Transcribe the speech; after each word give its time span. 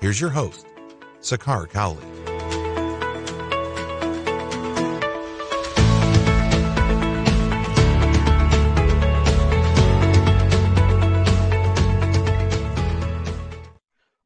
Here's 0.00 0.20
your 0.20 0.30
host, 0.30 0.64
Sakar 1.20 1.68
Cowley. 1.68 2.04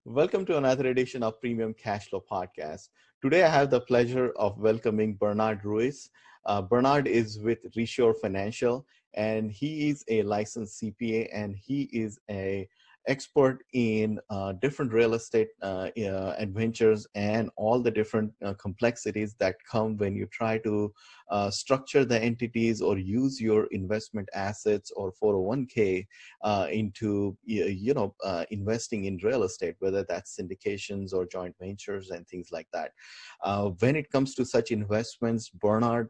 Welcome 0.05 0.45
to 0.45 0.59
another 0.59 0.89
edition 0.89 1.23
of 1.23 1.41
Premium 1.41 1.73
Cash 1.73 2.11
Flow 2.11 2.23
Podcast. 2.31 2.91
Today, 3.23 3.43
I 3.43 3.49
have 3.49 3.71
the 3.71 3.81
pleasure 3.81 4.31
of 4.37 4.59
welcoming 4.59 5.15
Bernard 5.15 5.65
Ruiz. 5.65 6.11
Uh, 6.45 6.61
Bernard 6.61 7.09
is 7.09 7.39
with 7.39 7.65
Reshore 7.75 8.15
Financial, 8.21 8.85
and 9.15 9.51
he 9.51 9.89
is 9.89 10.05
a 10.09 10.23
licensed 10.23 10.83
CPA, 10.83 11.31
and 11.33 11.57
he 11.57 11.85
is 11.85 12.21
a 12.31 12.69
expert 13.09 13.65
in 13.73 14.19
uh, 14.31 14.53
different 14.53 14.93
real 14.93 15.15
estate 15.15 15.49
uh, 15.63 15.89
adventures 16.39 17.07
and 17.15 17.51
all 17.57 17.81
the 17.81 17.91
different 17.91 18.33
uh, 18.45 18.55
complexities 18.55 19.35
that 19.39 19.57
come 19.71 19.97
when 19.97 20.15
you 20.15 20.27
try 20.27 20.59
to 20.59 20.93
uh, 21.33 21.51
structure 21.51 22.05
the 22.05 22.21
entities 22.23 22.81
or 22.81 22.99
use 22.99 23.41
your 23.41 23.65
investment 23.79 24.29
assets 24.35 24.93
or 24.95 25.13
401k 25.23 26.07
uh, 26.43 26.67
into 26.71 27.37
you 27.45 27.95
know 27.95 28.15
investing 28.51 29.07
in 29.07 29.19
real 29.23 29.43
estate 29.43 29.75
whether 29.81 30.05
that's 30.09 30.37
syndications 30.39 31.13
or 31.13 31.27
joint 31.27 31.55
ventures 31.61 32.11
and 32.11 32.27
things 32.29 32.49
like 32.53 32.69
that 32.73 32.91
when 33.81 33.97
it 33.97 34.11
comes 34.11 34.35
to 34.35 34.45
such 34.45 34.71
investments 34.71 35.49
bernard 35.49 36.09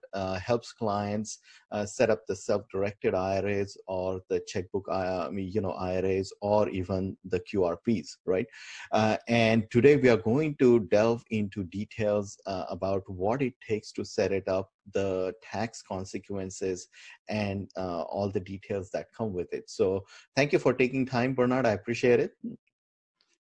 helps 0.48 0.72
clients 0.72 1.38
set 1.84 2.10
up 2.10 2.26
the 2.26 2.36
self-directed 2.36 3.14
iras 3.14 3.76
or 3.86 4.20
the 4.28 4.40
checkbook 4.46 4.86
you 5.32 5.60
know 5.60 5.72
iras 5.72 6.32
or 6.40 6.68
even 6.68 7.16
the 7.24 7.40
QRPs, 7.40 8.16
right? 8.26 8.46
Uh, 8.90 9.16
and 9.28 9.70
today 9.70 9.96
we 9.96 10.08
are 10.08 10.16
going 10.16 10.56
to 10.56 10.80
delve 10.90 11.24
into 11.30 11.64
details 11.64 12.38
uh, 12.46 12.64
about 12.68 13.02
what 13.08 13.42
it 13.42 13.54
takes 13.66 13.92
to 13.92 14.04
set 14.04 14.32
it 14.32 14.48
up, 14.48 14.70
the 14.92 15.32
tax 15.42 15.82
consequences, 15.82 16.88
and 17.28 17.70
uh, 17.76 18.02
all 18.02 18.30
the 18.30 18.40
details 18.40 18.90
that 18.90 19.06
come 19.16 19.32
with 19.32 19.52
it. 19.52 19.70
So 19.70 20.04
thank 20.36 20.52
you 20.52 20.58
for 20.58 20.72
taking 20.72 21.06
time, 21.06 21.34
Bernard. 21.34 21.66
I 21.66 21.72
appreciate 21.72 22.20
it. 22.20 22.32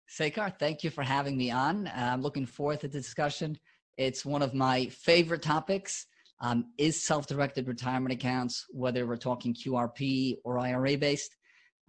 Sekar, 0.09 0.59
thank 0.59 0.83
you 0.83 0.91
for 0.91 1.03
having 1.03 1.37
me 1.37 1.51
on. 1.51 1.91
I'm 1.95 2.23
looking 2.23 2.47
forward 2.47 2.81
to 2.81 2.89
the 2.89 2.99
discussion. 2.99 3.59
It's 3.97 4.25
one 4.25 4.43
of 4.43 4.55
my 4.55 4.87
favorite 4.87 5.43
topics. 5.43 6.07
Um, 6.41 6.67
is 6.79 7.03
self-directed 7.03 7.67
retirement 7.67 8.13
accounts, 8.13 8.65
whether 8.71 9.09
we're 9.09 9.17
talking 9.17 9.53
QRP 9.53 10.37
or 10.45 10.61
IRA 10.61 10.97
based. 10.97 11.35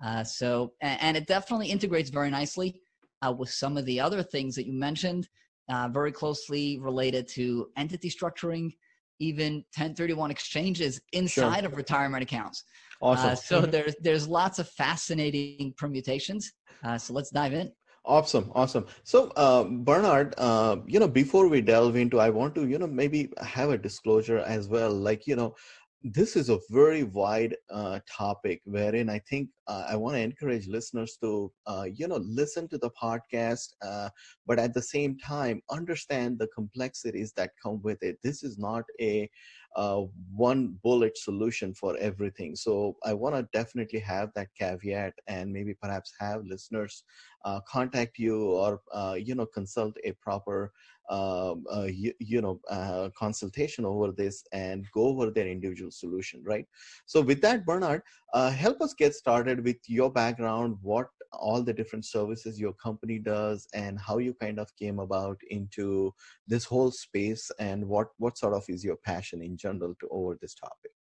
Uh, 0.03 0.23
so, 0.23 0.73
and, 0.81 1.17
it 1.17 1.27
definitely 1.27 1.67
integrates 1.67 2.09
very 2.09 2.30
nicely 2.30 2.81
uh, 3.22 3.31
with 3.31 3.50
some 3.50 3.77
of 3.77 3.86
the 3.86 4.00
other 4.00 4.23
things 4.23 4.55
that 4.55 4.66
you 4.66 4.73
mentioned, 4.73 5.27
uh, 5.70 5.88
very 5.89 6.11
closely 6.11 6.80
related 6.80 7.27
to 7.27 7.70
entity 7.77 8.09
structuring, 8.09 8.71
even 9.19 9.55
1031 9.75 10.31
exchanges 10.31 10.99
inside 11.13 11.59
sure. 11.59 11.67
of 11.67 11.75
retirement 11.75 12.23
accounts. 12.23 12.63
Awesome. 13.02 13.30
Uh, 13.31 13.35
so 13.35 13.61
mm-hmm. 13.61 13.71
there's 13.71 13.95
there's 14.02 14.27
lots 14.27 14.59
of 14.59 14.69
fascinating 14.69 15.73
permutations. 15.77 16.52
Uh, 16.83 16.97
so 16.97 17.13
let's 17.13 17.29
dive 17.29 17.53
in. 17.53 17.71
Awesome, 18.05 18.52
awesome. 18.55 18.85
So, 19.03 19.31
uh, 19.35 19.65
Bernard, 19.65 20.33
uh, 20.37 20.77
you 20.87 20.99
know, 20.99 21.08
before 21.08 21.47
we 21.47 21.61
delve 21.61 21.95
into, 21.95 22.19
I 22.19 22.29
want 22.29 22.55
to, 22.55 22.67
you 22.67 22.79
know, 22.79 22.87
maybe 22.87 23.29
have 23.39 23.69
a 23.69 23.77
disclosure 23.77 24.39
as 24.39 24.67
well. 24.67 24.91
Like, 24.91 25.27
you 25.27 25.35
know, 25.35 25.55
this 26.04 26.37
is 26.37 26.49
a 26.49 26.60
very 26.70 27.04
wide 27.04 27.55
uh, 27.70 27.99
topic 28.10 28.61
wherein 28.64 29.10
i 29.10 29.20
think 29.30 29.49
uh, 29.67 29.83
i 29.89 29.95
want 29.98 30.15
to 30.15 30.21
encourage 30.21 30.65
listeners 30.67 31.17
to 31.21 31.52
uh, 31.67 31.86
you 31.93 32.08
know 32.08 32.21
listen 32.23 32.70
to 32.70 32.77
the 32.77 32.89
podcast 32.92 33.73
uh, 33.82 34.08
but 34.48 34.58
at 34.59 34.73
the 34.73 34.82
same 34.82 35.17
time 35.17 35.61
understand 35.70 36.39
the 36.39 36.48
complexities 36.55 37.33
that 37.36 37.52
come 37.61 37.82
with 37.83 38.02
it. 38.02 38.17
This 38.23 38.43
is 38.43 38.58
not 38.58 38.86
a 39.02 39.30
uh, 39.76 40.02
one 40.36 40.80
bullet 40.83 41.17
solution 41.17 41.73
for 41.73 41.98
everything. 41.98 42.55
So 42.55 42.95
i 43.04 43.14
want 43.14 43.36
to 43.36 43.48
definitely 43.52 43.99
have 43.99 44.30
that 44.36 44.48
caveat 44.58 45.14
and 45.27 45.52
maybe 45.52 45.73
perhaps 45.73 46.14
have 46.20 46.45
listeners 46.45 47.04
uh, 47.43 47.59
contact 47.67 48.17
you 48.17 48.52
or 48.52 48.82
you 49.17 49.36
know 49.36 49.45
consult 49.45 49.95
a 50.05 50.14
proper 50.14 50.71
um, 51.09 51.64
uh, 51.73 51.87
you, 51.89 52.14
you, 52.20 52.42
know 52.42 52.59
uh, 52.70 53.09
consultation 53.17 53.86
over 53.86 54.11
this 54.11 54.43
and 54.53 54.86
go 54.93 55.08
over 55.08 55.31
their 55.31 55.47
individual 55.47 55.92
solution 55.92 56.43
right? 56.43 56.65
So 57.05 57.21
with 57.21 57.42
that 57.42 57.65
bernard 57.65 58.02
uh, 58.33 58.52
help 58.52 58.81
us 58.81 58.93
get 58.93 59.15
started 59.15 59.64
with 59.64 59.77
your 59.87 60.11
background 60.11 60.77
what 60.81 61.08
all 61.31 61.61
the 61.61 61.73
different 61.73 62.05
services 62.05 62.59
your 62.59 62.73
company 62.73 63.20
does 63.20 63.67
and 63.73 63.99
how 63.99 64.17
you 64.17 64.33
kind 64.33 64.59
of 64.59 64.75
came 64.77 64.99
about 64.99 65.39
into 65.49 66.14
this 66.47 66.65
whole 66.65 66.92
space 66.92 67.52
and 67.59 67.87
what 67.87 68.08
what 68.17 68.37
sort 68.37 68.53
of 68.53 68.64
is 68.67 68.83
your 68.83 68.97
passion 68.97 69.41
in 69.41 69.58
general 69.58 69.93
to 69.99 70.08
over 70.09 70.37
this 70.41 70.55
topic? 70.55 70.91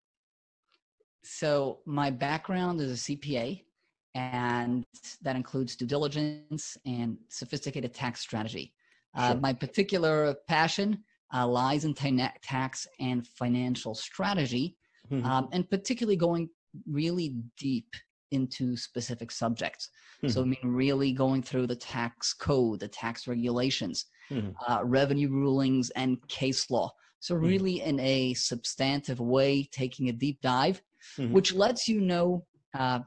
So 1.25 1.80
my 1.84 2.10
background 2.10 2.80
is 2.80 2.92
a 2.92 3.12
cpa 3.12 3.62
and 4.14 4.84
that 5.22 5.36
includes 5.36 5.76
due 5.76 5.86
diligence 5.86 6.76
and 6.86 7.19
sophisticated 7.28 7.92
tax 7.94 8.20
strategy 8.20 8.72
uh, 9.18 9.34
my 9.34 9.52
particular 9.52 10.34
passion 10.46 11.02
uh, 11.34 11.46
lies 11.46 11.84
in 11.84 11.94
tax 11.94 12.86
and 13.00 13.26
financial 13.26 13.94
strategy, 13.94 14.76
mm-hmm. 15.10 15.26
um, 15.26 15.48
and 15.52 15.68
particularly 15.68 16.16
going 16.16 16.48
really 16.90 17.34
deep 17.58 17.94
into 18.30 18.76
specific 18.76 19.30
subjects. 19.30 19.90
Mm-hmm. 20.22 20.28
So, 20.28 20.42
I 20.42 20.44
mean, 20.44 20.58
really 20.64 21.12
going 21.12 21.42
through 21.42 21.66
the 21.66 21.76
tax 21.76 22.32
code, 22.32 22.80
the 22.80 22.88
tax 22.88 23.26
regulations, 23.26 24.06
mm-hmm. 24.30 24.50
uh, 24.66 24.84
revenue 24.84 25.30
rulings, 25.30 25.90
and 25.90 26.16
case 26.28 26.70
law. 26.70 26.90
So, 27.20 27.34
mm-hmm. 27.34 27.46
really, 27.46 27.82
in 27.82 28.00
a 28.00 28.34
substantive 28.34 29.20
way, 29.20 29.68
taking 29.72 30.08
a 30.08 30.12
deep 30.12 30.40
dive, 30.40 30.80
mm-hmm. 31.16 31.32
which 31.32 31.54
lets 31.54 31.88
you 31.88 32.00
know 32.00 32.46
uh, 32.78 33.00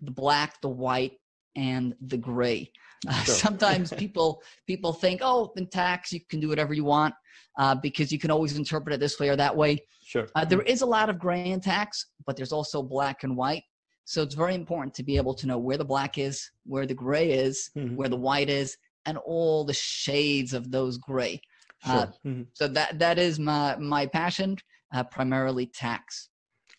the 0.00 0.10
black, 0.10 0.60
the 0.60 0.68
white, 0.68 1.18
and 1.56 1.94
the 2.00 2.16
gray. 2.16 2.70
Uh, 3.10 3.12
sure. 3.24 3.34
sometimes 3.34 3.92
people 3.98 4.42
people 4.66 4.92
think, 4.92 5.20
oh, 5.22 5.52
in 5.56 5.66
tax 5.66 6.12
you 6.12 6.20
can 6.28 6.40
do 6.40 6.48
whatever 6.48 6.72
you 6.72 6.84
want 6.84 7.14
uh, 7.58 7.74
because 7.74 8.12
you 8.12 8.18
can 8.18 8.30
always 8.30 8.56
interpret 8.56 8.94
it 8.94 9.00
this 9.00 9.18
way 9.18 9.28
or 9.28 9.36
that 9.36 9.54
way. 9.54 9.78
Sure. 10.04 10.28
Uh, 10.34 10.44
there 10.44 10.62
is 10.62 10.82
a 10.82 10.86
lot 10.86 11.08
of 11.08 11.18
gray 11.18 11.50
in 11.50 11.60
tax, 11.60 12.06
but 12.26 12.36
there's 12.36 12.52
also 12.52 12.82
black 12.82 13.24
and 13.24 13.36
white. 13.36 13.62
So 14.04 14.22
it's 14.22 14.34
very 14.34 14.54
important 14.54 14.94
to 14.94 15.02
be 15.02 15.16
able 15.16 15.34
to 15.34 15.46
know 15.46 15.58
where 15.58 15.78
the 15.78 15.84
black 15.84 16.18
is, 16.18 16.50
where 16.64 16.86
the 16.86 16.94
gray 16.94 17.32
is, 17.32 17.70
mm-hmm. 17.76 17.96
where 17.96 18.08
the 18.08 18.16
white 18.16 18.50
is, 18.50 18.76
and 19.06 19.16
all 19.18 19.64
the 19.64 19.72
shades 19.72 20.52
of 20.52 20.70
those 20.70 20.98
gray. 20.98 21.40
Sure. 21.84 21.94
Uh, 21.94 22.06
mm-hmm. 22.26 22.42
So 22.52 22.68
that 22.68 22.98
that 22.98 23.18
is 23.18 23.38
my 23.38 23.76
my 23.76 24.06
passion, 24.06 24.56
uh, 24.94 25.04
primarily 25.04 25.66
tax. 25.66 26.28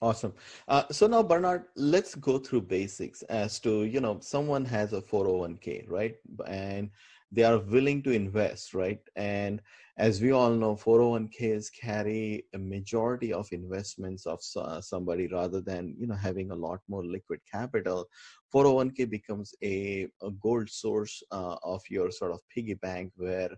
Awesome. 0.05 0.33
Uh, 0.67 0.83
so 0.91 1.07
now, 1.07 1.23
Bernard, 1.23 1.63
let's 1.75 2.13
go 2.13 2.37
through 2.37 2.61
basics 2.61 3.23
as 3.23 3.59
to, 3.61 3.85
you 3.85 3.99
know, 3.99 4.19
someone 4.21 4.63
has 4.65 4.93
a 4.93 5.01
401k, 5.01 5.85
right? 5.87 6.15
And 6.47 6.91
they 7.31 7.43
are 7.43 7.57
willing 7.57 8.03
to 8.03 8.11
invest, 8.11 8.75
right? 8.75 8.99
And 9.15 9.61
as 9.97 10.21
we 10.21 10.31
all 10.31 10.51
know, 10.51 10.75
401ks 10.75 11.71
carry 11.71 12.45
a 12.53 12.59
majority 12.59 13.33
of 13.33 13.51
investments 13.51 14.27
of 14.27 14.39
uh, 14.57 14.79
somebody 14.79 15.27
rather 15.27 15.59
than, 15.59 15.95
you 15.97 16.05
know, 16.05 16.15
having 16.15 16.51
a 16.51 16.55
lot 16.55 16.81
more 16.87 17.03
liquid 17.03 17.39
capital. 17.51 18.05
401k 18.53 19.05
becomes 19.05 19.55
a, 19.63 20.07
a 20.21 20.29
gold 20.39 20.69
source 20.69 21.23
uh, 21.31 21.55
of 21.63 21.81
your 21.89 22.11
sort 22.11 22.31
of 22.31 22.41
piggy 22.53 22.75
bank 22.75 23.11
where 23.15 23.49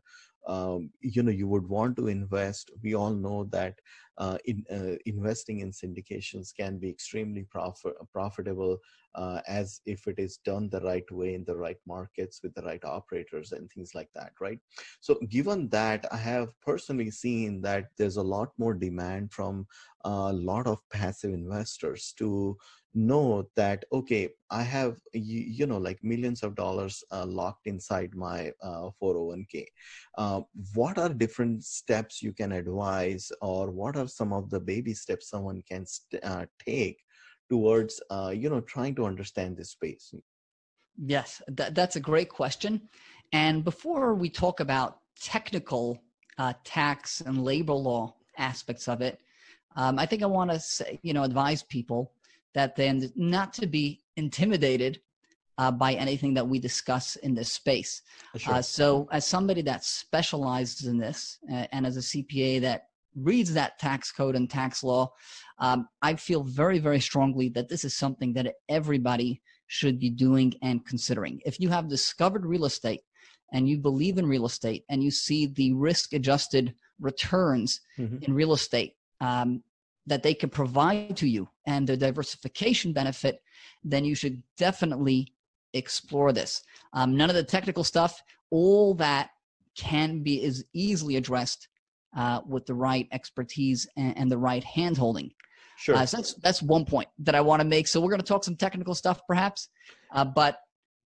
um, 0.47 0.89
you 1.01 1.21
know 1.23 1.31
you 1.31 1.47
would 1.47 1.67
want 1.67 1.95
to 1.95 2.07
invest 2.07 2.71
we 2.83 2.95
all 2.95 3.11
know 3.11 3.43
that 3.51 3.79
uh, 4.17 4.37
in, 4.45 4.63
uh, 4.71 4.97
investing 5.05 5.59
in 5.59 5.71
syndications 5.71 6.49
can 6.55 6.79
be 6.79 6.89
extremely 6.89 7.43
prof- 7.43 7.93
profitable 8.11 8.79
uh, 9.15 9.41
as 9.47 9.81
if 9.85 10.07
it 10.07 10.19
is 10.19 10.37
done 10.37 10.69
the 10.69 10.81
right 10.81 11.09
way 11.11 11.33
in 11.33 11.43
the 11.45 11.55
right 11.55 11.77
markets 11.87 12.41
with 12.43 12.53
the 12.53 12.61
right 12.61 12.83
operators 12.83 13.51
and 13.51 13.69
things 13.71 13.91
like 13.95 14.09
that, 14.13 14.31
right? 14.39 14.59
So 15.01 15.19
given 15.29 15.69
that, 15.69 16.05
I 16.11 16.17
have 16.17 16.49
personally 16.61 17.11
seen 17.11 17.61
that 17.61 17.85
there's 17.97 18.17
a 18.17 18.23
lot 18.23 18.49
more 18.57 18.73
demand 18.73 19.31
from 19.31 19.67
a 20.03 20.33
lot 20.33 20.67
of 20.67 20.79
passive 20.91 21.33
investors 21.33 22.13
to 22.17 22.57
know 22.97 23.47
that 23.55 23.85
okay 23.93 24.29
i 24.49 24.63
have 24.63 24.97
you, 25.13 25.41
you 25.41 25.65
know 25.67 25.77
like 25.77 26.03
millions 26.03 26.41
of 26.41 26.55
dollars 26.55 27.03
uh, 27.11 27.25
locked 27.25 27.67
inside 27.67 28.15
my 28.15 28.51
uh, 28.63 28.89
401k 28.99 29.65
uh, 30.17 30.41
what 30.73 30.97
are 30.97 31.09
different 31.09 31.63
steps 31.63 32.21
you 32.23 32.33
can 32.33 32.51
advise 32.51 33.31
or 33.41 33.69
what 33.69 33.95
are 33.95 34.07
some 34.07 34.33
of 34.33 34.49
the 34.49 34.59
baby 34.59 34.93
steps 34.93 35.29
someone 35.29 35.61
can 35.69 35.85
uh, 36.23 36.45
take 36.65 36.97
towards 37.49 38.01
uh, 38.09 38.33
you 38.35 38.49
know 38.49 38.61
trying 38.61 38.95
to 38.95 39.05
understand 39.05 39.55
this 39.55 39.71
space? 39.71 40.13
Yes 40.97 41.41
th- 41.55 41.73
that's 41.73 41.95
a 41.95 42.01
great 42.01 42.29
question. 42.29 42.89
And 43.31 43.63
before 43.63 44.15
we 44.15 44.29
talk 44.29 44.59
about 44.59 44.99
technical 45.19 46.01
uh, 46.37 46.53
tax 46.63 47.21
and 47.21 47.43
labor 47.43 47.73
law 47.73 48.15
aspects 48.37 48.87
of 48.87 49.01
it 49.01 49.19
um, 49.75 49.97
i 49.99 50.05
think 50.05 50.23
i 50.23 50.25
want 50.25 50.51
to 50.51 50.59
say 50.59 50.99
you 51.03 51.13
know 51.13 51.23
advise 51.23 51.63
people 51.63 52.11
that 52.57 52.75
then 52.75 53.11
not 53.15 53.53
to 53.53 53.67
be 53.67 54.01
intimidated 54.15 54.99
uh, 55.59 55.69
by 55.69 55.93
anything 55.93 56.33
that 56.33 56.47
we 56.47 56.57
discuss 56.57 57.15
in 57.17 57.35
this 57.35 57.53
space. 57.53 58.01
Sure. 58.35 58.55
Uh, 58.55 58.61
so, 58.63 59.07
as 59.11 59.27
somebody 59.27 59.61
that 59.61 59.83
specializes 59.83 60.87
in 60.87 60.97
this, 60.97 61.37
uh, 61.51 61.67
and 61.71 61.85
as 61.85 61.97
a 61.97 61.99
CPA 61.99 62.61
that 62.61 62.87
reads 63.15 63.53
that 63.53 63.77
tax 63.77 64.11
code 64.11 64.35
and 64.35 64.49
tax 64.49 64.83
law, 64.83 65.11
um, 65.59 65.87
I 66.01 66.15
feel 66.15 66.43
very, 66.43 66.79
very 66.79 66.99
strongly 66.99 67.49
that 67.49 67.69
this 67.69 67.83
is 67.83 67.95
something 67.95 68.33
that 68.33 68.55
everybody 68.69 69.41
should 69.67 69.99
be 69.99 70.09
doing 70.09 70.53
and 70.63 70.83
considering. 70.83 71.39
If 71.45 71.59
you 71.59 71.69
have 71.69 71.87
discovered 71.87 72.43
real 72.43 72.65
estate 72.65 73.01
and 73.53 73.69
you 73.69 73.77
believe 73.77 74.17
in 74.17 74.25
real 74.25 74.47
estate 74.47 74.83
and 74.89 75.03
you 75.03 75.11
see 75.11 75.45
the 75.45 75.73
risk 75.73 76.13
adjusted 76.13 76.73
returns 76.99 77.81
mm-hmm. 77.99 78.17
in 78.23 78.33
real 78.33 78.53
estate, 78.53 78.95
um, 79.21 79.61
that 80.07 80.23
they 80.23 80.33
can 80.33 80.49
provide 80.49 81.15
to 81.17 81.27
you 81.27 81.47
and 81.65 81.85
the 81.85 81.97
diversification 81.97 82.93
benefit, 82.93 83.41
then 83.83 84.03
you 84.05 84.15
should 84.15 84.41
definitely 84.57 85.27
explore 85.73 86.31
this. 86.31 86.63
Um, 86.93 87.15
none 87.15 87.29
of 87.29 87.35
the 87.35 87.43
technical 87.43 87.83
stuff, 87.83 88.21
all 88.49 88.93
that 88.95 89.29
can 89.77 90.23
be 90.23 90.41
is 90.41 90.65
easily 90.73 91.17
addressed 91.17 91.67
uh, 92.15 92.41
with 92.47 92.65
the 92.65 92.73
right 92.73 93.07
expertise 93.11 93.85
and, 93.97 94.17
and 94.17 94.31
the 94.31 94.37
right 94.37 94.63
handholding. 94.63 95.31
Sure. 95.77 95.95
Uh, 95.95 96.05
so 96.05 96.17
that's 96.17 96.33
that's 96.35 96.63
one 96.63 96.85
point 96.85 97.07
that 97.19 97.35
I 97.35 97.41
want 97.41 97.61
to 97.61 97.67
make. 97.67 97.87
So 97.87 98.01
we're 98.01 98.09
going 98.09 98.21
to 98.21 98.25
talk 98.25 98.43
some 98.43 98.55
technical 98.55 98.95
stuff, 98.95 99.21
perhaps, 99.27 99.69
uh, 100.11 100.25
but 100.25 100.57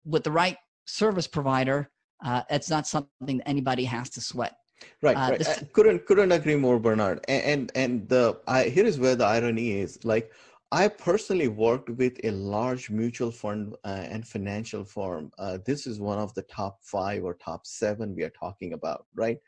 with 0.04 0.24
the 0.24 0.32
right 0.32 0.56
service 0.86 1.28
provider, 1.28 1.90
uh, 2.24 2.42
it's 2.50 2.70
not 2.70 2.86
something 2.86 3.38
that 3.38 3.48
anybody 3.48 3.84
has 3.84 4.10
to 4.10 4.20
sweat. 4.20 4.54
Right, 5.02 5.16
uh, 5.16 5.30
right. 5.30 5.38
This... 5.38 5.64
couldn't 5.72 6.06
couldn't 6.06 6.32
agree 6.32 6.56
more, 6.56 6.78
Bernard. 6.78 7.24
And 7.28 7.70
and, 7.74 8.08
the 8.08 8.40
I, 8.46 8.64
here 8.64 8.86
is 8.86 8.98
where 8.98 9.16
the 9.16 9.24
irony 9.24 9.72
is. 9.72 10.04
Like 10.04 10.32
I 10.72 10.88
personally 10.88 11.48
worked 11.48 11.90
with 11.90 12.18
a 12.24 12.30
large 12.32 12.90
mutual 12.90 13.30
fund 13.30 13.76
uh, 13.84 14.04
and 14.10 14.26
financial 14.26 14.84
firm. 14.84 15.30
Uh, 15.38 15.58
this 15.64 15.86
is 15.86 16.00
one 16.00 16.18
of 16.18 16.34
the 16.34 16.42
top 16.42 16.78
five 16.82 17.24
or 17.24 17.34
top 17.34 17.66
seven 17.66 18.14
we 18.14 18.24
are 18.24 18.30
talking 18.38 18.72
about, 18.72 19.06
right? 19.14 19.38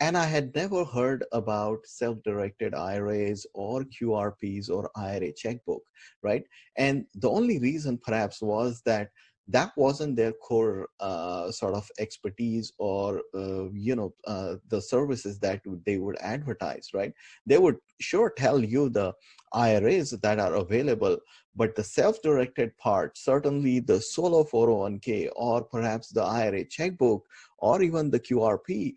And 0.00 0.16
I 0.16 0.24
had 0.24 0.54
never 0.56 0.84
heard 0.84 1.24
about 1.30 1.86
self-directed 1.86 2.74
IRAs 2.74 3.46
or 3.54 3.84
QRPs 3.84 4.68
or 4.68 4.90
IRA 4.96 5.32
checkbook, 5.32 5.82
right? 6.22 6.42
And 6.76 7.04
the 7.14 7.30
only 7.30 7.60
reason 7.60 8.00
perhaps 8.02 8.42
was 8.42 8.82
that 8.84 9.10
that 9.48 9.72
wasn't 9.76 10.16
their 10.16 10.32
core 10.32 10.88
uh, 11.00 11.50
sort 11.50 11.74
of 11.74 11.88
expertise 11.98 12.72
or 12.78 13.22
uh, 13.34 13.64
you 13.72 13.96
know 13.96 14.14
uh, 14.26 14.54
the 14.68 14.80
services 14.80 15.38
that 15.40 15.60
they 15.84 15.98
would 15.98 16.16
advertise 16.20 16.90
right? 16.94 17.12
They 17.46 17.58
would 17.58 17.78
sure 18.00 18.32
tell 18.36 18.62
you 18.62 18.88
the 18.88 19.12
iras 19.52 20.10
that 20.10 20.38
are 20.38 20.54
available 20.54 21.18
but 21.54 21.74
the 21.74 21.84
self-directed 21.84 22.76
part 22.78 23.16
certainly 23.18 23.80
the 23.80 24.00
solo 24.00 24.44
401k 24.44 25.28
or 25.36 25.62
perhaps 25.62 26.08
the 26.08 26.22
ira 26.22 26.64
checkbook 26.64 27.26
or 27.58 27.82
even 27.82 28.10
the 28.10 28.20
qrp 28.20 28.94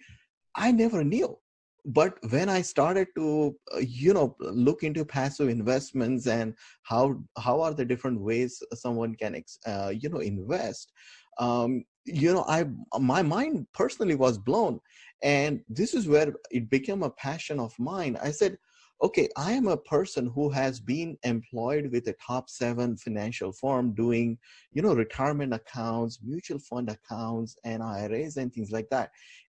i 0.55 0.71
never 0.71 1.03
knew 1.03 1.37
but 1.85 2.17
when 2.31 2.49
i 2.49 2.61
started 2.61 3.07
to 3.15 3.55
uh, 3.73 3.77
you 3.79 4.13
know 4.13 4.35
look 4.39 4.83
into 4.83 5.05
passive 5.05 5.49
investments 5.49 6.25
and 6.27 6.55
how 6.83 7.21
how 7.37 7.61
are 7.61 7.73
the 7.73 7.85
different 7.85 8.19
ways 8.19 8.61
someone 8.73 9.15
can 9.15 9.41
uh, 9.67 9.91
you 9.95 10.09
know 10.09 10.19
invest 10.19 10.91
um, 11.37 11.83
you 12.05 12.33
know 12.33 12.45
i 12.47 12.65
my 12.99 13.21
mind 13.21 13.65
personally 13.73 14.15
was 14.15 14.37
blown. 14.37 14.79
And 15.23 15.61
this 15.69 15.93
is 15.93 16.07
where 16.07 16.33
it 16.51 16.69
became 16.69 17.01
a 17.01 17.09
passion 17.09 17.59
of 17.59 17.73
mine. 17.79 18.17
I 18.21 18.31
said 18.31 18.57
okay 19.01 19.27
i 19.35 19.51
am 19.51 19.67
a 19.67 19.75
person 19.75 20.25
who 20.33 20.49
has 20.49 20.79
been 20.79 21.17
employed 21.23 21.91
with 21.91 22.07
a 22.07 22.13
top 22.13 22.49
7 22.49 22.95
financial 22.95 23.51
firm 23.51 23.93
doing 23.93 24.37
you 24.71 24.81
know 24.81 24.93
retirement 24.93 25.53
accounts 25.53 26.19
mutual 26.23 26.59
fund 26.59 26.89
accounts 26.89 27.57
and 27.65 27.83
iras 27.83 28.37
and 28.37 28.53
things 28.53 28.71
like 28.71 28.89
that. 28.91 29.09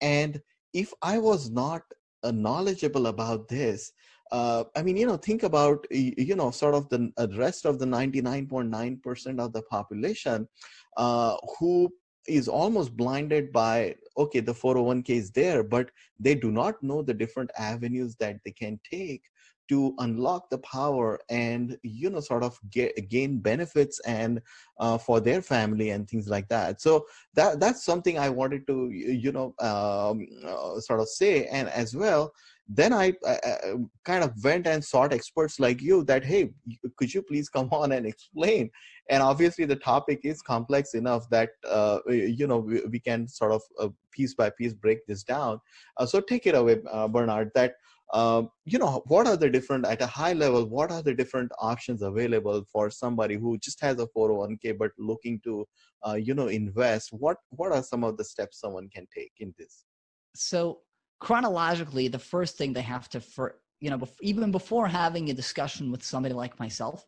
And 0.00 0.40
if 0.72 0.93
i 1.02 1.19
was 1.19 1.50
not 1.50 1.82
knowledgeable 2.25 3.07
about 3.07 3.49
this 3.49 3.93
uh, 4.33 4.65
i 4.75 4.83
mean 4.83 4.97
you 4.97 5.07
know 5.07 5.17
think 5.17 5.43
about 5.43 5.87
you 5.91 6.35
know 6.35 6.51
sort 6.51 6.75
of 6.75 6.89
the 6.89 7.11
uh, 7.19 7.27
rest 7.37 7.65
of 7.65 7.79
the 7.79 7.87
99.9% 7.87 9.41
of 9.41 9.53
the 9.53 9.63
population 9.63 10.49
uh, 10.97 11.37
who 11.59 11.89
is 12.27 12.49
almost 12.49 12.97
blinded 12.97 13.53
by 13.53 13.95
okay 14.19 14.41
the 14.41 14.53
401k 14.53 15.11
is 15.11 15.31
there 15.31 15.63
but 15.63 15.91
they 16.19 16.35
do 16.35 16.51
not 16.51 16.83
know 16.83 17.03
the 17.03 17.15
different 17.15 17.51
avenues 17.57 18.17
that 18.17 18.37
they 18.45 18.51
can 18.51 18.81
take 18.91 19.23
to 19.69 19.95
unlock 19.99 20.51
the 20.51 20.59
power 20.59 21.19
and 21.29 21.77
you 21.83 22.11
know 22.11 22.21
sort 22.21 22.43
of 22.43 22.59
get, 22.71 23.09
gain 23.09 23.39
benefits 23.39 24.01
and 24.01 24.41
uh, 24.79 24.99
for 24.99 25.21
their 25.21 25.43
family 25.43 25.91
and 25.91 26.09
things 26.09 26.29
like 26.29 26.49
that. 26.49 26.81
So 26.81 27.07
that 27.35 27.61
that's 27.61 27.85
something 27.85 28.19
i 28.19 28.29
wanted 28.29 28.67
to 28.67 28.91
you 28.91 29.33
know 29.33 29.55
um, 29.61 30.27
uh, 30.47 30.81
sort 30.81 31.01
of 31.01 31.09
say. 31.09 31.47
And 31.47 31.69
as 31.69 31.95
well 31.95 32.33
then 32.69 32.93
I, 32.93 33.13
I, 33.27 33.39
I, 33.45 33.75
kind 34.05 34.25
of 34.25 34.33
went 34.43 34.67
and 34.67 34.85
sought 34.85 35.13
experts 35.13 35.61
like 35.61 35.81
you 35.81 36.03
that 36.05 36.25
hey 36.25 36.51
could 36.97 37.13
you 37.15 37.23
please 37.23 37.49
come 37.49 37.69
on 37.73 37.93
and 37.93 38.07
explain? 38.07 38.71
And 39.09 39.23
obviously 39.23 39.67
the 39.67 39.77
topic 39.77 40.21
is 40.25 40.43
complex 40.43 40.95
enough 40.95 41.29
that 41.31 41.51
uh, 41.69 42.01
you 42.09 42.47
know 42.47 42.59
we, 42.59 42.83
we, 42.91 42.99
can 42.99 43.29
sort 43.29 43.53
of 43.53 43.63
uh, 43.81 43.89
piece 44.11 44.35
by 44.35 44.51
piece 44.51 44.75
break 44.75 45.07
this 45.07 45.23
down. 45.23 45.61
Uh, 45.97 46.07
so 46.07 46.21
take 46.21 46.47
it 46.47 46.55
away 46.55 46.79
uh, 46.91 47.07
bernard 47.07 47.51
that 47.55 47.75
um, 48.12 48.50
you 48.64 48.79
know 48.79 49.03
what 49.06 49.26
are 49.26 49.37
the 49.37 49.50
different 49.50 49.85
at 49.85 50.00
a 50.00 50.06
high 50.06 50.32
level 50.32 50.64
what 50.64 50.93
are 50.93 51.03
the 51.03 51.12
different 51.14 51.50
options 51.61 52.03
available 52.03 52.64
for 52.73 52.88
somebody 52.88 53.35
who 53.35 53.58
just 53.58 53.81
has 53.81 53.99
a 53.99 54.06
401k 54.17 54.79
but 54.79 54.93
looking 54.99 55.41
to 55.44 55.67
uh, 56.06 56.15
you 56.15 56.34
know 56.34 56.48
invest? 56.48 57.10
What 57.13 57.39
what 57.51 57.72
are 57.72 57.82
some 57.82 58.05
of 58.05 58.17
the 58.17 58.25
steps 58.25 58.60
someone 58.60 58.89
can 58.89 59.06
take 59.15 59.32
in 59.41 59.55
this? 59.58 59.84
So 60.34 60.81
chronologically 61.19 62.08
the 62.08 62.19
first 62.19 62.56
thing 62.56 62.72
they 62.72 62.82
have 62.82 63.08
to 63.08 63.20
for 63.20 63.56
you 63.81 63.91
know 63.91 64.01
even 64.20 64.51
before 64.51 64.86
having 64.86 65.31
a 65.31 65.34
discussion 65.34 65.91
with 65.91 66.03
somebody 66.03 66.34
like 66.34 66.58
myself 66.60 67.05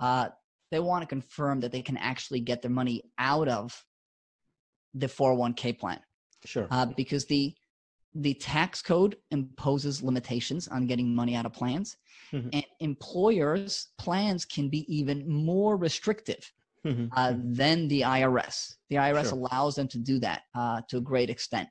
uh, 0.00 0.28
they 0.70 0.80
want 0.80 1.02
to 1.02 1.06
confirm 1.06 1.60
that 1.60 1.70
they 1.70 1.82
can 1.82 1.96
actually 1.98 2.40
get 2.40 2.62
their 2.62 2.70
money 2.70 3.02
out 3.18 3.48
of 3.48 3.84
the 4.94 5.06
401k 5.06 5.78
plan. 5.78 6.00
Sure. 6.44 6.66
Uh, 6.70 6.86
because 6.86 7.26
the 7.26 7.54
the 8.14 8.34
tax 8.34 8.82
code 8.82 9.16
imposes 9.30 10.02
limitations 10.02 10.68
on 10.68 10.86
getting 10.86 11.14
money 11.14 11.34
out 11.34 11.46
of 11.46 11.52
plans 11.52 11.96
mm-hmm. 12.32 12.48
and 12.52 12.64
employers 12.80 13.88
plans 13.98 14.44
can 14.44 14.68
be 14.68 14.84
even 14.94 15.28
more 15.28 15.76
restrictive 15.76 16.52
mm-hmm. 16.84 17.06
uh, 17.16 17.28
mm-hmm. 17.28 17.52
than 17.54 17.88
the 17.88 18.02
irs 18.02 18.74
the 18.90 18.96
irs 18.96 19.30
sure. 19.30 19.32
allows 19.32 19.74
them 19.74 19.88
to 19.88 19.98
do 19.98 20.18
that 20.18 20.42
uh, 20.54 20.80
to 20.88 20.98
a 20.98 21.00
great 21.00 21.30
extent 21.30 21.68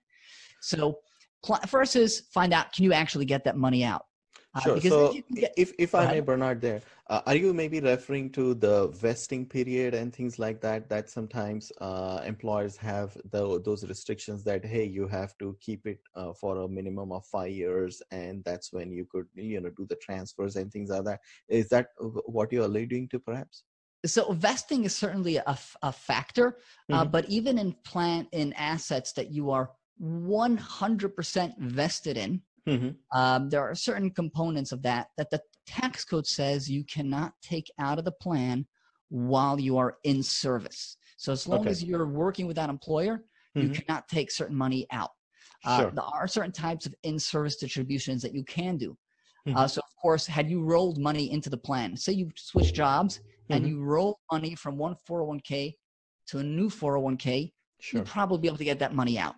so 0.61 0.97
pl- 1.43 1.59
first 1.67 1.95
is 1.95 2.21
find 2.33 2.53
out 2.53 2.73
can 2.73 2.83
you 2.83 2.93
actually 2.93 3.25
get 3.25 3.43
that 3.43 3.57
money 3.57 3.83
out 3.83 4.05
uh, 4.53 4.59
sure. 4.59 4.81
so 4.81 5.13
get, 5.33 5.53
if, 5.55 5.73
if 5.79 5.95
I 5.95 6.11
may, 6.11 6.19
Bernard, 6.19 6.59
there, 6.59 6.81
uh, 7.07 7.21
are 7.25 7.35
you 7.35 7.53
maybe 7.53 7.79
referring 7.79 8.29
to 8.31 8.53
the 8.53 8.89
vesting 8.89 9.45
period 9.45 9.93
and 9.93 10.13
things 10.13 10.39
like 10.39 10.59
that? 10.61 10.89
That 10.89 11.09
sometimes 11.09 11.71
uh, 11.79 12.21
employers 12.25 12.75
have 12.77 13.17
the, 13.31 13.61
those 13.61 13.87
restrictions 13.87 14.43
that 14.43 14.65
hey, 14.65 14.83
you 14.83 15.07
have 15.07 15.37
to 15.37 15.55
keep 15.61 15.85
it 15.85 15.99
uh, 16.15 16.33
for 16.33 16.57
a 16.57 16.67
minimum 16.67 17.11
of 17.11 17.25
five 17.25 17.51
years, 17.51 18.01
and 18.11 18.43
that's 18.43 18.73
when 18.73 18.91
you 18.91 19.05
could 19.09 19.27
you 19.35 19.61
know 19.61 19.69
do 19.69 19.85
the 19.87 19.95
transfers 19.95 20.57
and 20.57 20.71
things 20.71 20.89
like 20.89 21.05
that. 21.05 21.21
Is 21.47 21.69
that 21.69 21.87
what 21.99 22.51
you're 22.51 22.65
alluding 22.65 23.07
to, 23.09 23.19
perhaps? 23.19 23.63
so 24.03 24.33
vesting 24.33 24.83
is 24.83 24.95
certainly 24.95 25.37
a, 25.37 25.57
a 25.83 25.91
factor 25.91 26.57
uh, 26.91 27.01
mm-hmm. 27.01 27.11
but 27.11 27.23
even 27.29 27.59
in 27.59 27.71
plant 27.83 28.27
in 28.31 28.51
assets 28.53 29.13
that 29.13 29.31
you 29.31 29.51
are 29.51 29.69
100% 30.01 31.57
vested 31.59 32.17
in 32.17 32.41
Mm-hmm. 32.67 33.17
Um, 33.17 33.49
there 33.49 33.61
are 33.61 33.75
certain 33.75 34.09
components 34.11 34.71
of 34.71 34.81
that 34.83 35.07
that 35.17 35.29
the 35.29 35.41
tax 35.65 36.05
code 36.05 36.27
says 36.27 36.69
you 36.69 36.83
cannot 36.83 37.33
take 37.41 37.71
out 37.79 37.99
of 37.99 38.05
the 38.05 38.11
plan 38.11 38.65
while 39.09 39.59
you 39.59 39.77
are 39.77 39.97
in 40.03 40.23
service. 40.23 40.97
So 41.17 41.31
as 41.31 41.47
long 41.47 41.61
Okay. 41.61 41.71
as 41.71 41.83
you're 41.83 42.07
working 42.07 42.47
with 42.47 42.55
that 42.55 42.69
employer, 42.69 43.25
you 43.55 43.69
Mhm. 43.69 43.73
cannot 43.85 44.07
take 44.07 44.31
certain 44.31 44.55
money 44.55 44.87
out. 44.91 45.11
Uh, 45.65 45.77
Sure. 45.81 45.91
there 45.91 46.03
are 46.03 46.27
certain 46.27 46.51
types 46.51 46.85
of 46.85 46.95
in-service 47.03 47.57
distributions 47.57 48.21
that 48.21 48.33
you 48.33 48.43
can 48.43 48.77
do. 48.77 48.97
Mhm. 49.47 49.55
Uh, 49.57 49.67
so 49.67 49.81
of 49.81 49.95
course, 50.01 50.25
had 50.25 50.49
you 50.49 50.63
rolled 50.63 50.97
money 50.97 51.31
into 51.31 51.49
the 51.49 51.57
plan, 51.57 51.97
say 51.97 52.13
you 52.13 52.31
switch 52.35 52.73
jobs 52.73 53.19
and 53.49 53.65
Mhm. 53.65 53.69
you 53.69 53.81
roll 53.81 54.19
money 54.31 54.55
from 54.55 54.77
one 54.77 54.95
401k 54.95 55.77
to 56.27 56.37
a 56.39 56.43
new 56.43 56.69
401k, 56.69 57.53
Sure. 57.79 57.99
you'd 57.99 58.07
probably 58.07 58.37
be 58.39 58.47
able 58.47 58.57
to 58.57 58.63
get 58.63 58.79
that 58.79 58.93
money 58.95 59.19
out. 59.19 59.35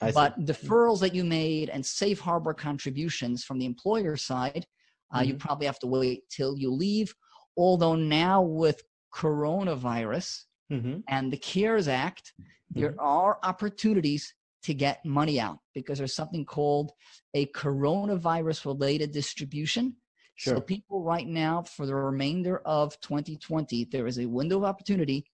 I 0.00 0.10
see. 0.10 0.14
but 0.14 0.40
deferrals 0.40 1.00
that 1.00 1.14
you 1.14 1.24
made 1.24 1.68
and 1.70 1.84
safe 1.84 2.20
harbor 2.20 2.54
contributions 2.54 3.44
from 3.44 3.58
the 3.58 3.66
employer 3.66 4.16
side, 4.16 4.66
uh, 5.14 5.20
you 5.20 5.34
Mhm. 5.34 5.38
probably 5.38 5.66
have 5.66 5.78
to 5.80 5.86
wait 5.86 6.28
till 6.30 6.56
you 6.56 6.70
leave. 6.72 7.14
Although 7.56 7.96
now 7.96 8.42
with 8.42 8.82
coronavirus 9.14 10.44
Mhm. 10.70 11.02
and 11.08 11.32
the 11.32 11.36
CARES 11.36 11.88
Act, 11.88 12.32
there 12.70 12.94
are 13.00 13.38
opportunities 13.42 14.34
to 14.62 14.72
get 14.72 15.04
money 15.04 15.38
out 15.40 15.58
because 15.74 15.98
there's 15.98 16.14
something 16.14 16.44
called 16.44 16.92
a 17.34 17.46
coronavirus 17.46 18.64
related 18.64 19.10
distribution. 19.12 19.96
Sure. 20.36 20.56
So 20.56 20.60
people 20.60 21.02
right 21.02 21.26
now, 21.26 21.62
for 21.62 21.84
the 21.84 21.94
remainder 21.94 22.58
of 22.60 22.98
2020, 23.00 23.84
there 23.84 24.06
is 24.06 24.18
a 24.18 24.26
window 24.26 24.58
of 24.58 24.64
opportunity 24.64 25.26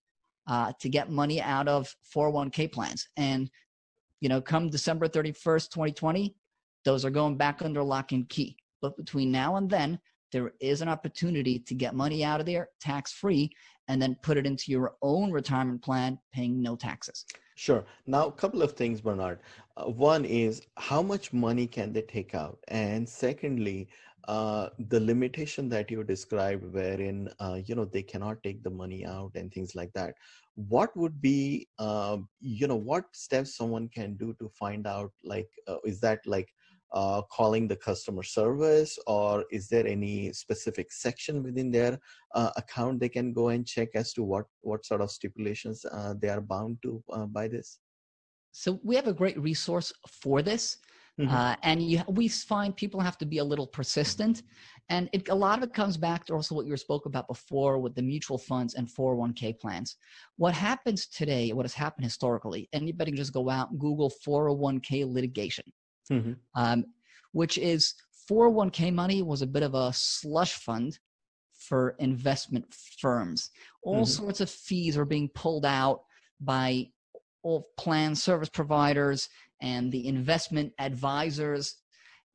uh, 0.47 0.73
to 0.79 0.89
get 0.89 1.11
money 1.11 1.39
out 1.39 1.67
of 1.67 1.95
401k 2.11 2.67
plans. 2.71 3.07
And, 3.15 3.51
you 4.21 4.29
know, 4.29 4.41
come 4.41 4.69
December 4.69 5.07
31st, 5.07 5.69
2020, 5.69 6.35
those 6.85 7.05
are 7.05 7.09
going 7.09 7.37
back 7.37 7.61
under 7.61 7.83
lock 7.83 8.11
and 8.11 8.27
key. 8.29 8.57
But 8.81 8.97
between 8.97 9.31
now 9.31 9.57
and 9.57 9.69
then, 9.69 9.99
there 10.31 10.53
is 10.59 10.81
an 10.81 10.89
opportunity 10.89 11.59
to 11.59 11.73
get 11.73 11.95
money 11.95 12.23
out 12.23 12.39
of 12.39 12.45
there 12.45 12.69
tax 12.79 13.11
free 13.11 13.49
and 13.87 14.01
then 14.01 14.15
put 14.21 14.37
it 14.37 14.45
into 14.45 14.71
your 14.71 14.95
own 15.01 15.31
retirement 15.31 15.81
plan 15.81 16.19
paying 16.31 16.61
no 16.61 16.75
taxes. 16.75 17.25
Sure. 17.55 17.83
Now, 18.05 18.27
a 18.27 18.31
couple 18.31 18.61
of 18.61 18.73
things, 18.73 19.01
Bernard. 19.01 19.39
Uh, 19.75 19.85
one 19.89 20.23
is 20.23 20.61
how 20.77 21.01
much 21.01 21.33
money 21.33 21.67
can 21.67 21.91
they 21.91 22.03
take 22.03 22.33
out? 22.35 22.59
And 22.67 23.09
secondly, 23.09 23.89
uh, 24.27 24.69
the 24.89 24.99
limitation 24.99 25.69
that 25.69 25.89
you 25.89 26.03
described, 26.03 26.63
wherein 26.73 27.29
uh, 27.39 27.59
you 27.65 27.75
know 27.75 27.85
they 27.85 28.03
cannot 28.03 28.41
take 28.43 28.63
the 28.63 28.69
money 28.69 29.05
out 29.05 29.31
and 29.35 29.51
things 29.51 29.75
like 29.75 29.91
that. 29.93 30.15
What 30.55 30.95
would 30.97 31.21
be, 31.21 31.67
uh, 31.79 32.17
you 32.39 32.67
know, 32.67 32.75
what 32.75 33.05
steps 33.13 33.55
someone 33.55 33.87
can 33.89 34.15
do 34.15 34.35
to 34.39 34.49
find 34.49 34.85
out? 34.85 35.11
Like, 35.23 35.49
uh, 35.67 35.77
is 35.85 35.99
that 36.01 36.19
like 36.25 36.49
uh, 36.93 37.21
calling 37.31 37.67
the 37.67 37.75
customer 37.75 38.23
service, 38.23 38.97
or 39.07 39.45
is 39.51 39.69
there 39.69 39.87
any 39.87 40.33
specific 40.33 40.91
section 40.91 41.43
within 41.43 41.71
their 41.71 41.99
uh, 42.35 42.51
account 42.57 42.99
they 42.99 43.09
can 43.09 43.31
go 43.33 43.49
and 43.49 43.65
check 43.65 43.89
as 43.95 44.13
to 44.13 44.23
what 44.23 44.45
what 44.61 44.85
sort 44.85 45.01
of 45.01 45.11
stipulations 45.11 45.85
they 46.19 46.29
are 46.29 46.41
bound 46.41 46.77
to 46.81 47.03
by 47.27 47.47
this? 47.47 47.79
So 48.51 48.79
we 48.83 48.95
have 48.95 49.07
a 49.07 49.13
great 49.13 49.39
resource 49.39 49.93
for 50.07 50.41
this. 50.41 50.77
Mhm. 51.19 51.29
Uh, 51.29 51.55
and 51.63 51.83
you, 51.83 52.01
we 52.07 52.27
find 52.29 52.75
people 52.75 52.99
have 53.01 53.17
to 53.17 53.25
be 53.25 53.39
a 53.39 53.43
little 53.43 53.67
persistent. 53.67 54.43
And 54.87 55.09
it, 55.11 55.27
a 55.29 55.35
lot 55.35 55.57
of 55.57 55.63
it 55.63 55.73
comes 55.73 55.97
back 55.97 56.25
to 56.25 56.33
also 56.33 56.55
what 56.55 56.65
you 56.65 56.75
spoke 56.77 57.05
about 57.05 57.27
before 57.27 57.77
with 57.77 57.93
the 57.93 58.01
mutual 58.01 58.37
funds 58.37 58.73
and 58.75 58.87
401k 58.87 59.59
plans. 59.59 59.97
What 60.37 60.53
happens 60.53 61.07
today, 61.07 61.51
what 61.51 61.65
has 61.65 61.73
happened 61.73 62.05
historically, 62.05 62.69
anybody 62.73 63.11
can 63.11 63.17
just 63.17 63.33
go 63.33 63.49
out 63.49 63.69
and 63.71 63.79
Google 63.79 64.09
401k 64.25 65.03
litigation, 65.05 65.65
Mhm. 66.09 66.37
um, 66.55 66.85
which 67.33 67.57
is 67.57 67.93
401k 68.29 68.89
money 68.91 69.21
was 69.21 69.41
a 69.41 69.47
bit 69.47 69.63
of 69.63 69.75
a 69.75 69.91
slush 69.93 70.53
fund 70.53 70.97
for 71.51 71.95
investment 71.99 72.73
firms. 72.73 73.51
All 73.83 74.05
Mhm. 74.05 74.07
sorts 74.07 74.39
of 74.39 74.49
fees 74.49 74.95
are 74.97 75.05
being 75.05 75.29
pulled 75.29 75.65
out 75.65 76.05
by 76.39 76.91
all 77.41 77.69
plan 77.77 78.15
service 78.15 78.49
providers 78.49 79.29
and 79.61 79.91
the 79.91 80.07
investment 80.07 80.73
advisors. 80.79 81.75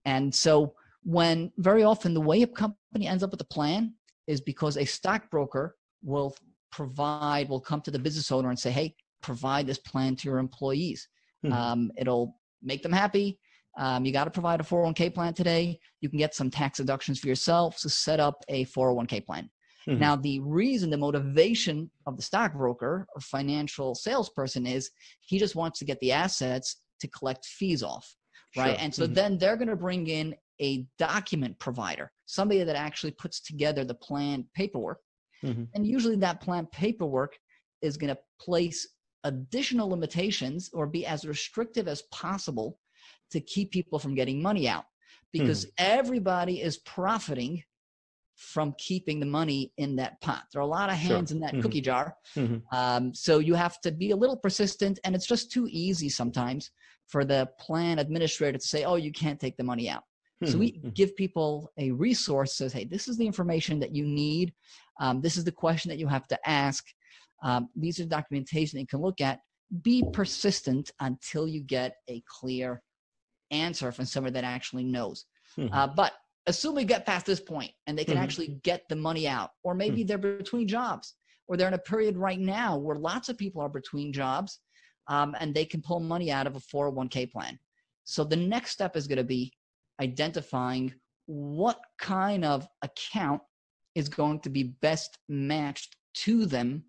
And 0.05 0.35
so 0.35 0.75
when 1.03 1.53
very 1.59 1.85
often 1.85 2.15
the 2.15 2.21
way 2.21 2.43
a 2.43 2.47
company 2.47 3.07
ends 3.07 3.23
up 3.23 3.31
with 3.31 3.41
a 3.41 3.47
plan 3.47 3.95
is 4.27 4.41
because 4.41 4.77
a 4.77 4.85
stockbroker 4.85 5.77
will 6.03 6.37
provide, 6.73 7.49
will 7.49 7.61
come 7.61 7.81
to 7.83 7.91
the 7.91 7.99
business 7.99 8.33
owner 8.33 8.49
and 8.49 8.59
say, 8.59 8.71
hey, 8.71 8.95
provide 9.23 9.67
this 9.67 9.79
plan 9.79 10.17
to 10.17 10.29
your 10.29 10.39
employees. 10.39 11.09
Mhm. 11.45 11.53
Um, 11.53 11.93
it'll 11.97 12.39
make 12.63 12.83
them 12.83 12.93
happy. 12.93 13.39
Um, 13.77 14.05
you 14.05 14.13
got 14.13 14.25
to 14.25 14.31
provide 14.31 14.61
a 14.61 14.65
401k 14.65 15.11
plan 15.11 15.35
today. 15.35 15.79
You 16.01 16.09
can 16.09 16.19
get 16.19 16.35
some 16.35 16.51
tax 16.51 16.79
deductions 16.79 17.19
for 17.19 17.29
yourself. 17.29 17.79
So 17.79 17.89
set 17.89 18.21
up 18.21 18.45
a 18.49 18.65
401k 18.67 19.21
plan. 19.25 19.51
Mhm. 19.87 19.99
Now, 19.99 20.17
the 20.17 20.41
reason, 20.41 20.91
the 20.91 20.97
motivation 20.97 21.91
of 22.07 22.17
the 22.17 22.23
stockbroker 22.23 23.07
or 23.15 23.21
financial 23.21 23.95
salesperson 23.95 24.67
is 24.67 24.91
he 25.21 25.39
just 25.39 25.55
wants 25.55 25.79
to 25.81 25.85
get 25.85 26.01
the 26.01 26.13
assets 26.13 26.77
to 27.05 27.19
collect 27.19 27.45
fees 27.45 27.83
off, 27.83 28.17
right? 28.57 28.77
Sure. 28.77 28.81
And 28.81 28.95
so 28.95 29.07
Mhm. 29.07 29.15
then 29.15 29.39
they're 29.39 29.57
going 29.57 29.69
to 29.69 29.77
bring 29.77 30.07
in 30.07 30.35
a 30.61 30.87
document 30.99 31.59
provider, 31.59 32.13
somebody 32.27 32.63
that 32.65 32.77
actually 32.77 33.13
puts 33.13 33.41
together 33.41 33.85
the 33.85 33.95
plan 33.95 34.49
paperwork. 34.55 35.01
Mhm. 35.43 35.69
And 35.75 35.87
usually 35.87 36.17
that 36.17 36.41
plan 36.41 36.67
paperwork 36.67 37.37
is 37.83 37.97
going 37.97 38.15
to 38.15 38.23
place 38.41 38.89
additional 39.25 39.89
limitations 39.89 40.71
or 40.73 40.87
be 40.87 41.05
as 41.07 41.25
restrictive 41.25 41.89
as 41.89 42.03
possible 42.11 42.79
to 43.31 43.41
keep 43.41 43.71
people 43.71 43.99
from 43.99 44.15
getting 44.15 44.41
money 44.41 44.69
out 44.69 44.87
because 45.33 45.67
everybody 45.79 46.61
is 46.61 46.79
profiting 46.79 47.63
from 48.37 48.75
keeping 48.79 49.21
the 49.21 49.27
money 49.27 49.73
in 49.77 49.97
that 49.97 50.21
pot. 50.21 50.45
There 50.53 50.61
are 50.61 50.65
a 50.65 50.67
lot 50.67 50.91
of 50.91 50.97
Sure. 50.97 51.17
hands 51.17 51.31
in 51.33 51.41
that 51.41 51.55
Mhm. 51.55 51.63
cookie 51.63 51.81
jar. 51.81 52.17
Mhm. 52.37 52.63
Um, 52.73 53.15
so 53.15 53.39
you 53.39 53.55
have 53.55 53.81
to 53.83 53.93
be 53.93 54.11
a 54.11 54.17
little 54.17 54.37
persistent, 54.37 54.99
and 55.05 55.15
it's 55.15 55.27
just 55.27 55.53
too 55.53 55.69
easy 55.71 56.09
sometimes 56.09 56.71
for 57.07 57.25
the 57.25 57.49
plan 57.59 57.99
administrator 57.99 58.59
to 58.59 58.67
say, 58.67 58.85
"Oh, 58.85 58.97
you 58.97 59.13
can't 59.13 59.39
take 59.39 59.57
the 59.57 59.65
money 59.65 59.89
out." 59.89 60.05
So 60.45 60.59
we 60.59 60.73
Mhm. 60.73 60.95
give 60.95 61.17
people 61.17 61.73
a 61.79 61.91
resource 61.93 62.55
says, 62.55 62.73
"Hey, 62.73 62.85
this 62.85 63.09
is 63.09 63.17
the 63.17 63.27
information 63.27 63.79
that 63.81 63.95
you 63.95 64.05
need. 64.05 64.53
Um, 65.01 65.23
this 65.23 65.37
is 65.37 65.45
the 65.45 65.53
question 65.53 65.89
that 65.91 65.99
you 65.99 66.09
have 66.09 66.27
to 66.29 66.49
ask. 66.49 66.85
Um, 67.43 67.71
these 67.77 67.99
are 68.01 68.05
documentation 68.05 68.77
that 68.77 68.83
you 68.83 68.87
can 68.87 69.01
look 69.01 69.21
at. 69.21 69.41
Be 69.83 70.05
persistent 70.13 70.91
until 71.01 71.49
you 71.49 71.63
get 71.63 71.97
a 72.09 72.21
clear 72.27 72.83
answer 73.51 73.91
from 73.93 74.05
someone 74.05 74.33
that 74.35 74.45
actually 74.45 74.85
knows." 74.85 75.25
Mhm. 75.57 75.71
Uh, 75.73 75.87
but 75.87 76.13
assume 76.47 76.75
we 76.75 76.85
get 76.85 77.07
past 77.07 77.27
this 77.27 77.41
point 77.41 77.73
and 77.87 77.99
they 77.99 78.05
can 78.05 78.17
Mhm. 78.17 78.23
actually 78.23 78.49
get 78.63 78.89
the 78.89 78.97
money 78.97 79.27
out, 79.27 79.51
or 79.63 79.75
maybe 79.75 80.03
Hmm. 80.03 80.07
they're 80.07 80.19
between 80.19 80.69
jobs, 80.69 81.15
or 81.47 81.57
they're 81.57 81.69
in 81.69 81.75
a 81.75 81.79
period 81.79 82.17
right 82.17 82.41
now 82.41 82.77
where 82.77 82.97
lots 82.97 83.29
of 83.29 83.39
people 83.39 83.61
are 83.63 83.69
between 83.69 84.13
jobs 84.13 84.61
um, 85.09 85.35
and 85.41 85.55
they 85.55 85.65
can 85.67 85.83
pull 85.83 86.01
money 86.01 86.31
out 86.31 86.47
of 86.47 86.57
a 86.57 86.61
401k 86.61 87.27
plan. 87.31 87.59
So 88.05 88.25
the 88.25 88.37
next 88.37 88.71
step 88.73 88.97
is 88.97 89.07
going 89.07 89.19
to 89.19 89.25
be 89.25 89.53
identifying 90.01 90.95
what 91.27 91.81
kind 91.99 92.45
of 92.45 92.69
account 92.83 93.43
is 93.95 94.09
going 94.09 94.41
to 94.41 94.51
be 94.51 94.63
best 94.63 95.19
matched 95.29 95.97
to 96.15 96.47
them 96.47 96.85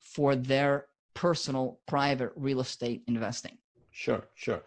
for 0.00 0.36
their 0.36 0.86
personal 1.14 1.80
private 1.86 2.32
real 2.36 2.60
estate 2.60 3.02
investing. 3.06 3.56
Sure, 3.90 4.24
sure. 4.34 4.62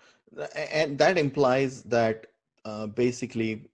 And 0.55 0.97
that 0.97 1.17
implies 1.17 1.83
that 1.83 2.27
uh, 2.65 2.87
basically 2.87 3.69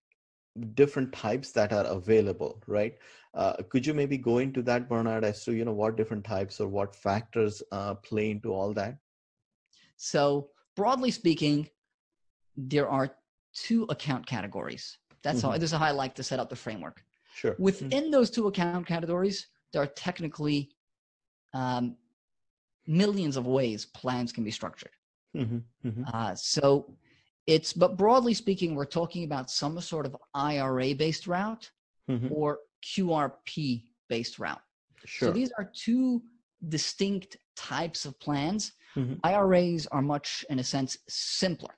different 0.75 1.11
types 1.13 1.51
that 1.51 1.73
are 1.73 1.85
available, 1.85 2.61
right? 2.67 2.97
Uh, 3.33 3.53
could 3.69 3.85
you 3.85 3.93
maybe 3.93 4.17
go 4.17 4.37
into 4.37 4.61
that, 4.61 4.87
Bernard, 4.87 5.23
as 5.23 5.43
to 5.45 5.53
you 5.53 5.65
know 5.65 5.73
what 5.73 5.97
different 5.97 6.23
types 6.23 6.59
or 6.59 6.67
what 6.67 6.95
factors 6.95 7.63
uh, 7.71 7.95
play 7.95 8.29
into 8.31 8.53
all 8.53 8.73
that? 8.73 8.97
So, 9.97 10.49
broadly 10.75 11.11
speaking, 11.11 11.69
there 12.55 12.89
are 12.89 13.15
two 13.53 13.83
account 13.89 14.27
categories. 14.27 14.97
That's 15.23 15.41
how 15.41 15.51
Mhm. 15.51 15.59
this 15.59 15.71
is 15.71 15.77
how 15.77 15.85
I 15.85 15.91
like 15.91 16.15
to 16.15 16.23
set 16.23 16.39
up 16.39 16.49
the 16.49 16.55
framework. 16.55 17.03
Sure. 17.33 17.55
Within 17.57 18.11
those 18.11 18.29
two 18.29 18.47
account 18.47 18.85
categories, 18.85 19.47
there 19.71 19.81
are 19.81 19.87
technically 19.87 20.69
um, 21.53 21.97
millions 22.87 23.37
of 23.37 23.45
ways 23.47 23.85
plans 23.85 24.31
can 24.31 24.43
be 24.43 24.51
structured. 24.51 24.91
Mhm, 25.35 25.63
mhm. 25.85 26.03
Uh, 26.13 26.35
so 26.35 26.95
it's, 27.47 27.73
but 27.73 27.97
broadly 27.97 28.33
speaking, 28.33 28.75
we're 28.75 28.85
talking 28.85 29.23
about 29.23 29.49
some 29.49 29.79
sort 29.81 30.05
of 30.05 30.15
IRA 30.33 30.93
based 30.93 31.27
route 31.27 31.69
Mhm. 32.09 32.31
or 32.31 32.59
QRP 32.83 33.85
based 34.09 34.39
route. 34.39 34.61
Sure. 35.05 35.29
So 35.29 35.33
these 35.33 35.51
are 35.57 35.71
two 35.73 36.23
distinct 36.69 37.37
types 37.55 38.05
of 38.05 38.17
plans. 38.19 38.73
Mhm. 38.95 39.19
IRAs 39.23 39.87
are 39.87 40.01
much, 40.01 40.45
in 40.49 40.59
a 40.59 40.63
sense, 40.63 40.97
simpler. 41.09 41.77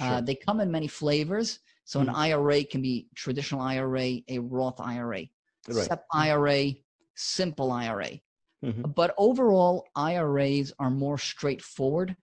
Uh, 0.00 0.08
Sure. 0.16 0.20
they 0.22 0.34
come 0.34 0.60
in 0.60 0.70
many 0.70 0.88
flavors. 0.88 1.60
So 1.84 2.00
an 2.00 2.08
Mhm. 2.08 2.14
IRA 2.14 2.64
can 2.64 2.82
be 2.82 3.08
traditional 3.14 3.60
IRA, 3.60 4.22
a 4.28 4.38
Roth 4.38 4.80
IRA, 4.80 5.30
Right. 5.68 5.86
SEP 5.86 6.04
IRA, 6.12 6.74
simple 7.14 7.72
IRA. 7.72 8.20
Mhm. 8.64 8.94
But 8.94 9.14
overall, 9.16 9.86
IRAs 9.94 10.72
are 10.78 10.90
more 10.90 11.18
straightforward 11.18 12.16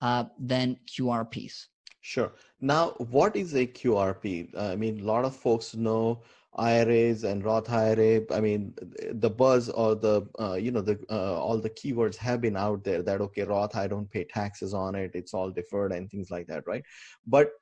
uh, 0.00 0.26
than 0.38 0.76
QRPs. 0.86 1.68
Sure. 2.06 2.32
Now, 2.60 2.90
what 2.98 3.34
is 3.34 3.54
a 3.54 3.66
QRP? 3.66 4.54
Uh, 4.54 4.72
I 4.72 4.76
mean, 4.76 5.00
a 5.00 5.04
lot 5.04 5.24
of 5.24 5.34
folks 5.34 5.74
know 5.74 6.20
IRAs 6.54 7.24
and 7.24 7.42
Roth 7.42 7.70
IRA. 7.70 8.20
I 8.30 8.40
mean, 8.42 8.74
the 9.12 9.30
buzz 9.30 9.70
or 9.70 9.94
the 9.94 10.28
uh, 10.38 10.52
you 10.52 10.70
know 10.70 10.82
the 10.82 10.98
uh, 11.08 11.40
all 11.40 11.56
the 11.56 11.70
keywords 11.70 12.16
have 12.16 12.42
been 12.42 12.58
out 12.58 12.84
there 12.84 13.02
that 13.02 13.22
okay, 13.22 13.44
Roth 13.44 13.74
I 13.74 13.86
don't 13.86 14.10
pay 14.10 14.24
taxes 14.24 14.74
on 14.74 14.94
it. 14.94 15.12
It's 15.14 15.32
all 15.32 15.50
deferred 15.50 15.92
and 15.92 16.10
things 16.10 16.30
like 16.30 16.46
that, 16.48 16.66
right? 16.66 16.84
But 17.26 17.52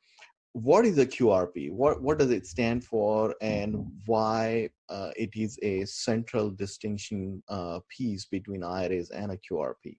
what 0.55 0.85
is 0.87 0.99
a 0.99 1.07
QRP? 1.07 1.71
What 1.71 2.03
what 2.03 2.19
does 2.19 2.33
it 2.33 2.45
stand 2.45 2.83
for, 2.83 3.37
and 3.41 3.87
why 4.07 4.71
uh, 4.89 5.13
it 5.17 5.37
is 5.37 5.57
a 5.63 5.85
central 5.85 6.51
distinction 6.51 7.45
uh, 7.49 7.79
piece 7.89 8.25
between 8.25 8.65
IRAs 8.65 9.11
and 9.11 9.31
a 9.31 9.37
QRP? 9.37 9.99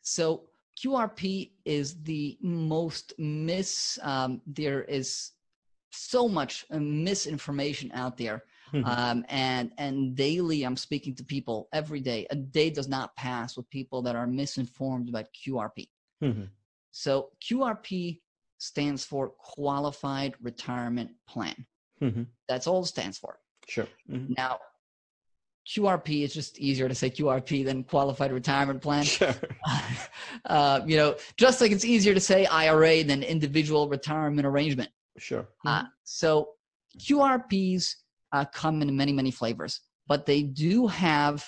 So 0.00 0.49
QRP 0.82 1.52
is 1.64 2.02
the 2.02 2.38
most 2.40 3.12
mis. 3.18 3.98
Um, 4.02 4.40
there 4.46 4.84
is 4.84 5.32
so 5.90 6.28
much 6.28 6.64
misinformation 6.70 7.90
out 7.92 8.16
there. 8.16 8.44
Mm-hmm. 8.72 8.88
Um, 8.88 9.24
and 9.28 9.72
and 9.78 10.14
daily 10.14 10.62
I'm 10.62 10.76
speaking 10.76 11.14
to 11.16 11.24
people 11.24 11.68
every 11.72 12.00
day. 12.00 12.26
A 12.30 12.36
day 12.36 12.70
does 12.70 12.88
not 12.88 13.14
pass 13.16 13.56
with 13.56 13.68
people 13.70 14.00
that 14.02 14.14
are 14.14 14.26
misinformed 14.26 15.08
about 15.08 15.26
QRP. 15.34 15.88
Mm-hmm. 16.22 16.44
So 16.92 17.30
QRP 17.42 18.20
stands 18.58 19.04
for 19.04 19.30
Qualified 19.30 20.34
Retirement 20.40 21.10
Plan. 21.28 21.66
Mm-hmm. 22.00 22.22
That's 22.48 22.66
all 22.66 22.82
it 22.82 22.86
stands 22.86 23.18
for. 23.18 23.38
Sure. 23.66 23.88
Mm-hmm. 24.10 24.34
Now, 24.36 24.58
QRP 25.66 26.22
is 26.22 26.34
just 26.34 26.58
easier 26.58 26.88
to 26.88 26.94
say 26.94 27.10
QRP 27.10 27.64
than 27.64 27.84
Qualified 27.84 28.32
Retirement 28.32 28.80
Plan. 28.80 29.04
Sure. 29.10 29.34
Uh, 30.46 30.80
you 30.86 30.96
know, 30.96 31.16
just 31.36 31.60
like 31.60 31.70
it's 31.70 31.84
easier 31.84 32.14
to 32.14 32.20
say 32.20 32.46
IRA 32.46 33.02
than 33.02 33.22
Individual 33.22 33.88
Retirement 33.88 34.46
Arrangement. 34.46 34.88
Sure. 35.18 35.46
Uh, 35.66 35.82
so 36.04 36.50
QRPs 36.98 37.94
uh, 38.32 38.44
come 38.46 38.80
in 38.80 38.96
many, 38.96 39.12
many 39.12 39.30
flavors, 39.30 39.80
but 40.06 40.26
they 40.26 40.42
do 40.42 40.86
have 40.86 41.44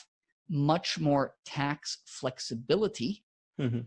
much 0.49 0.99
more 0.99 1.35
tax 1.47 1.99
flexibility, 2.07 3.25
mm-hmm. 3.61 3.81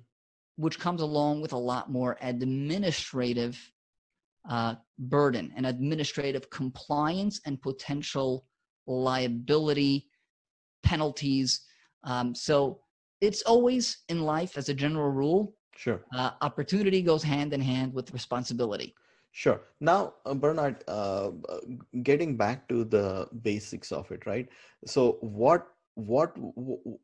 which 0.56 0.80
comes 0.80 1.02
along 1.02 1.42
with 1.42 1.54
a 1.54 1.58
lot 1.58 1.92
more 1.92 2.18
administrative 2.22 3.60
uh, 4.50 4.76
burden 4.98 5.52
and 5.56 5.66
administrative 5.66 6.50
compliance 6.50 7.42
and 7.46 7.62
potential 7.62 8.46
liability 8.88 10.08
penalties. 10.86 11.62
Um, 12.04 12.34
so 12.34 12.80
it's 13.20 13.42
always 13.42 14.04
in 14.08 14.22
life, 14.22 14.58
as 14.58 14.70
a 14.70 14.74
general 14.74 15.10
rule, 15.10 15.56
sure, 15.76 16.02
uh, 16.16 16.32
opportunity 16.42 17.02
goes 17.02 17.24
hand 17.24 17.54
in 17.54 17.62
hand 17.62 17.94
with 17.94 18.14
responsibility. 18.14 18.96
Sure. 19.32 19.62
Now, 19.82 20.14
uh, 20.26 20.34
Bernard, 20.34 20.84
uh, 20.88 21.32
getting 22.04 22.38
back 22.38 22.70
to 22.70 22.86
the 22.86 23.28
basics 23.42 23.92
of 23.92 24.10
it, 24.12 24.26
right? 24.26 24.48
So, 24.86 25.18
what 25.20 25.68
what 25.96 26.32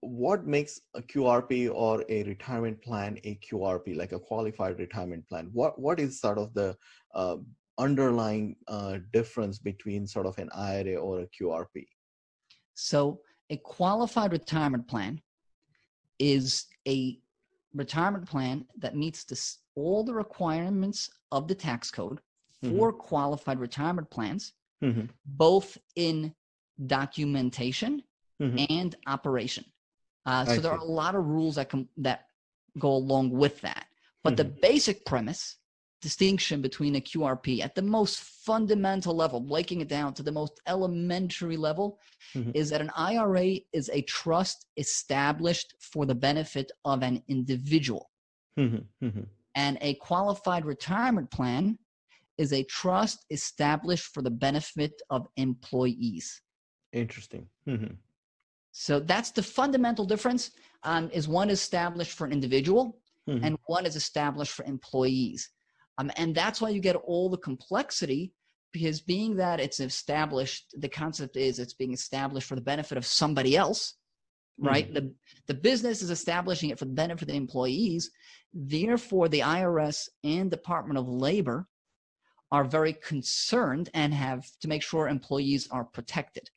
what 0.01 0.45
makes 0.45 0.79
a 0.93 1.01
QRP 1.01 1.69
or 1.73 2.05
a 2.07 2.23
retirement 2.23 2.81
plan 2.81 3.17
a 3.23 3.35
QRP, 3.35 3.97
like 3.97 4.13
a 4.13 4.19
qualified 4.19 4.79
retirement 4.79 5.27
plan? 5.27 5.50
What 5.51 5.79
what 5.79 6.00
is 6.00 6.21
sort 6.21 6.38
of 6.38 6.53
the 6.53 6.77
uh, 7.13 7.38
underlying 7.77 8.55
uh, 8.67 9.00
difference 9.11 9.59
between 9.59 10.07
sort 10.07 10.25
of 10.25 10.38
an 10.38 10.50
IRA 10.55 10.95
or 10.95 11.21
a 11.21 11.27
QRP? 11.27 11.85
So, 12.75 13.19
a 13.51 13.58
qualified 13.58 14.31
retirement 14.31 14.88
plan 14.88 15.22
is 16.17 16.65
a 16.88 17.20
retirement 17.75 18.27
plan 18.27 18.65
that 18.79 18.96
meets 18.96 19.25
this, 19.25 19.60
all 19.75 20.03
the 20.03 20.13
requirements 20.13 21.10
of 21.31 21.48
the 21.48 21.55
tax 21.55 21.91
code 21.91 22.20
for 22.63 22.91
mm-hmm. 22.91 23.00
qualified 23.00 23.60
retirement 23.60 24.10
plans, 24.10 24.53
mm-hmm. 24.81 25.05
both 25.25 25.77
in 25.96 26.34
documentation 26.88 28.01
mm-hmm. 28.41 28.65
and 28.70 28.96
operation. 29.08 29.65
Uh, 30.25 30.46
so 30.46 30.62
there 30.62 30.72
are 30.72 30.77
a 30.77 30.84
lot 30.84 31.15
of 31.15 31.25
rules 31.25 31.55
that 31.55 31.70
come 31.70 31.88
that 31.98 32.27
go 32.79 32.91
along 32.91 33.31
with 33.31 33.60
that. 33.62 33.88
But 34.24 34.38
the 34.38 34.46
mm-hmm. 34.46 34.62
basic 34.62 35.05
premise 35.05 35.58
distinction 36.01 36.62
between 36.62 36.96
a 36.96 37.01
QRP 37.01 37.62
at 37.62 37.75
the 37.75 37.81
most 37.81 38.22
fundamental 38.22 39.15
level, 39.15 39.39
breaking 39.39 39.81
it 39.81 39.88
down 39.88 40.13
to 40.15 40.24
the 40.24 40.31
most 40.31 40.60
elementary 40.67 41.58
level, 41.58 42.00
mm-hmm. 42.34 42.51
is 42.53 42.70
that 42.72 42.81
an 42.81 42.91
IRA 42.96 43.58
is 43.72 43.89
a 43.93 44.01
trust 44.03 44.65
established 44.77 45.75
for 45.79 46.05
the 46.05 46.15
benefit 46.15 46.72
of 46.86 47.03
an 47.03 47.22
individual. 47.27 48.09
Mm-hmm. 48.57 49.05
Mm-hmm. 49.05 49.22
And 49.55 49.77
a 49.81 49.94
qualified 49.96 50.66
retirement 50.66 51.29
plan 51.29 51.77
is 52.37 52.53
a 52.53 52.64
trust 52.64 53.25
established 53.29 54.05
for 54.14 54.22
the 54.22 54.31
benefit 54.31 55.00
of 55.09 55.27
employees. 55.37 56.42
Interesting. 56.92 57.48
Mm-hmm. 57.68 57.94
So 58.72 59.00
that's 59.00 59.31
the 59.31 59.44
fundamental 59.44 60.05
difference. 60.05 60.51
Um, 60.83 61.11
is 61.14 61.27
one 61.27 61.51
established 61.51 62.14
for 62.18 62.25
an 62.25 62.31
individual, 62.31 62.98
mm-hmm. 63.29 63.44
and 63.44 63.57
one 63.68 63.85
is 63.85 63.96
established 63.96 64.53
for 64.53 64.66
employees. 64.66 65.51
Um, 66.01 66.11
and 66.18 66.33
that's 66.33 66.59
why 66.59 66.70
you 66.70 66.79
get 66.79 66.96
all 66.96 67.29
the 67.29 67.37
complexity 67.37 68.33
because 68.74 69.01
being 69.01 69.35
that 69.35 69.59
it's 69.59 69.79
established, 69.79 70.74
the 70.77 70.90
concept 70.90 71.35
is 71.35 71.59
it's 71.59 71.74
being 71.74 71.94
established 71.94 72.48
for 72.48 72.55
the 72.55 72.61
benefit 72.61 72.98
of 72.98 73.05
somebody 73.05 73.55
else, 73.55 73.96
right? 74.57 74.85
Mm-hmm. 74.85 74.94
The, 74.94 75.14
the 75.48 75.53
business 75.53 76.01
is 76.01 76.09
establishing 76.09 76.70
it 76.70 76.79
for 76.79 76.85
the 76.85 76.94
benefit 76.94 77.24
of 77.24 77.27
the 77.27 77.35
employees. 77.35 78.09
Therefore, 78.53 79.27
the 79.27 79.42
IRS 79.42 80.07
and 80.24 80.50
Department 80.50 80.98
of 80.98 81.07
Labor 81.07 81.68
are 82.51 82.64
very 82.64 82.94
concerned 82.94 83.90
and 83.94 84.14
have 84.14 84.46
to 84.61 84.68
make 84.68 84.83
sure 84.83 85.07
employees 85.07 85.68
are 85.70 85.83
protected. 85.83 86.50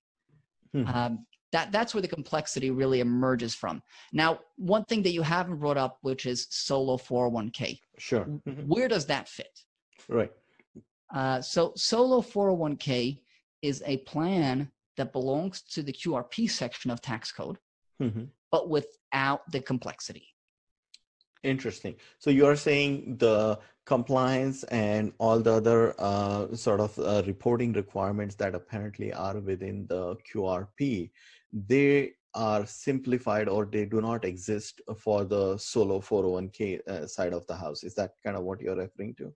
Mm-hmm. 0.75 0.97
Um, 0.97 1.27
that, 1.55 1.71
that's 1.71 1.95
where 1.95 2.03
the 2.03 2.09
complexity 2.09 2.73
really 2.73 2.99
emerges 2.99 3.55
from. 3.55 3.81
Now, 4.13 4.41
one 4.57 4.85
thing 4.87 5.03
that 5.05 5.13
you 5.13 5.23
haven't 5.23 5.59
brought 5.59 5.77
up, 5.77 5.99
which 6.03 6.27
is 6.27 6.49
solo 6.51 6.97
401k. 6.97 7.79
Sure. 7.97 8.25
Mm-hmm. 8.25 8.63
Where 8.63 8.89
does 8.89 9.07
that 9.07 9.29
fit? 9.29 9.61
Right. 10.09 10.33
Uh, 11.15 11.41
so, 11.41 11.73
solo 11.77 12.21
401k 12.21 13.21
is 13.63 13.85
a 13.87 13.99
plan 13.99 14.69
that 14.97 15.13
belongs 15.13 15.63
to 15.63 15.85
the 15.85 15.93
QRP 15.93 16.51
section 16.51 16.91
of 16.91 17.01
tax 17.01 17.31
code, 17.31 17.59
mm-hmm. 18.03 18.25
but 18.51 18.69
without 18.69 19.49
the 19.53 19.61
complexity. 19.61 20.35
Interesting. 21.45 21.95
So 22.19 22.31
you're 22.31 22.57
saying 22.57 23.19
the 23.19 23.59
compliance 23.85 24.65
and 24.65 25.13
all 25.19 25.39
the 25.41 25.53
other 25.53 25.95
uh, 25.99 26.55
sort 26.57 26.81
of 26.81 26.99
uh, 26.99 27.23
reporting 27.27 27.75
requirements 27.75 28.35
that 28.37 28.55
apparently 28.55 29.13
are 29.13 29.39
within 29.39 29.87
the 29.87 30.17
QRP 30.33 31.11
they 31.55 32.13
are 32.35 32.67
simplified 32.67 33.49
or 33.49 33.65
they 33.65 33.85
do 33.85 34.01
not 34.01 34.25
exist 34.25 34.81
for 34.99 35.25
the 35.25 35.57
solo 35.57 36.01
401k 36.01 36.81
uh, 36.89 37.07
side 37.07 37.33
of 37.33 37.47
the 37.47 37.55
house 37.55 37.85
is 37.85 37.95
that 37.95 38.13
kind 38.25 38.37
of 38.37 38.43
what 38.43 38.61
you're 38.61 38.77
referring 38.77 39.15
to 39.15 39.33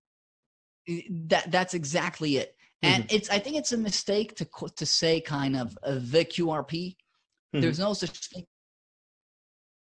that 1.26 1.50
that's 1.50 1.74
exactly 1.74 2.38
it 2.38 2.57
and 2.83 3.04
mm-hmm. 3.04 3.16
it's 3.16 3.31
i 3.31 3.38
think 3.38 3.57
it's 3.57 3.72
a 3.72 3.76
mistake 3.76 4.35
to 4.35 4.48
to 4.74 4.85
say 4.85 5.20
kind 5.20 5.57
of 5.57 5.78
uh, 5.85 5.94
the 5.94 6.24
qrp 6.24 6.70
mm-hmm. 6.72 7.61
there's 7.61 7.78
no 7.78 7.92
such 7.92 8.28
thing 8.28 8.44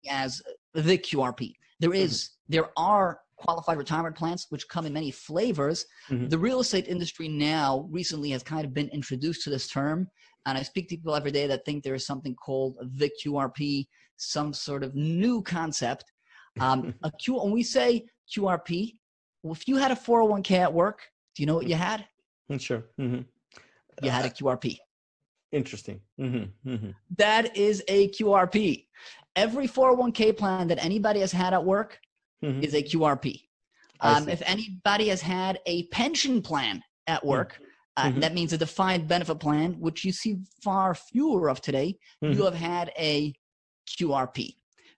as 0.09 0.41
the 0.73 0.97
qrp 0.97 1.53
there 1.79 1.93
is, 1.93 2.11
mm-hmm. 2.11 2.53
mm-hmm. 2.53 2.53
there 2.53 2.69
are 2.77 3.19
qualified 3.35 3.77
retirement 3.77 4.15
plans 4.15 4.45
which 4.49 4.67
come 4.69 4.85
in 4.85 4.93
many 4.93 5.11
flavors 5.11 5.85
mm-hmm. 6.09 6.27
the 6.27 6.37
real 6.37 6.59
estate 6.59 6.87
industry 6.87 7.27
now 7.27 7.87
recently 7.89 8.29
has 8.29 8.43
kind 8.43 8.63
of 8.63 8.73
been 8.73 8.87
introduced 8.89 9.43
to 9.43 9.49
this 9.49 9.67
term 9.67 10.07
and 10.45 10.57
I 10.57 10.63
speak 10.63 10.89
to 10.89 10.97
people 10.97 11.15
every 11.15 11.31
day 11.31 11.47
that 11.47 11.65
think 11.65 11.83
there 11.83 11.95
is 11.95 12.05
something 12.05 12.35
called 12.35 12.77
the 12.97 13.09
QRP, 13.23 13.87
some 14.17 14.53
sort 14.53 14.83
of 14.83 14.95
new 14.95 15.41
concept. 15.41 16.05
Um, 16.59 16.93
a 17.03 17.11
Q, 17.11 17.35
when 17.41 17.51
we 17.51 17.63
say 17.63 18.05
QRP, 18.35 18.95
if 19.45 19.67
you 19.67 19.77
had 19.77 19.91
a 19.91 19.95
401k 19.95 20.59
at 20.59 20.73
work, 20.73 21.01
do 21.35 21.43
you 21.43 21.47
know 21.47 21.55
what 21.55 21.67
you 21.67 21.75
had? 21.75 22.05
Mm, 22.51 22.59
sure. 22.59 22.83
Mm-hmm. 22.99 23.21
You 24.03 24.09
had 24.09 24.25
a 24.25 24.29
uh, 24.29 24.31
QRP. 24.31 24.77
Interesting. 25.51 25.99
Mm-hmm. 26.19 26.69
Mm-hmm. 26.69 26.89
That 27.17 27.55
is 27.55 27.83
a 27.87 28.09
QRP. 28.09 28.85
Every 29.35 29.67
401k 29.67 30.37
plan 30.37 30.67
that 30.67 30.83
anybody 30.83 31.19
has 31.21 31.31
had 31.31 31.53
at 31.53 31.63
work 31.63 31.99
mm-hmm. 32.43 32.63
is 32.63 32.73
a 32.73 32.81
QRP. 32.81 33.41
Um, 34.01 34.27
if 34.27 34.41
anybody 34.45 35.09
has 35.09 35.21
had 35.21 35.59
a 35.67 35.85
pension 35.87 36.41
plan 36.41 36.83
at 37.07 37.23
work, 37.23 37.53
mm-hmm. 37.53 37.63
Uh, 37.97 38.07
mm-hmm. 38.07 38.19
That 38.21 38.33
means 38.33 38.53
a 38.53 38.57
defined 38.57 39.07
benefit 39.07 39.39
plan, 39.39 39.73
which 39.79 40.05
you 40.05 40.11
see 40.11 40.37
far 40.63 40.95
fewer 40.95 41.49
of 41.49 41.61
today. 41.61 41.97
Mm-hmm. 42.23 42.37
You 42.37 42.45
have 42.45 42.55
had 42.55 42.91
a 42.97 43.33
QRP. 43.87 44.55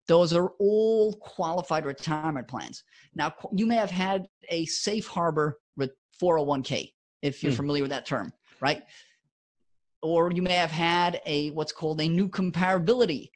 Those 0.08 0.34
are 0.34 0.50
all 0.60 1.14
qualified 1.14 1.86
retirement 1.86 2.48
plans. 2.48 2.84
Now, 3.16 3.34
you 3.54 3.66
may 3.66 3.76
have 3.76 3.92
had 3.92 4.28
a 4.50 4.66
safe 4.66 5.08
harbor 5.08 5.60
with 5.78 5.92
401k, 6.22 6.92
if 7.22 7.42
you're 7.42 7.54
mm. 7.54 7.58
familiar 7.58 7.84
with 7.84 7.92
that 7.92 8.06
term, 8.06 8.34
right? 8.60 8.84
Or 10.02 10.32
you 10.32 10.42
may 10.42 10.56
have 10.56 10.72
had 10.72 11.22
a 11.26 11.52
what's 11.52 11.72
called 11.72 12.02
a 12.02 12.08
new 12.08 12.28
comparability 12.28 13.30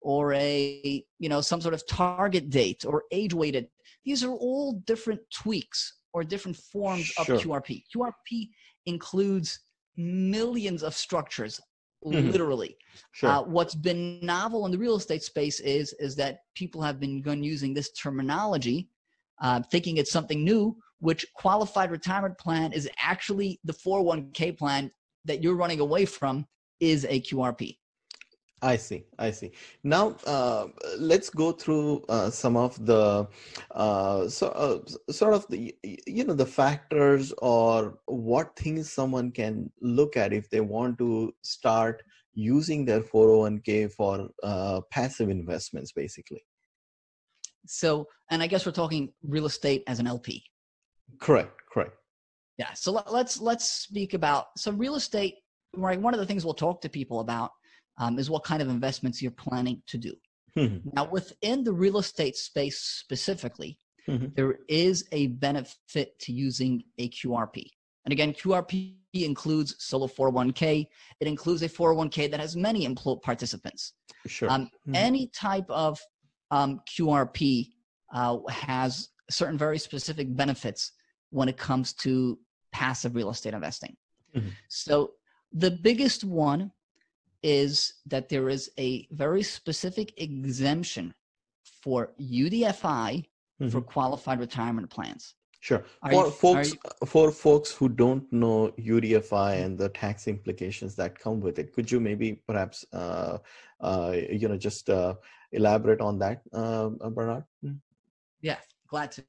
or 0.00 0.32
a 0.34 1.04
you 1.18 1.28
know 1.28 1.40
some 1.40 1.60
sort 1.60 1.74
of 1.74 1.86
target 1.86 2.50
date 2.50 2.84
or 2.86 3.04
age 3.12 3.34
weighted 3.34 3.68
these 4.04 4.24
are 4.24 4.32
all 4.32 4.72
different 4.86 5.20
tweaks 5.32 5.98
or 6.12 6.24
different 6.24 6.56
forms 6.56 7.04
sure. 7.04 7.34
of 7.34 7.42
qrp 7.42 7.82
qrp 7.94 8.48
includes 8.90 9.60
millions 9.96 10.82
of 10.82 10.94
structures, 10.94 11.60
mm-hmm. 12.04 12.30
literally. 12.30 12.76
Sure. 13.12 13.30
Uh, 13.30 13.42
what's 13.42 13.74
been 13.74 14.20
novel 14.20 14.66
in 14.66 14.72
the 14.72 14.78
real 14.78 14.96
estate 14.96 15.22
space 15.22 15.60
is 15.60 15.94
is 15.94 16.14
that 16.16 16.40
people 16.54 16.82
have 16.82 17.00
been 17.00 17.22
going 17.22 17.42
using 17.42 17.72
this 17.72 17.90
terminology, 17.92 18.88
uh, 19.40 19.62
thinking 19.70 19.96
it's 19.96 20.12
something 20.12 20.44
new. 20.44 20.76
Which 20.98 21.24
qualified 21.32 21.90
retirement 21.90 22.36
plan 22.36 22.74
is 22.74 22.86
actually 23.02 23.58
the 23.64 23.72
401k 23.72 24.58
plan 24.58 24.90
that 25.24 25.42
you're 25.42 25.54
running 25.54 25.80
away 25.80 26.04
from 26.04 26.46
is 26.78 27.06
a 27.06 27.22
QRP. 27.22 27.79
I 28.62 28.76
see. 28.76 29.06
I 29.18 29.30
see. 29.30 29.52
Now, 29.84 30.16
uh, 30.26 30.66
let's 30.98 31.30
go 31.30 31.52
through 31.52 32.04
uh, 32.08 32.28
some 32.30 32.56
of 32.56 32.84
the 32.84 33.26
uh, 33.70 34.28
so, 34.28 34.48
uh, 34.48 35.12
sort 35.12 35.32
of 35.32 35.46
the 35.48 35.74
you 35.82 36.24
know 36.24 36.34
the 36.34 36.44
factors 36.44 37.32
or 37.38 37.98
what 38.06 38.54
things 38.56 38.92
someone 38.92 39.32
can 39.32 39.70
look 39.80 40.16
at 40.16 40.34
if 40.34 40.50
they 40.50 40.60
want 40.60 40.98
to 40.98 41.34
start 41.42 42.02
using 42.34 42.84
their 42.84 43.00
401k 43.00 43.92
for 43.92 44.28
uh, 44.42 44.80
passive 44.90 45.30
investments, 45.30 45.92
basically. 45.92 46.44
So, 47.66 48.06
and 48.30 48.42
I 48.42 48.46
guess 48.46 48.66
we're 48.66 48.72
talking 48.72 49.12
real 49.22 49.46
estate 49.46 49.84
as 49.86 50.00
an 50.00 50.06
LP. 50.06 50.44
Correct. 51.18 51.60
Correct. 51.72 51.96
Yeah. 52.58 52.72
So 52.74 52.92
let, 52.92 53.10
let's 53.10 53.40
let's 53.40 53.66
speak 53.66 54.12
about 54.12 54.48
so 54.58 54.70
real 54.72 54.96
estate. 54.96 55.36
Right. 55.74 56.00
One 56.00 56.12
of 56.12 56.20
the 56.20 56.26
things 56.26 56.44
we'll 56.44 56.54
talk 56.54 56.82
to 56.82 56.88
people 56.88 57.20
about 57.20 57.52
um, 57.98 58.18
is 58.18 58.30
what 58.30 58.44
kind 58.44 58.62
of 58.62 58.68
investments 58.68 59.20
you're 59.20 59.30
planning 59.30 59.82
to 59.86 59.98
do. 59.98 60.14
Mm-hmm. 60.56 60.90
Now, 60.94 61.04
within 61.04 61.64
the 61.64 61.72
real 61.72 61.98
estate 61.98 62.36
space 62.36 62.78
specifically, 62.78 63.78
mm-hmm. 64.08 64.26
there 64.34 64.58
is 64.68 65.06
a 65.12 65.28
benefit 65.28 66.18
to 66.20 66.32
using 66.32 66.82
a 66.98 67.08
QRP. 67.08 67.66
And 68.04 68.12
again, 68.12 68.32
QRP 68.32 68.94
includes 69.12 69.76
solo 69.78 70.06
401k. 70.06 70.86
It 71.20 71.28
includes 71.28 71.62
a 71.62 71.68
401k 71.68 72.30
that 72.30 72.40
has 72.40 72.56
many 72.56 72.84
employee 72.84 73.20
participants. 73.22 73.92
Sure. 74.26 74.50
Um, 74.50 74.64
mm-hmm. 74.64 74.94
Any 74.94 75.26
type 75.28 75.68
of 75.68 76.00
um, 76.50 76.80
QRP 76.88 77.68
uh, 78.12 78.38
has 78.48 79.10
certain 79.30 79.58
very 79.58 79.78
specific 79.78 80.34
benefits 80.34 80.92
when 81.30 81.48
it 81.48 81.56
comes 81.56 81.92
to 81.92 82.38
passive 82.72 83.14
real 83.14 83.30
estate 83.30 83.54
investing. 83.54 83.96
Mm-hmm. 84.34 84.48
So 84.68 85.12
the 85.52 85.70
biggest 85.70 86.24
one 86.24 86.72
is 87.42 87.94
that 88.06 88.28
there 88.28 88.48
is 88.48 88.70
a 88.78 89.06
very 89.10 89.42
specific 89.42 90.12
exemption 90.20 91.14
for 91.82 92.12
UDFI 92.20 93.24
mm-hmm. 93.60 93.68
for 93.68 93.80
qualified 93.80 94.40
retirement 94.40 94.90
plans. 94.90 95.34
Sure. 95.60 95.84
Are 96.02 96.10
for 96.10 96.24
you, 96.24 96.30
folks, 96.30 96.72
you, 96.72 97.06
for 97.06 97.30
folks 97.30 97.70
who 97.70 97.88
don't 97.90 98.30
know 98.32 98.72
UDFI 98.78 99.62
and 99.62 99.76
the 99.76 99.90
tax 99.90 100.26
implications 100.26 100.94
that 100.96 101.18
come 101.18 101.40
with 101.40 101.58
it, 101.58 101.74
could 101.74 101.90
you 101.90 102.00
maybe 102.00 102.40
perhaps, 102.46 102.84
uh, 102.94 103.38
uh, 103.80 104.16
you 104.30 104.48
know, 104.48 104.56
just 104.56 104.88
uh, 104.88 105.14
elaborate 105.52 106.00
on 106.00 106.18
that, 106.18 106.40
uh, 106.54 106.88
Bernard? 106.88 107.44
Hmm. 107.62 107.72
Yeah, 108.40 108.56
glad 108.88 109.12
to. 109.12 109.22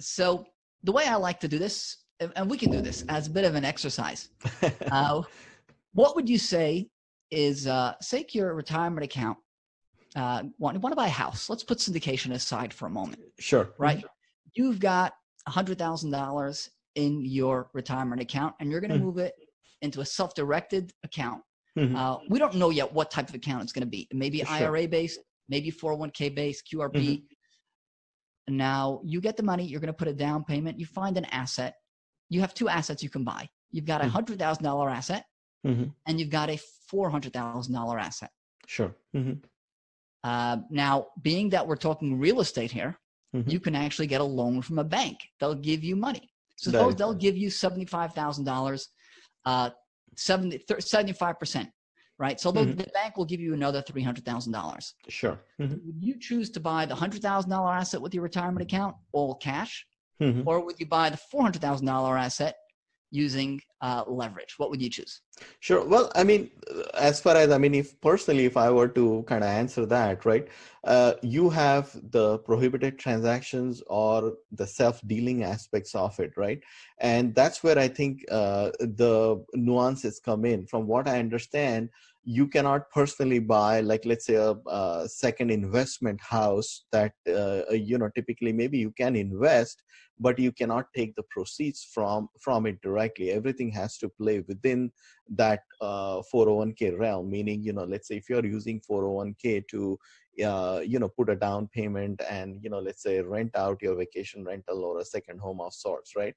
So 0.00 0.46
the 0.84 0.92
way 0.92 1.04
I 1.04 1.16
like 1.16 1.38
to 1.40 1.48
do 1.48 1.58
this, 1.58 1.98
and 2.34 2.48
we 2.50 2.56
can 2.56 2.70
do 2.70 2.80
this 2.80 3.04
as 3.10 3.26
a 3.26 3.30
bit 3.30 3.44
of 3.44 3.54
an 3.54 3.64
exercise. 3.64 4.30
Uh, 4.90 5.22
what 5.92 6.16
would 6.16 6.28
you 6.28 6.38
say 6.38 6.88
is 7.30 7.66
uh, 7.66 7.94
take 8.02 8.34
your 8.34 8.54
retirement 8.54 9.04
account. 9.04 9.38
Uh, 10.16 10.44
want, 10.58 10.78
want 10.80 10.92
to 10.92 10.96
buy 10.96 11.06
a 11.06 11.10
house? 11.10 11.50
Let's 11.50 11.62
put 11.62 11.78
syndication 11.78 12.32
aside 12.32 12.72
for 12.72 12.86
a 12.86 12.90
moment. 12.90 13.20
Sure. 13.38 13.70
Right. 13.78 14.04
You've 14.54 14.80
got 14.80 15.12
a 15.46 15.50
hundred 15.50 15.78
thousand 15.78 16.10
dollars 16.10 16.70
in 16.94 17.24
your 17.24 17.70
retirement 17.74 18.20
account, 18.20 18.54
and 18.60 18.70
you're 18.70 18.80
going 18.80 18.90
to 18.90 18.96
mm-hmm. 18.96 19.04
move 19.04 19.18
it 19.18 19.34
into 19.82 20.00
a 20.00 20.04
self-directed 20.04 20.92
account. 21.04 21.42
Mm-hmm. 21.78 21.94
Uh, 21.94 22.16
we 22.28 22.38
don't 22.38 22.54
know 22.54 22.70
yet 22.70 22.92
what 22.92 23.10
type 23.10 23.28
of 23.28 23.34
account 23.34 23.62
it's 23.62 23.72
going 23.72 23.84
to 23.84 23.90
be. 23.90 24.08
Maybe 24.12 24.38
sure. 24.38 24.48
IRA 24.48 24.88
based, 24.88 25.20
maybe 25.48 25.70
401k 25.70 26.34
based, 26.34 26.64
QRP. 26.72 26.92
Mm-hmm. 26.92 28.56
Now 28.56 29.00
you 29.04 29.20
get 29.20 29.36
the 29.36 29.42
money. 29.42 29.64
You're 29.64 29.80
going 29.80 29.92
to 29.92 29.96
put 29.96 30.08
a 30.08 30.12
down 30.12 30.42
payment. 30.42 30.80
You 30.80 30.86
find 30.86 31.16
an 31.18 31.26
asset. 31.26 31.74
You 32.30 32.40
have 32.40 32.54
two 32.54 32.68
assets 32.68 33.02
you 33.02 33.10
can 33.10 33.22
buy. 33.22 33.48
You've 33.70 33.84
got 33.84 34.00
a 34.00 34.04
mm-hmm. 34.04 34.12
hundred 34.12 34.38
thousand 34.38 34.64
dollar 34.64 34.88
asset 34.88 35.24
mm-hmm. 35.66 35.84
and 36.06 36.20
you've 36.20 36.30
got 36.30 36.50
a 36.50 36.58
$400,000 36.92 38.00
asset. 38.00 38.30
Sure. 38.66 38.94
Mm-hmm. 39.14 39.34
Uh, 40.24 40.58
now, 40.70 41.06
being 41.22 41.50
that 41.50 41.66
we're 41.66 41.76
talking 41.76 42.18
real 42.18 42.40
estate 42.40 42.70
here, 42.70 42.98
mm-hmm. 43.34 43.48
you 43.48 43.60
can 43.60 43.74
actually 43.74 44.06
get 44.06 44.20
a 44.20 44.24
loan 44.24 44.62
from 44.62 44.78
a 44.78 44.84
bank. 44.84 45.18
They'll 45.40 45.54
give 45.54 45.84
you 45.84 45.96
money. 45.96 46.30
Suppose 46.56 46.96
they'll 46.96 47.14
give 47.14 47.36
you 47.36 47.48
$75,000, 47.48 48.86
uh, 49.44 49.70
70, 50.16 50.64
75%, 50.68 51.70
right? 52.18 52.40
So 52.40 52.52
mm-hmm. 52.52 52.72
the 52.72 52.86
bank 52.92 53.16
will 53.16 53.24
give 53.24 53.38
you 53.38 53.54
another 53.54 53.80
$300,000. 53.80 54.92
Sure. 55.08 55.38
Mm-hmm. 55.60 55.74
Would 55.86 55.96
you 56.00 56.18
choose 56.18 56.50
to 56.50 56.60
buy 56.60 56.84
the 56.84 56.96
$100,000 56.96 57.74
asset 57.74 58.02
with 58.02 58.12
your 58.12 58.24
retirement 58.24 58.62
account, 58.62 58.96
all 59.12 59.36
cash? 59.36 59.86
Mm-hmm. 60.20 60.48
Or 60.48 60.64
would 60.64 60.80
you 60.80 60.86
buy 60.86 61.10
the 61.10 61.18
$400,000 61.32 62.18
asset 62.18 62.56
using 63.10 63.60
uh, 63.80 64.04
leverage? 64.06 64.54
What 64.58 64.70
would 64.70 64.82
you 64.82 64.90
choose? 64.90 65.20
Sure. 65.60 65.84
Well, 65.84 66.10
I 66.14 66.24
mean, 66.24 66.50
as 66.94 67.20
far 67.20 67.36
as 67.36 67.50
I 67.50 67.58
mean, 67.58 67.74
if 67.74 68.00
personally, 68.00 68.44
if 68.44 68.56
I 68.56 68.70
were 68.70 68.88
to 68.88 69.24
kind 69.26 69.44
of 69.44 69.50
answer 69.50 69.86
that, 69.86 70.24
right, 70.24 70.48
uh, 70.84 71.14
you 71.22 71.48
have 71.50 71.96
the 72.10 72.38
prohibited 72.38 72.98
transactions 72.98 73.82
or 73.86 74.34
the 74.52 74.66
self-dealing 74.66 75.44
aspects 75.44 75.94
of 75.94 76.18
it, 76.18 76.36
right, 76.36 76.60
and 76.98 77.34
that's 77.34 77.62
where 77.62 77.78
I 77.78 77.88
think 77.88 78.24
uh, 78.30 78.70
the 78.80 79.44
nuances 79.54 80.20
come 80.20 80.44
in. 80.44 80.66
From 80.66 80.86
what 80.86 81.08
I 81.08 81.18
understand, 81.18 81.90
you 82.30 82.46
cannot 82.46 82.90
personally 82.90 83.38
buy 83.38 83.80
like 83.80 84.04
let's 84.04 84.26
say 84.26 84.34
a, 84.34 84.54
a 84.66 85.08
second 85.08 85.50
investment 85.50 86.20
house 86.20 86.84
that 86.92 87.12
uh, 87.26 87.62
you 87.72 87.96
know 87.96 88.10
typically 88.14 88.52
maybe 88.52 88.76
you 88.76 88.90
can 88.90 89.16
invest 89.16 89.82
but 90.20 90.38
you 90.38 90.52
cannot 90.52 90.92
take 90.94 91.14
the 91.14 91.22
proceeds 91.30 91.88
from 91.94 92.28
from 92.38 92.66
it 92.66 92.82
directly. 92.82 93.30
Everything 93.30 93.70
has 93.70 93.96
to 93.98 94.10
play 94.10 94.40
within 94.46 94.90
that 95.36 95.60
uh, 95.80 96.20
401k 96.34 96.98
realm 96.98 97.30
meaning 97.30 97.62
you 97.62 97.72
know 97.72 97.84
let's 97.84 98.08
say 98.08 98.16
if 98.16 98.28
you're 98.28 98.44
using 98.44 98.78
401k 98.90 99.66
to 99.68 99.98
uh, 100.44 100.80
you 100.84 100.98
know 100.98 101.08
put 101.08 101.30
a 101.30 101.36
down 101.36 101.66
payment 101.68 102.20
and 102.28 102.58
you 102.62 102.68
know 102.68 102.78
let's 102.78 103.02
say 103.02 103.22
rent 103.22 103.56
out 103.56 103.80
your 103.80 103.96
vacation 103.96 104.44
rental 104.44 104.84
or 104.84 104.98
a 104.98 105.04
second 105.04 105.40
home 105.40 105.62
of 105.62 105.72
sorts 105.72 106.14
right 106.14 106.34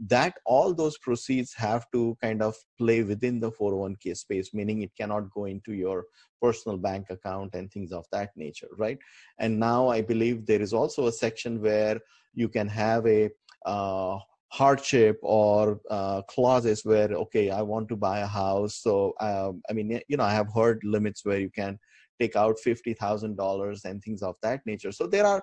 that 0.00 0.34
all 0.44 0.74
those 0.74 0.98
proceeds 0.98 1.52
have 1.54 1.86
to 1.92 2.16
kind 2.20 2.42
of 2.42 2.54
play 2.78 3.02
within 3.02 3.38
the 3.40 3.50
401k 3.52 4.16
space 4.16 4.52
meaning 4.52 4.82
it 4.82 4.90
cannot 4.98 5.30
go 5.30 5.44
into 5.44 5.72
your 5.72 6.04
personal 6.40 6.76
bank 6.76 7.06
account 7.10 7.54
and 7.54 7.70
things 7.70 7.92
of 7.92 8.04
that 8.12 8.30
nature 8.36 8.68
right? 8.76 8.98
And 9.38 9.58
now 9.58 9.88
i 9.88 10.00
believe 10.00 10.46
there 10.46 10.62
is 10.62 10.72
also 10.72 11.06
a 11.06 11.12
section 11.12 11.60
where 11.60 12.00
you 12.34 12.48
can 12.48 12.68
have 12.68 13.06
a 13.06 13.30
uh, 13.66 14.18
hardship 14.48 15.18
or 15.22 15.80
uh, 15.90 16.20
clauses 16.22 16.84
where 16.84 17.10
okay 17.12 17.50
i 17.50 17.62
want 17.62 17.88
to 17.88 17.96
buy 17.96 18.18
a 18.20 18.26
house 18.26 18.74
so 18.82 19.14
um, 19.20 19.62
i 19.70 19.72
mean 19.72 20.00
you 20.08 20.16
know 20.16 20.24
i 20.24 20.32
have 20.32 20.52
heard 20.54 20.78
limits 20.84 21.24
where 21.24 21.38
you 21.38 21.50
can 21.50 21.78
take 22.22 22.36
out 22.36 22.56
$50000 22.64 23.84
and 23.84 24.02
things 24.02 24.22
of 24.22 24.36
that 24.42 24.60
nature. 24.64 24.92
So 24.92 25.06
there 25.06 25.26
are 25.26 25.42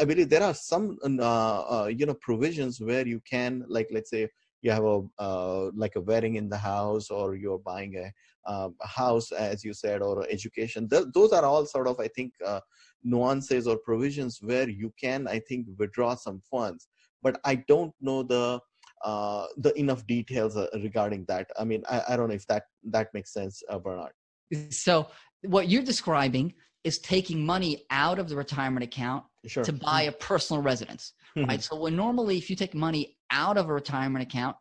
i 0.00 0.04
believe 0.04 0.28
there 0.28 0.42
are 0.42 0.54
some 0.54 0.98
uh, 1.04 1.60
uh, 1.74 1.86
you 1.86 2.06
know 2.06 2.14
provisions 2.14 2.80
where 2.80 3.06
you 3.06 3.20
can 3.28 3.64
like 3.68 3.88
let's 3.90 4.10
say 4.10 4.28
you 4.64 4.70
have 4.70 4.84
a 4.84 5.00
uh, 5.18 5.70
like 5.76 5.94
a 5.96 6.00
wedding 6.00 6.36
in 6.36 6.48
the 6.48 6.56
house 6.56 7.10
or 7.10 7.36
you're 7.36 7.58
buying 7.58 7.96
a, 7.96 8.10
a 8.46 8.70
house 8.86 9.30
as 9.30 9.62
you 9.62 9.74
said 9.74 10.00
or 10.00 10.26
education. 10.30 10.88
Th- 10.88 11.04
those 11.12 11.32
are 11.32 11.44
all 11.44 11.66
sort 11.66 11.86
of 11.86 12.00
i 12.00 12.08
think 12.08 12.32
uh, 12.44 12.60
nuances 13.02 13.66
or 13.66 13.76
provisions 13.76 14.38
where 14.40 14.68
you 14.68 14.92
can 15.00 15.28
i 15.28 15.38
think 15.38 15.66
withdraw 15.78 16.14
some 16.14 16.40
funds. 16.50 16.88
But 17.22 17.38
i 17.44 17.54
don't 17.72 17.94
know 18.00 18.22
the 18.22 18.60
uh, 19.04 19.46
the 19.58 19.78
enough 19.78 20.06
details 20.06 20.56
uh, 20.56 20.66
regarding 20.82 21.26
that. 21.28 21.46
I 21.58 21.64
mean 21.64 21.82
I, 21.88 22.02
I, 22.08 22.16
don't 22.16 22.28
know 22.28 22.34
if 22.34 22.46
that 22.46 22.64
that 22.84 23.08
makes 23.12 23.34
sense 23.34 23.62
uh, 23.68 23.78
bernard. 23.78 24.12
So 24.70 25.08
what 25.42 25.68
you're 25.68 25.82
describing 25.82 26.54
is 26.84 26.98
taking 26.98 27.44
money 27.44 27.84
out 27.90 28.18
of 28.18 28.28
the 28.28 28.36
retirement 28.36 28.84
account 28.84 29.24
sure. 29.46 29.64
to 29.64 29.72
buy 29.72 30.02
a 30.02 30.12
personal 30.12 30.62
residence 30.62 31.14
mm-hmm. 31.36 31.48
right 31.48 31.62
so 31.62 31.76
when 31.76 31.96
normally 31.96 32.38
if 32.38 32.48
you 32.48 32.56
take 32.56 32.74
money 32.74 33.16
out 33.30 33.56
of 33.56 33.68
a 33.68 33.72
retirement 33.72 34.22
account 34.22 34.56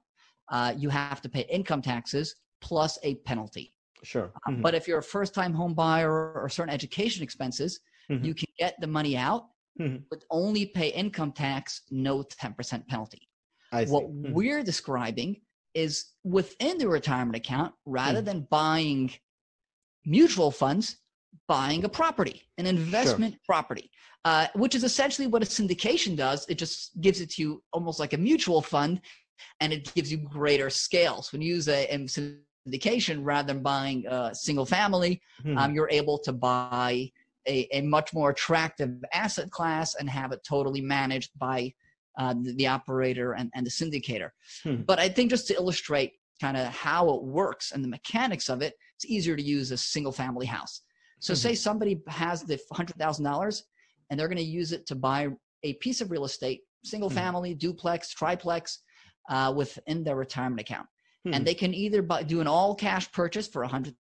uh, 0.52 0.74
you 0.78 0.90
have 0.90 1.22
to 1.22 1.30
pay 1.30 1.46
income 1.50 1.82
taxes 1.82 2.36
plus 2.62 2.98
a 3.04 3.16
penalty 3.16 3.74
sure 4.04 4.32
uh, 4.48 4.52
mm-hmm. 4.52 4.62
but 4.62 4.74
if 4.74 4.88
you're 4.88 5.00
a 5.00 5.04
first 5.04 5.34
time 5.34 5.54
home 5.54 5.74
buyer 5.74 6.34
or 6.34 6.50
certain 6.50 6.74
education 6.74 7.24
expenses 7.24 7.80
mm-hmm. 8.10 8.24
you 8.24 8.34
can 8.34 8.48
get 8.58 8.80
the 8.80 8.88
money 8.88 9.18
out 9.18 9.46
mm-hmm. 9.80 9.98
but 10.10 10.24
only 10.30 10.66
pay 10.68 10.90
income 10.90 11.32
tax, 11.32 11.82
no 11.92 12.24
10% 12.24 12.88
penalty. 12.88 13.28
What 13.72 14.04
mm-hmm. 14.04 14.34
we're 14.34 14.64
describing 14.64 15.42
is 15.74 16.06
within 16.24 16.78
the 16.78 16.88
retirement 16.88 17.36
account, 17.36 17.74
rather 17.86 18.20
mm-hmm. 18.20 18.26
than 18.26 18.48
buying 18.52 19.12
mutual 20.06 20.52
funds, 20.52 20.98
buying 21.48 21.84
a 21.84 21.90
property, 21.90 22.42
an 22.58 22.66
investment 22.66 23.34
sure. 23.34 23.40
property, 23.46 23.90
uh, 24.26 24.48
which 24.56 24.76
is 24.76 24.84
essentially 24.84 25.28
what 25.28 25.44
a 25.44 25.46
syndication 25.46 26.16
does. 26.16 26.46
It 26.50 26.56
just 26.56 27.00
gives 27.02 27.22
it 27.22 27.32
to 27.32 27.42
you 27.42 27.64
almost 27.74 28.00
like 28.00 28.14
a 28.14 28.18
mutual 28.18 28.62
fund 28.62 29.02
and 29.60 29.74
it 29.74 29.94
gives 29.94 30.12
you 30.12 30.18
greater 30.18 30.70
scales. 30.70 31.32
When 31.32 31.42
you 31.42 31.56
use 31.56 31.68
a, 31.68 31.86
a 31.88 31.98
syndication 32.68 33.20
rather 33.24 33.54
than 33.54 33.62
buying 33.62 34.06
a 34.08 34.34
single 34.34 34.66
family, 34.66 35.22
mm-hmm. 35.44 35.58
um, 35.58 35.74
you're 35.74 35.90
able 35.90 36.18
to 36.20 36.32
buy 36.32 37.12
a, 37.48 37.68
a, 37.74 37.82
much 37.82 38.14
more 38.14 38.30
attractive 38.30 39.04
asset 39.14 39.52
class 39.52 39.96
and 39.96 40.10
have 40.10 40.32
it 40.32 40.40
totally 40.48 40.80
managed 40.80 41.32
by 41.38 41.74
uh, 42.18 42.34
the, 42.42 42.54
the, 42.54 42.68
operator 42.68 43.34
and, 43.34 43.52
and 43.54 43.66
the 43.66 43.70
syndicator. 43.70 44.30
Hmm. 44.64 44.84
But 44.84 45.00
I 45.00 45.10
think 45.10 45.30
just 45.30 45.48
to 45.48 45.56
illustrate 45.56 46.14
kind 46.40 46.56
of 46.56 46.68
how 46.68 47.10
it 47.10 47.24
works 47.24 47.72
and 47.72 47.84
the 47.84 47.90
mechanics 47.90 48.50
of 48.50 48.62
it, 48.62 48.76
it's 48.96 49.06
easier 49.06 49.36
to 49.36 49.44
use 49.44 49.72
a 49.72 49.78
single 49.78 50.12
family 50.12 50.46
house. 50.46 50.84
So, 51.24 51.32
mm-hmm. 51.32 51.40
say 51.40 51.56
somebody 51.56 52.02
has 52.08 52.44
the 52.44 52.60
$100,000 52.74 53.62
and 54.10 54.20
they're 54.20 54.28
going 54.28 54.38
to 54.38 54.44
use 54.44 54.74
it 54.74 54.86
to 54.88 54.96
buy 54.96 55.30
a 55.64 55.74
piece 55.76 56.02
of 56.02 56.12
real 56.12 56.26
estate, 56.26 56.64
single 56.84 57.08
mm-hmm. 57.08 57.18
family, 57.18 57.54
duplex, 57.54 58.10
triplex, 58.10 58.80
uh, 59.30 59.54
within 59.56 60.04
their 60.04 60.18
retirement 60.18 60.60
account. 60.60 60.86
Mm-hmm. 61.26 61.34
And 61.34 61.48
they 61.48 61.54
can 61.54 61.74
either 61.74 62.02
buy, 62.02 62.24
do 62.24 62.42
an 62.42 62.48
all 62.48 62.76
cash 62.76 63.10
purchase 63.14 63.48
for 63.48 63.66
$100,000 63.66 63.96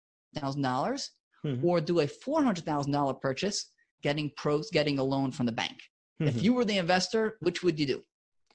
mm-hmm. 0.40 1.66
or 1.66 1.80
do 1.80 2.00
a 2.00 2.06
$400,000 2.06 3.20
purchase, 3.20 3.72
getting 4.00 4.30
pros, 4.36 4.70
getting 4.70 5.00
a 5.00 5.02
loan 5.02 5.32
from 5.32 5.46
the 5.46 5.52
bank. 5.52 5.76
If 6.20 6.34
mm-hmm. 6.34 6.44
you 6.44 6.54
were 6.54 6.64
the 6.64 6.78
investor, 6.78 7.36
which 7.40 7.64
would 7.64 7.80
you 7.80 7.86
do? 7.86 8.02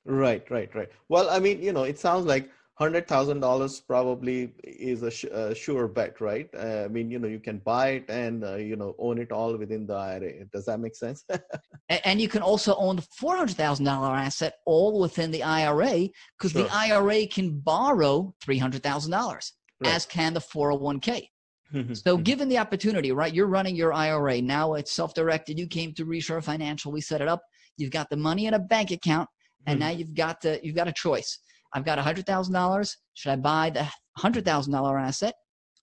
Right, 0.05 0.49
right, 0.49 0.73
right. 0.73 0.89
Well, 1.09 1.29
I 1.29 1.39
mean, 1.39 1.61
you 1.61 1.73
know, 1.73 1.83
it 1.83 1.99
sounds 1.99 2.25
like 2.25 2.49
hundred 2.75 3.07
thousand 3.07 3.39
dollars 3.39 3.79
probably 3.81 4.51
is 4.63 5.03
a, 5.03 5.11
sh- 5.11 5.25
a, 5.25 5.53
sure 5.53 5.87
bet, 5.87 6.19
right? 6.19 6.49
Uh, 6.57 6.83
I 6.85 6.87
mean, 6.87 7.11
you 7.11 7.19
know, 7.19 7.27
you 7.27 7.39
can 7.39 7.59
buy 7.59 7.89
it 7.89 8.05
and 8.09 8.43
uh, 8.43 8.55
you 8.55 8.75
know 8.75 8.95
own 8.97 9.19
it 9.19 9.31
all 9.31 9.55
within 9.57 9.85
the 9.85 9.93
IRA. 9.93 10.45
Does 10.51 10.65
that 10.65 10.79
make 10.79 10.95
sense? 10.95 11.23
and, 11.89 12.19
you 12.19 12.27
can 12.27 12.41
also 12.41 12.75
own 12.75 12.95
the 12.95 13.07
four 13.17 13.37
hundred 13.37 13.57
thousand 13.57 13.85
dollar 13.85 14.15
asset 14.15 14.55
all 14.65 14.99
within 14.99 15.29
the 15.29 15.43
IRA 15.43 16.09
because 16.37 16.51
sure. 16.51 16.63
the 16.63 16.73
IRA 16.73 17.27
can 17.27 17.59
borrow 17.59 18.33
three 18.41 18.57
hundred 18.57 18.81
thousand 18.81 19.11
dollars, 19.11 19.53
as 19.85 20.05
can 20.05 20.33
the 20.33 20.41
four 20.41 20.71
hundred 20.71 20.81
oh 20.81 20.85
one 20.85 20.99
k. 20.99 21.29
Mm-hmm. 21.73 21.93
So, 21.93 22.15
mm-hmm. 22.15 22.23
given 22.23 22.49
the 22.49 22.59
opportunity, 22.59 23.11
right, 23.11 23.33
you're 23.33 23.47
running 23.47 23.75
your 23.75 23.93
IRA 23.93 24.41
now. 24.41 24.75
It's 24.75 24.91
self-directed. 24.91 25.57
You 25.57 25.65
came 25.67 25.91
to 25.93 26.05
Reshore 26.05 26.43
Financial. 26.43 26.91
We 26.91 27.01
set 27.01 27.19
it 27.19 27.27
up. 27.27 27.41
You've 27.77 27.91
got 27.91 28.09
the 28.11 28.17
money 28.17 28.45
in 28.45 28.53
a 28.53 28.59
bank 28.59 28.91
account, 28.91 29.27
and 29.65 29.79
mm-hmm. 29.79 29.89
now 29.89 29.95
you've 29.95 30.13
got 30.13 30.41
the 30.41 30.59
you've 30.63 30.75
got 30.75 30.87
a 30.87 30.93
choice 30.93 31.39
I've 31.73 31.85
got 31.85 31.97
$100,000. 31.97 32.95
Should 33.13 33.31
I 33.31 33.35
buy 33.35 33.69
the 33.69 33.87
$100,000 34.19 35.01
asset, 35.01 35.33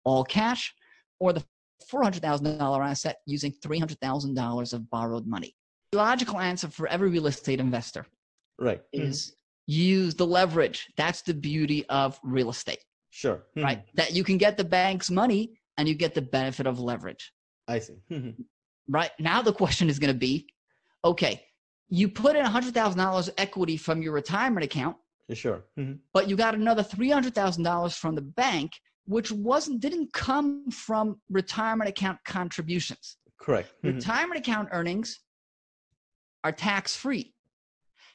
all 0.04 0.24
cash, 0.24 0.72
or 1.18 1.32
the 1.32 1.44
$400,000 1.90 2.86
asset 2.86 3.16
using 3.26 3.52
$300,000 3.64 4.72
of 4.72 4.90
borrowed 4.90 5.26
money? 5.26 5.54
The 5.92 5.98
logical 5.98 6.38
answer 6.38 6.68
for 6.68 6.86
every 6.86 7.10
real 7.10 7.26
estate 7.26 7.58
investor 7.58 8.06
right. 8.60 8.80
is 8.92 9.26
mm-hmm. 9.26 9.80
use 9.80 10.14
the 10.14 10.26
leverage. 10.26 10.86
That's 10.96 11.22
the 11.22 11.34
beauty 11.34 11.84
of 11.88 12.18
real 12.22 12.50
estate. 12.50 12.84
Sure. 13.10 13.42
Mm-hmm. 13.56 13.64
Right. 13.64 13.82
That 13.94 14.12
you 14.12 14.22
can 14.22 14.38
get 14.38 14.56
the 14.56 14.64
bank's 14.64 15.10
money 15.10 15.58
and 15.76 15.88
you 15.88 15.94
get 15.94 16.14
the 16.14 16.22
benefit 16.22 16.66
of 16.66 16.78
leverage. 16.78 17.32
I 17.66 17.80
see. 17.80 17.96
Mm-hmm. 18.10 18.42
right. 18.88 19.10
Now 19.18 19.42
the 19.42 19.52
question 19.52 19.88
is 19.88 19.98
going 19.98 20.12
to 20.12 20.18
be 20.18 20.46
okay, 21.04 21.42
you 21.88 22.08
put 22.08 22.36
in 22.36 22.44
$100,000 22.44 23.30
equity 23.38 23.76
from 23.76 24.02
your 24.02 24.12
retirement 24.12 24.64
account 24.64 24.96
Sure. 25.34 25.64
Mm-hmm. 25.78 25.94
But 26.12 26.28
you 26.28 26.36
got 26.36 26.54
another 26.54 26.82
three 26.82 27.10
hundred 27.10 27.34
thousand 27.34 27.64
dollars 27.64 27.96
from 27.96 28.14
the 28.14 28.22
bank, 28.22 28.72
which 29.06 29.30
wasn't 29.30 29.80
didn't 29.80 30.12
come 30.12 30.70
from 30.70 31.20
retirement 31.30 31.88
account 31.88 32.18
contributions. 32.24 33.16
Correct. 33.38 33.72
Mm-hmm. 33.82 33.96
Retirement 33.96 34.40
account 34.40 34.68
earnings 34.72 35.20
are 36.44 36.52
tax 36.52 36.96
free. 36.96 37.34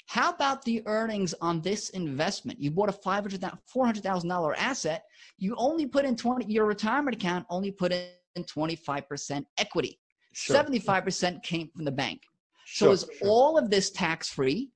How 0.07 0.29
about 0.31 0.63
the 0.63 0.83
earnings 0.85 1.33
on 1.41 1.61
this 1.61 1.89
investment? 1.89 2.61
You 2.61 2.69
bought 2.71 2.89
a 2.89 2.93
five 2.93 3.23
hundred 3.23 3.43
four 3.65 3.85
hundred 3.85 4.03
thousand 4.03 4.29
dollar 4.29 4.55
asset. 4.55 5.03
You 5.37 5.55
only 5.57 5.87
put 5.87 6.05
in 6.05 6.15
twenty. 6.15 6.45
Your 6.45 6.65
retirement 6.65 7.15
account 7.15 7.45
only 7.49 7.71
put 7.71 7.91
in 7.91 8.43
twenty 8.45 8.75
five 8.75 9.09
percent 9.09 9.47
equity. 9.57 9.99
Sure. 10.33 10.55
Seventy 10.55 10.79
five 10.79 11.03
percent 11.03 11.43
came 11.43 11.69
from 11.73 11.85
the 11.85 11.91
bank. 11.91 12.21
Sure, 12.65 12.87
so 12.87 12.91
is 12.91 13.09
sure. 13.19 13.27
all 13.27 13.57
of 13.57 13.69
this 13.69 13.89
tax 13.91 14.29
free? 14.29 14.71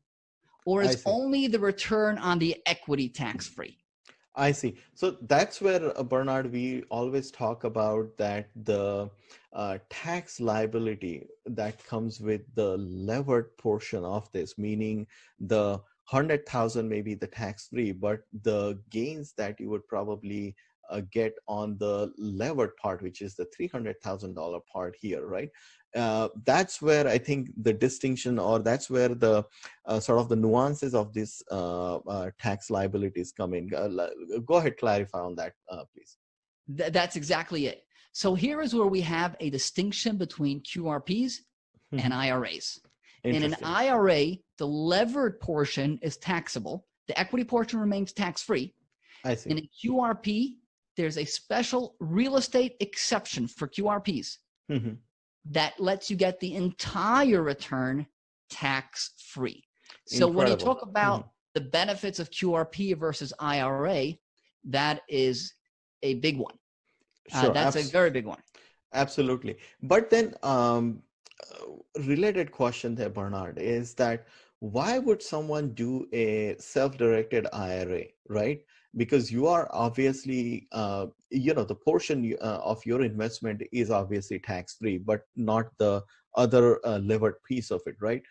Or 0.66 0.82
is 0.82 1.04
only 1.06 1.48
the 1.48 1.60
return 1.60 2.18
on 2.18 2.40
the 2.40 2.56
equity 2.66 3.10
tax 3.10 3.48
free? 3.48 3.78
I 4.36 4.52
see. 4.52 4.78
So 4.94 5.18
that's 5.22 5.60
where, 5.60 5.98
uh, 5.98 6.04
Bernard, 6.04 6.52
we 6.52 6.84
always 6.90 7.30
talk 7.32 7.64
about 7.66 8.16
that 8.18 8.50
the 8.64 9.10
uh, 9.54 9.80
tax 9.90 10.40
liability 10.40 11.28
that 11.46 11.84
comes 11.86 12.22
with 12.22 12.42
the 12.56 12.78
levered 12.78 13.58
portion 13.58 14.06
of 14.06 14.32
this, 14.32 14.58
meaning 14.58 15.08
the 15.40 15.82
100,000 16.10 16.88
may 16.88 17.02
be 17.02 17.16
the 17.16 17.28
tax 17.28 17.68
free, 17.68 17.92
but 17.92 18.22
the 18.44 18.80
gains 18.90 19.34
that 19.38 19.60
you 19.60 19.70
would 19.70 19.88
probably 19.88 20.56
uh, 20.90 21.02
get 21.12 21.34
on 21.48 21.78
the 21.78 22.12
levered 22.18 22.76
part, 22.78 23.02
which 23.02 23.22
is 23.22 23.36
the 23.36 23.48
$300,000 23.60 24.62
part 24.72 24.96
here, 25.00 25.26
right? 25.26 25.50
Uh, 25.96 26.30
that's 26.46 26.82
where 26.82 27.08
I 27.08 27.18
think 27.18 27.50
the 27.62 27.74
distinction, 27.74 28.38
or 28.38 28.60
that's 28.60 28.90
where 28.90 29.10
the 29.10 29.44
uh, 29.86 30.00
sort 30.00 30.20
of 30.20 30.30
the 30.30 30.36
nuances 30.36 30.94
of 30.94 31.14
this 31.14 31.42
uh, 31.52 31.96
uh 31.98 32.30
tax 32.40 32.70
liabilities 32.70 33.32
come 33.32 33.54
in. 33.54 33.74
Uh, 33.74 34.10
go 34.46 34.56
ahead, 34.56 34.78
clarify 34.78 35.20
on 35.20 35.36
that, 35.36 35.54
uh, 35.70 35.84
please. 35.94 36.18
Th- 36.78 36.92
that's 36.92 37.16
exactly 37.16 37.68
it. 37.68 37.86
So 38.12 38.36
here 38.36 38.62
is 38.62 38.74
where 38.74 38.88
we 38.88 39.02
have 39.02 39.36
a 39.40 39.50
distinction 39.50 40.18
between 40.18 40.62
QRPs 40.62 41.38
hmm. 41.92 42.00
and 42.00 42.14
IRAs. 42.14 42.80
In 43.24 43.44
an 43.44 43.56
IRA, 43.64 44.38
the 44.58 44.68
levered 44.68 45.42
portion 45.42 46.00
is 46.02 46.16
taxable. 46.18 46.88
The 47.08 47.20
equity 47.20 47.44
portion 47.44 47.80
remains 47.80 48.14
tax 48.14 48.42
free. 48.42 48.74
I 49.26 49.36
see. 49.36 49.50
In 49.50 49.58
a 49.58 49.70
QRP, 49.84 50.56
there's 50.96 51.18
a 51.18 51.26
special 51.26 51.96
real 52.00 52.38
estate 52.38 52.78
exception 52.80 53.48
for 53.48 53.68
QRPs. 53.68 54.38
Mm-hmm 54.72 54.94
that 55.52 55.80
lets 55.80 56.10
you 56.10 56.16
get 56.16 56.40
the 56.40 56.56
entire 56.56 57.42
return 57.42 58.06
tax 58.50 59.12
free. 59.18 59.64
So 60.06 60.28
Incredible. 60.28 60.38
when 60.38 60.48
you 60.48 60.56
talk 60.56 60.82
about 60.82 61.20
mm-hmm. 61.22 61.30
the 61.56 61.62
benefits 61.62 62.20
of 62.20 62.30
QRP 62.32 62.98
versus 62.98 63.34
IRA, 63.40 64.14
that 64.66 65.02
is 65.08 65.54
a 66.04 66.16
big 66.16 66.38
one. 66.38 66.56
Uh, 67.34 67.42
sure, 67.42 67.50
uh, 67.50 67.54
that's 67.54 67.76
abs- 67.76 67.90
a 67.90 67.92
very 67.92 68.10
big 68.10 68.26
one. 68.26 68.40
Absolutely. 68.94 69.58
But 69.84 70.10
then, 70.10 70.34
um, 70.44 71.04
related 72.06 72.52
question 72.52 72.96
there, 72.96 73.10
Bernard, 73.10 73.58
is 73.60 73.94
that 73.96 74.28
why 74.60 75.00
would 75.00 75.22
someone 75.22 75.74
do 75.74 76.08
a 76.12 76.56
self-directed 76.60 77.48
IRA, 77.54 78.06
right? 78.28 78.62
Because 78.96 79.32
you 79.32 79.48
are 79.48 79.68
obviously 79.72 80.68
uh, 80.72 81.08
you 81.30 81.54
know 81.54 81.64
the 81.64 81.76
portion 81.76 82.36
uh, 82.42 82.60
of 82.64 82.84
your 82.86 83.04
investment 83.04 83.62
is 83.72 83.92
obviously 83.92 84.40
tax 84.40 84.76
free 84.76 84.98
but 84.98 85.22
not 85.36 85.68
the 85.78 86.04
other 86.36 86.80
uh, 86.86 86.98
levered 87.00 87.36
piece 87.48 87.72
of 87.72 87.82
it 87.86 87.96
right? 88.02 88.24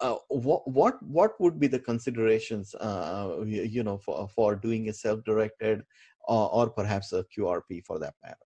Uh, 0.00 0.16
what 0.28 0.68
what 0.68 1.02
what 1.02 1.40
would 1.40 1.58
be 1.58 1.66
the 1.66 1.78
considerations 1.78 2.74
uh, 2.76 3.36
you 3.44 3.82
know 3.82 3.98
for 3.98 4.28
for 4.28 4.54
doing 4.54 4.88
a 4.88 4.92
self 4.92 5.24
directed 5.24 5.82
or, 6.28 6.50
or 6.52 6.70
perhaps 6.70 7.12
a 7.12 7.24
qrp 7.36 7.84
for 7.84 7.98
that 7.98 8.14
matter? 8.22 8.36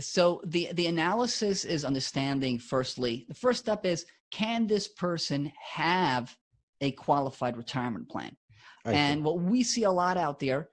So 0.00 0.42
the 0.44 0.70
the 0.74 0.86
analysis 0.86 1.64
is 1.64 1.84
understanding 1.84 2.58
firstly 2.58 3.26
the 3.28 3.34
first 3.34 3.60
step 3.60 3.86
is 3.86 4.04
can 4.30 4.66
this 4.66 4.88
person 4.88 5.52
have 5.58 6.36
a 6.80 6.90
qualified 6.92 7.56
retirement 7.56 8.08
plan 8.08 8.36
and 8.94 9.24
what 9.24 9.40
we 9.40 9.62
see 9.62 9.84
a 9.84 9.90
lot 9.90 10.16
out 10.16 10.38
there 10.38 10.68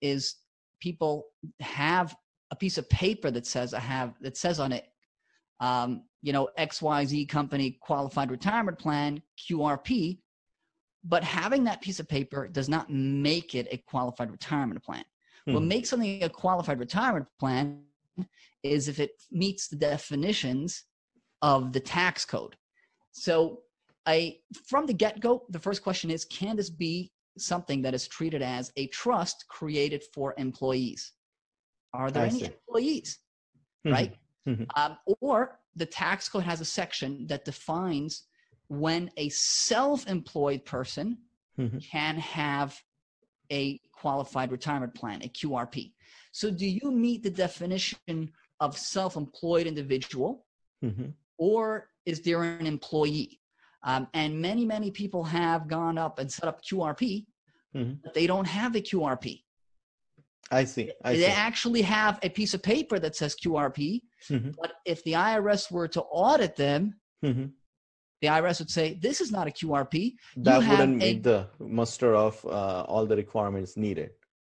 is 0.00 0.36
people 0.80 1.26
have 1.60 2.14
a 2.50 2.56
piece 2.56 2.78
of 2.78 2.88
paper 2.88 3.30
that 3.30 3.46
says 3.46 3.74
I 3.74 3.80
have 3.80 4.14
that 4.20 4.36
says 4.36 4.60
on 4.60 4.72
it, 4.72 4.86
um, 5.60 6.04
you 6.22 6.32
know, 6.32 6.48
XYZ 6.58 7.28
company 7.28 7.78
qualified 7.80 8.30
retirement 8.30 8.78
plan, 8.78 9.22
QRP, 9.48 10.18
but 11.04 11.24
having 11.24 11.64
that 11.64 11.80
piece 11.80 12.00
of 12.00 12.08
paper 12.08 12.48
does 12.48 12.68
not 12.68 12.90
make 12.90 13.54
it 13.54 13.68
a 13.70 13.78
qualified 13.78 14.30
retirement 14.30 14.82
plan. 14.82 15.04
Hmm. 15.46 15.54
What 15.54 15.62
makes 15.62 15.88
something 15.88 16.22
a 16.22 16.28
qualified 16.28 16.78
retirement 16.78 17.26
plan 17.38 17.82
is 18.62 18.88
if 18.88 18.98
it 18.98 19.10
meets 19.30 19.68
the 19.68 19.76
definitions 19.76 20.84
of 21.42 21.72
the 21.72 21.80
tax 21.80 22.24
code. 22.24 22.56
So 23.12 23.60
I 24.04 24.38
from 24.66 24.86
the 24.86 24.94
get-go, 24.94 25.44
the 25.50 25.58
first 25.58 25.82
question 25.82 26.10
is 26.10 26.24
can 26.24 26.56
this 26.56 26.70
be 26.70 27.12
something 27.38 27.82
that 27.82 27.94
is 27.94 28.08
treated 28.08 28.42
as 28.42 28.72
a 28.76 28.86
trust 28.88 29.44
created 29.48 30.02
for 30.14 30.34
employees. 30.38 31.12
Are 31.92 32.10
there 32.10 32.24
I 32.24 32.28
any 32.28 32.40
see. 32.40 32.46
employees? 32.46 33.18
Mm-hmm. 33.86 33.94
Right? 33.94 34.14
Mm-hmm. 34.48 34.64
Um, 34.76 34.98
or 35.20 35.58
the 35.74 35.86
tax 35.86 36.28
code 36.28 36.44
has 36.44 36.60
a 36.60 36.64
section 36.64 37.26
that 37.26 37.44
defines 37.44 38.24
when 38.68 39.10
a 39.16 39.28
self 39.30 40.06
employed 40.06 40.64
person 40.64 41.18
mm-hmm. 41.58 41.78
can 41.78 42.16
have 42.16 42.80
a 43.52 43.80
qualified 43.92 44.50
retirement 44.50 44.94
plan, 44.94 45.22
a 45.22 45.28
QRP. 45.28 45.92
So, 46.32 46.50
do 46.50 46.66
you 46.66 46.90
meet 46.90 47.22
the 47.22 47.30
definition 47.30 48.32
of 48.60 48.76
self 48.76 49.16
employed 49.16 49.66
individual, 49.66 50.46
mm-hmm. 50.84 51.06
or 51.38 51.88
is 52.04 52.20
there 52.20 52.42
an 52.42 52.66
employee? 52.66 53.40
Um, 53.86 54.08
and 54.14 54.40
many, 54.40 54.66
many 54.66 54.90
people 54.90 55.22
have 55.22 55.68
gone 55.68 55.96
up 55.96 56.18
and 56.18 56.30
set 56.30 56.48
up 56.48 56.60
QRP, 56.60 57.24
mm-hmm. 57.74 57.92
but 58.02 58.14
they 58.14 58.26
don't 58.26 58.44
have 58.44 58.74
a 58.74 58.80
QRP. 58.80 59.44
I 60.50 60.64
see. 60.64 60.90
I 61.04 61.12
they 61.12 61.20
see. 61.20 61.26
actually 61.26 61.82
have 61.82 62.18
a 62.22 62.28
piece 62.28 62.52
of 62.52 62.62
paper 62.62 62.98
that 62.98 63.14
says 63.14 63.36
QRP, 63.36 64.02
mm-hmm. 64.28 64.50
but 64.60 64.72
if 64.84 65.02
the 65.04 65.12
IRS 65.12 65.70
were 65.70 65.86
to 65.88 66.02
audit 66.02 66.56
them, 66.56 66.96
mm-hmm. 67.24 67.46
the 68.22 68.28
IRS 68.28 68.58
would 68.58 68.70
say 68.70 68.98
this 69.00 69.20
is 69.20 69.30
not 69.30 69.46
a 69.46 69.52
QRP. 69.52 70.14
That 70.38 70.62
you 70.62 70.68
wouldn't 70.68 70.96
meet 70.96 71.22
the 71.22 71.48
muster 71.60 72.14
of 72.16 72.44
uh, 72.44 72.84
all 72.88 73.06
the 73.06 73.16
requirements 73.16 73.76
needed. 73.76 74.10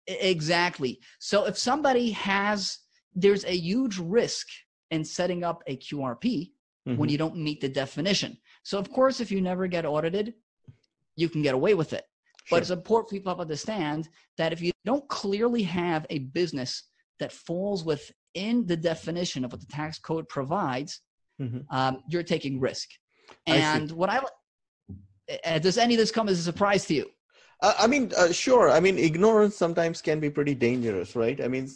Exactly. 0.08 1.00
So 1.20 1.46
if 1.46 1.56
somebody 1.56 2.12
has, 2.12 2.80
there's 3.14 3.46
a 3.46 3.56
huge 3.56 4.00
risk 4.00 4.48
in 4.90 5.06
setting 5.06 5.44
up 5.44 5.62
a 5.68 5.78
QRP 5.78 6.52
when 6.84 6.98
mm-hmm. 6.98 7.10
you 7.10 7.18
don't 7.20 7.38
meet 7.38 7.62
the 7.62 7.70
definition. 7.70 8.38
So 8.64 8.78
of 8.78 8.92
course, 8.92 9.20
if 9.20 9.32
you 9.32 9.42
never 9.42 9.68
get 9.68 9.86
audited, 9.86 10.34
you 11.16 11.30
can 11.30 11.42
get 11.42 11.56
away 11.56 11.74
with 11.74 11.94
it. 11.94 12.04
Sure. 12.46 12.58
But 12.58 12.62
it's 12.62 12.72
important 12.72 13.10
for 13.10 13.16
people 13.16 13.36
to 13.36 13.42
understand 13.42 14.10
that 14.38 14.54
if 14.54 14.62
you 14.62 14.72
don't 14.86 15.08
clearly 15.10 15.64
have 15.64 16.06
a 16.10 16.20
business 16.20 16.84
that 17.20 17.32
falls 17.32 17.84
within 17.84 18.66
the 18.66 18.78
definition 18.78 19.44
of 19.44 19.52
what 19.52 19.62
the 19.62 19.68
tax 19.68 20.00
code 20.00 20.28
provides, 20.30 21.02
mm-hmm. 21.42 21.60
um, 21.76 22.04
you're 22.10 22.24
taking 22.24 22.60
risk. 22.60 22.90
And 23.46 23.92
what 23.92 24.10
I 24.10 24.22
uh, 25.46 25.60
does 25.60 25.78
any 25.78 25.94
of 25.94 26.00
this 26.00 26.12
come 26.12 26.28
as 26.28 26.40
a 26.40 26.44
surprise 26.44 26.86
to 26.86 26.94
you? 26.94 27.06
Uh, 27.62 27.74
I 27.78 27.88
mean, 27.88 28.12
uh, 28.18 28.32
sure. 28.32 28.70
I 28.70 28.80
mean, 28.80 28.98
ignorance 28.98 29.56
sometimes 29.58 30.02
can 30.02 30.22
be 30.22 30.30
pretty 30.30 30.56
dangerous, 30.56 31.14
right? 31.16 31.42
I 31.44 31.50
mean, 31.50 31.70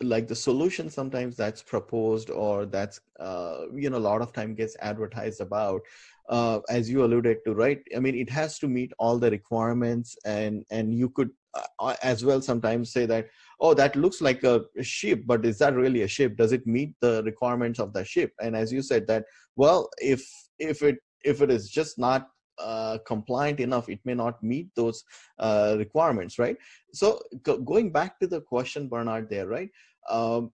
like 0.00 0.26
the 0.26 0.34
solution 0.34 0.90
sometimes 0.90 1.36
that's 1.36 1.62
proposed 1.62 2.30
or 2.30 2.66
that's, 2.66 3.00
uh, 3.20 3.66
you 3.72 3.90
know, 3.90 3.96
a 3.96 4.08
lot 4.10 4.22
of 4.22 4.32
time 4.32 4.54
gets 4.56 4.76
advertised 4.80 5.40
about 5.40 5.82
uh, 6.28 6.60
as 6.68 6.90
you 6.90 7.04
alluded 7.04 7.38
to, 7.44 7.54
right? 7.54 7.80
I 7.96 8.00
mean, 8.00 8.16
it 8.16 8.30
has 8.30 8.58
to 8.60 8.68
meet 8.68 8.92
all 8.98 9.18
the 9.18 9.30
requirements, 9.30 10.16
and 10.24 10.64
and 10.70 10.94
you 10.94 11.10
could 11.10 11.30
uh, 11.54 11.62
uh, 11.78 11.96
as 12.02 12.24
well 12.24 12.40
sometimes 12.40 12.92
say 12.92 13.06
that, 13.06 13.28
oh, 13.60 13.74
that 13.74 13.96
looks 13.96 14.20
like 14.20 14.42
a 14.44 14.62
ship, 14.80 15.22
but 15.26 15.44
is 15.44 15.58
that 15.58 15.74
really 15.74 16.02
a 16.02 16.08
ship? 16.08 16.36
Does 16.36 16.52
it 16.52 16.66
meet 16.66 16.94
the 17.00 17.22
requirements 17.24 17.80
of 17.80 17.92
the 17.92 18.04
ship? 18.04 18.32
And 18.40 18.56
as 18.56 18.72
you 18.72 18.80
said 18.82 19.06
that, 19.08 19.24
well, 19.56 19.90
if 19.98 20.24
if 20.58 20.82
it 20.82 20.98
if 21.24 21.42
it 21.42 21.50
is 21.50 21.68
just 21.68 21.98
not 21.98 22.28
uh, 22.60 22.98
compliant 23.06 23.60
enough, 23.60 23.88
it 23.88 24.00
may 24.04 24.14
not 24.14 24.42
meet 24.42 24.68
those 24.74 25.04
uh, 25.38 25.74
requirements, 25.78 26.38
right? 26.38 26.56
So 26.92 27.22
go- 27.42 27.58
going 27.58 27.90
back 27.90 28.18
to 28.20 28.26
the 28.26 28.40
question, 28.40 28.88
Bernard, 28.88 29.28
there, 29.30 29.46
right? 29.46 29.70
Um, 30.08 30.52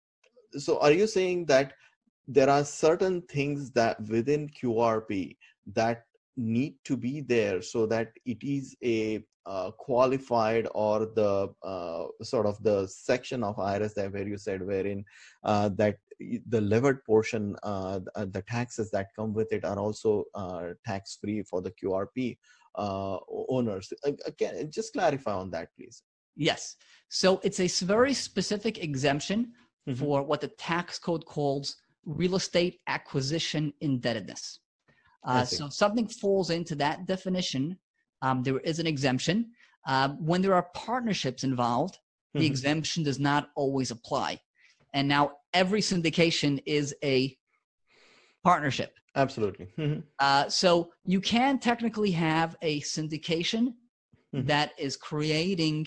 so 0.52 0.78
are 0.80 0.92
you 0.92 1.06
saying 1.06 1.46
that 1.46 1.74
there 2.28 2.50
are 2.50 2.64
certain 2.64 3.22
things 3.22 3.70
that 3.72 4.00
within 4.08 4.48
QRP 4.48 5.36
that 5.74 6.04
need 6.36 6.74
to 6.84 6.96
be 6.96 7.20
there 7.20 7.62
so 7.62 7.86
that 7.86 8.12
it 8.24 8.42
is 8.42 8.76
a 8.84 9.24
uh, 9.46 9.70
qualified 9.70 10.66
or 10.74 11.06
the 11.14 11.48
uh, 11.62 12.04
sort 12.22 12.46
of 12.46 12.60
the 12.62 12.86
section 12.88 13.44
of 13.44 13.56
IRS 13.56 13.94
that 13.94 14.12
where 14.12 14.26
you 14.26 14.36
said 14.36 14.60
wherein 14.60 15.04
uh, 15.44 15.68
that 15.68 15.98
the 16.48 16.60
levered 16.60 17.04
portion 17.04 17.54
uh, 17.62 18.00
uh, 18.14 18.24
the 18.24 18.42
taxes 18.48 18.90
that 18.90 19.08
come 19.14 19.32
with 19.32 19.52
it 19.52 19.64
are 19.64 19.78
also 19.78 20.24
uh, 20.34 20.68
tax 20.84 21.18
free 21.20 21.42
for 21.42 21.60
the 21.62 21.70
QRP 21.72 22.36
owners. 22.78 23.92
Again, 24.26 24.70
just 24.70 24.92
clarify 24.92 25.32
on 25.32 25.50
that, 25.50 25.68
please. 25.76 26.02
Yes. 26.36 26.76
So 27.08 27.40
it's 27.42 27.60
a 27.60 27.68
very 27.84 28.12
specific 28.12 28.82
exemption 28.82 29.52
mm-hmm. 29.88 29.98
for 29.98 30.22
what 30.22 30.42
the 30.42 30.48
tax 30.48 30.98
code 30.98 31.24
calls 31.24 31.76
real 32.04 32.36
estate 32.36 32.80
acquisition 32.86 33.72
indebtedness. 33.80 34.60
Uh, 35.26 35.44
so 35.44 35.68
something 35.68 36.06
falls 36.06 36.50
into 36.50 36.74
that 36.76 37.06
definition. 37.06 37.76
Um, 38.22 38.42
there 38.42 38.60
is 38.60 38.78
an 38.78 38.86
exemption. 38.86 39.50
Uh, 39.86 40.10
when 40.20 40.40
there 40.40 40.54
are 40.54 40.68
partnerships 40.74 41.44
involved, 41.44 41.94
mm-hmm. 41.94 42.40
the 42.40 42.46
exemption 42.46 43.02
does 43.02 43.18
not 43.18 43.50
always 43.56 43.90
apply. 43.90 44.40
And 44.94 45.08
now 45.08 45.32
every 45.52 45.80
syndication 45.80 46.62
is 46.64 46.94
a 47.02 47.36
partnership. 48.44 48.94
Absolutely. 49.16 49.66
Mm-hmm. 49.78 50.00
Uh, 50.18 50.48
so 50.48 50.92
you 51.04 51.20
can 51.20 51.58
technically 51.58 52.12
have 52.12 52.56
a 52.62 52.80
syndication 52.82 53.74
mm-hmm. 54.34 54.46
that 54.46 54.72
is 54.78 54.96
creating 54.96 55.86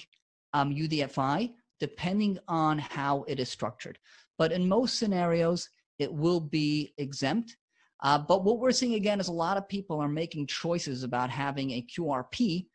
um, 0.53 0.73
UDFI 0.73 1.51
depending 1.79 2.37
on 2.47 2.77
how 2.77 3.23
it 3.27 3.39
is 3.39 3.49
structured. 3.49 3.97
But 4.37 4.51
in 4.51 4.67
most 4.67 4.99
scenarios, 4.99 5.69
it 5.97 6.13
will 6.13 6.41
be 6.41 6.93
exempt 6.97 7.55
uh, 8.01 8.17
but 8.17 8.43
what 8.43 8.59
we're 8.59 8.71
seeing 8.71 8.93
again 8.93 9.19
is 9.19 9.27
a 9.27 9.33
lot 9.33 9.57
of 9.57 9.67
people 9.67 9.99
are 9.99 10.07
making 10.07 10.47
choices 10.47 11.03
about 11.03 11.29
having 11.29 11.71
a 11.71 11.85
QRP 11.85 12.67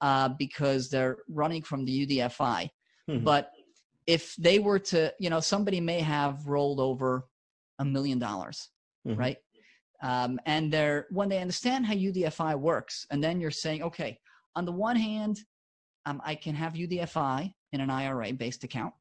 uh, 0.00 0.30
because 0.30 0.88
they're 0.88 1.18
running 1.28 1.62
from 1.62 1.84
the 1.84 2.06
UDFI. 2.06 2.70
Mm-hmm. 3.08 3.24
But 3.24 3.50
if 4.06 4.34
they 4.36 4.58
were 4.58 4.78
to, 4.78 5.12
you 5.18 5.30
know, 5.30 5.40
somebody 5.40 5.80
may 5.80 6.00
have 6.00 6.46
rolled 6.46 6.80
over 6.80 7.28
a 7.78 7.84
million 7.84 8.18
dollars, 8.18 8.70
mm-hmm. 9.06 9.18
right? 9.18 9.36
Um, 10.02 10.40
and 10.46 10.72
they're 10.72 11.06
when 11.10 11.28
they 11.28 11.38
understand 11.38 11.86
how 11.86 11.94
UDFI 11.94 12.58
works, 12.58 13.06
and 13.10 13.22
then 13.22 13.40
you're 13.40 13.52
saying, 13.52 13.82
okay, 13.84 14.18
on 14.56 14.64
the 14.64 14.72
one 14.72 14.96
hand, 14.96 15.38
um, 16.06 16.20
I 16.24 16.34
can 16.34 16.54
have 16.56 16.72
UDFI 16.72 17.52
in 17.72 17.80
an 17.80 17.90
IRA-based 17.90 18.64
account, 18.64 18.92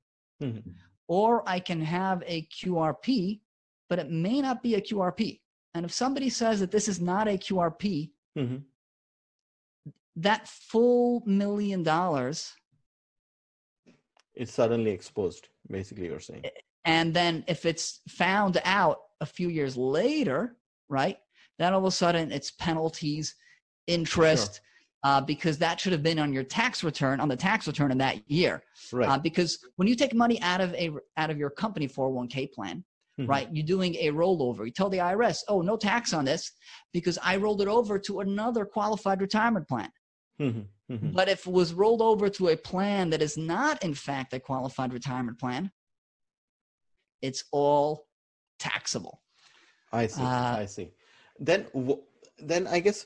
mm-hmm. 0.41 0.69
or 1.07 1.47
I 1.49 1.60
can 1.60 1.81
have 1.81 2.23
a 2.27 2.47
QRP, 2.47 3.39
but 3.89 3.97
it 3.97 4.12
may 4.12 4.41
not 4.41 4.62
be 4.62 4.75
a 4.75 4.81
QRP. 4.81 5.40
And 5.73 5.86
if 5.86 5.91
somebody 5.91 6.29
says 6.29 6.60
that 6.60 6.71
this 6.71 6.88
is 6.88 6.99
not 6.99 7.27
a 7.27 7.38
QRP, 7.38 8.12
mm-hmm. 8.38 8.57
that 10.17 10.47
full 10.47 11.23
million 11.25 11.84
dollars 11.84 12.53
is 14.36 14.51
suddenly 14.51 14.91
exposed, 14.91 15.47
basically, 15.69 16.05
you're 16.07 16.19
saying. 16.19 16.43
And 16.86 17.13
then 17.13 17.43
if 17.47 17.65
it's 17.65 18.01
found 18.07 18.60
out 18.65 18.99
a 19.19 19.25
few 19.25 19.49
years 19.49 19.77
later, 19.77 20.55
right, 20.89 21.17
then 21.60 21.73
all 21.73 21.79
of 21.79 21.86
a 21.86 21.91
sudden 21.91 22.31
it's 22.31 22.51
penalties, 22.51 23.36
interest. 23.88 24.55
Sure. 24.55 24.62
Uh, 25.03 25.19
because 25.19 25.57
that 25.57 25.79
should 25.79 25.91
have 25.91 26.03
been 26.03 26.19
on 26.19 26.31
your 26.31 26.43
tax 26.43 26.84
return 26.84 27.19
on 27.19 27.27
the 27.27 27.36
tax 27.36 27.65
return 27.65 27.89
in 27.89 27.97
that 27.97 28.21
year. 28.29 28.62
Right. 28.93 29.10
Uh, 29.10 29.17
because 29.17 29.57
when 29.77 29.88
you 29.88 29.95
take 29.95 30.13
money 30.13 30.39
out 30.43 30.62
of 30.62 30.75
a 30.75 30.91
out 31.17 31.31
of 31.31 31.39
your 31.39 31.49
company 31.49 31.88
401k 31.88 32.53
plan, 32.53 32.84
mm-hmm. 33.21 33.29
right? 33.29 33.47
You're 33.51 33.65
doing 33.65 33.95
a 33.95 34.12
rollover. 34.12 34.65
You 34.65 34.71
tell 34.71 34.89
the 34.89 34.99
IRS, 34.99 35.39
oh, 35.47 35.62
no 35.62 35.77
tax 35.77 36.13
on 36.13 36.25
this 36.25 36.51
because 36.93 37.17
I 37.23 37.38
rolled 37.38 37.62
it 37.62 37.67
over 37.67 37.99
to 37.99 38.19
another 38.21 38.65
qualified 38.65 39.21
retirement 39.21 39.67
plan. 39.67 39.89
Mm-hmm. 40.39 40.62
Mm-hmm. 40.91 41.12
But 41.12 41.29
if 41.29 41.47
it 41.47 41.53
was 41.53 41.73
rolled 41.73 42.01
over 42.01 42.27
to 42.27 42.49
a 42.49 42.57
plan 42.57 43.12
that 43.12 43.21
is 43.21 43.38
not, 43.38 43.81
in 43.81 43.93
fact, 43.93 44.34
a 44.34 44.41
qualified 44.41 44.91
retirement 44.91 45.39
plan, 45.39 45.71
it's 47.21 47.45
all 47.53 48.07
taxable. 48.60 49.21
I 49.93 50.07
see. 50.07 50.21
Uh, 50.21 50.57
I 50.57 50.65
see. 50.65 50.91
Then, 51.39 51.65
then 52.39 52.67
I 52.67 52.81
guess 52.81 53.05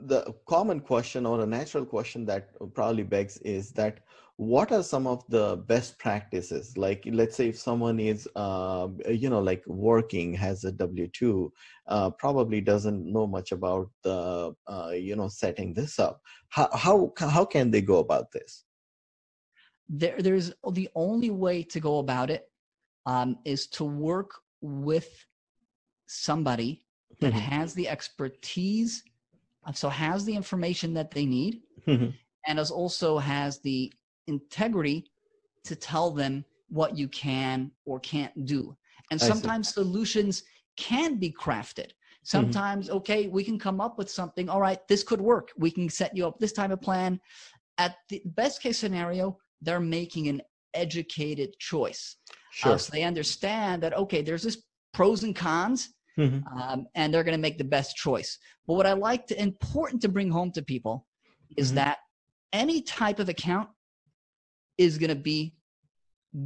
the 0.00 0.34
common 0.48 0.80
question 0.80 1.26
or 1.26 1.40
a 1.40 1.46
natural 1.46 1.84
question 1.84 2.24
that 2.26 2.50
probably 2.74 3.02
begs 3.02 3.38
is 3.38 3.70
that 3.72 4.00
what 4.36 4.70
are 4.70 4.82
some 4.82 5.06
of 5.06 5.24
the 5.28 5.56
best 5.66 5.98
practices? 5.98 6.76
Like 6.76 7.02
let's 7.10 7.36
say 7.36 7.48
if 7.48 7.58
someone 7.58 7.98
is 7.98 8.28
uh, 8.36 8.88
you 9.08 9.30
know 9.30 9.40
like 9.40 9.66
working 9.66 10.34
has 10.34 10.64
a 10.64 10.72
w2 10.72 11.50
uh, 11.88 12.10
probably 12.10 12.60
doesn't 12.60 13.10
know 13.10 13.26
much 13.26 13.52
about 13.52 13.90
the 14.02 14.54
uh, 14.66 14.90
you 14.94 15.16
know 15.16 15.28
setting 15.28 15.72
this 15.72 15.98
up. 15.98 16.20
How, 16.50 16.68
how 16.74 17.12
how 17.18 17.44
can 17.44 17.70
they 17.70 17.80
go 17.80 17.98
about 17.98 18.30
this? 18.30 18.64
There 19.88 20.20
there's 20.20 20.52
the 20.72 20.90
only 20.94 21.30
way 21.30 21.62
to 21.62 21.80
go 21.80 21.98
about 21.98 22.28
it 22.30 22.50
um, 23.06 23.38
is 23.44 23.66
to 23.68 23.84
work 23.84 24.32
with 24.60 25.08
somebody 26.08 26.84
that 27.20 27.32
mm-hmm. 27.32 27.38
has 27.38 27.72
the 27.72 27.88
expertise 27.88 29.02
so 29.74 29.88
has 29.88 30.24
the 30.24 30.34
information 30.34 30.94
that 30.94 31.10
they 31.10 31.26
need 31.26 31.62
mm-hmm. 31.86 32.10
and 32.46 32.58
as 32.58 32.70
also 32.70 33.18
has 33.18 33.58
the 33.60 33.92
integrity 34.26 35.06
to 35.64 35.74
tell 35.74 36.10
them 36.10 36.44
what 36.68 36.96
you 36.96 37.08
can 37.08 37.70
or 37.84 37.98
can't 38.00 38.44
do. 38.44 38.76
And 39.10 39.20
sometimes 39.20 39.72
solutions 39.72 40.42
can 40.76 41.16
be 41.16 41.32
crafted. 41.32 41.90
Mm-hmm. 41.90 42.24
Sometimes, 42.24 42.86
mm-hmm. 42.86 42.96
okay, 42.96 43.28
we 43.28 43.44
can 43.44 43.58
come 43.58 43.80
up 43.80 43.98
with 43.98 44.10
something. 44.10 44.48
All 44.48 44.60
right, 44.60 44.86
this 44.88 45.02
could 45.02 45.20
work. 45.20 45.52
We 45.56 45.70
can 45.70 45.88
set 45.88 46.16
you 46.16 46.26
up 46.26 46.38
this 46.38 46.52
type 46.52 46.70
of 46.70 46.80
plan. 46.80 47.20
At 47.78 47.96
the 48.08 48.22
best 48.24 48.62
case 48.62 48.78
scenario, 48.78 49.38
they're 49.62 49.80
making 49.80 50.28
an 50.28 50.42
educated 50.74 51.58
choice. 51.58 52.16
Sure. 52.52 52.72
Uh, 52.72 52.78
so 52.78 52.90
they 52.92 53.02
understand 53.02 53.82
that, 53.82 53.96
okay, 53.96 54.22
there's 54.22 54.42
this 54.42 54.62
pros 54.92 55.24
and 55.24 55.36
cons, 55.36 55.90
mm-hmm. 56.18 56.58
um, 56.58 56.86
and 56.94 57.12
they're 57.12 57.24
going 57.24 57.36
to 57.36 57.40
make 57.40 57.58
the 57.58 57.64
best 57.64 57.96
choice. 57.96 58.38
But 58.66 58.74
what 58.74 58.86
I 58.86 58.92
like 58.92 59.26
to, 59.28 59.40
important 59.40 60.02
to 60.02 60.08
bring 60.08 60.30
home 60.30 60.50
to 60.52 60.62
people 60.62 61.06
is 61.56 61.68
mm-hmm. 61.68 61.76
that 61.76 61.98
any 62.52 62.82
type 62.82 63.18
of 63.18 63.28
account 63.28 63.68
is 64.78 64.98
going 64.98 65.10
to 65.10 65.14
be 65.14 65.54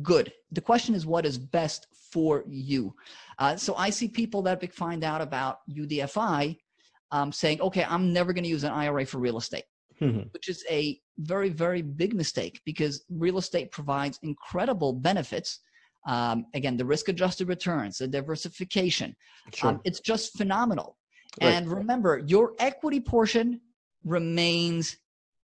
good. 0.02 0.32
The 0.52 0.60
question 0.60 0.94
is 0.94 1.06
what 1.06 1.26
is 1.26 1.38
best 1.38 1.86
for 2.12 2.44
you. 2.48 2.94
Uh, 3.38 3.56
so 3.56 3.74
I 3.76 3.90
see 3.90 4.08
people 4.08 4.42
that 4.42 4.72
find 4.74 5.04
out 5.04 5.20
about 5.20 5.58
UDFI 5.70 6.56
um, 7.12 7.32
saying, 7.32 7.60
okay, 7.60 7.84
I'm 7.88 8.12
never 8.12 8.32
going 8.32 8.44
to 8.44 8.50
use 8.50 8.64
an 8.64 8.72
IRA 8.72 9.04
for 9.06 9.18
real 9.18 9.38
estate. 9.38 9.64
mm-hmm. 10.00 10.28
which 10.32 10.48
is 10.48 10.64
a 10.70 10.98
very, 11.18 11.50
very 11.50 11.82
big 11.82 12.14
mistake 12.14 12.60
because 12.64 13.04
real 13.10 13.38
estate 13.38 13.70
provides 13.70 14.18
incredible 14.22 14.92
benefits. 14.92 15.60
Um, 16.06 16.46
again, 16.54 16.76
the 16.76 16.84
risk 16.84 17.08
adjusted 17.08 17.48
returns, 17.48 17.98
the 17.98 18.08
diversification. 18.08 19.14
Sure. 19.54 19.70
Um, 19.70 19.80
it's 19.84 20.00
just 20.00 20.36
phenomenal. 20.36 20.96
Right. 21.40 21.50
And 21.50 21.70
remember, 21.70 22.22
your 22.26 22.54
equity 22.58 23.00
portion 23.00 23.60
remains 24.04 24.96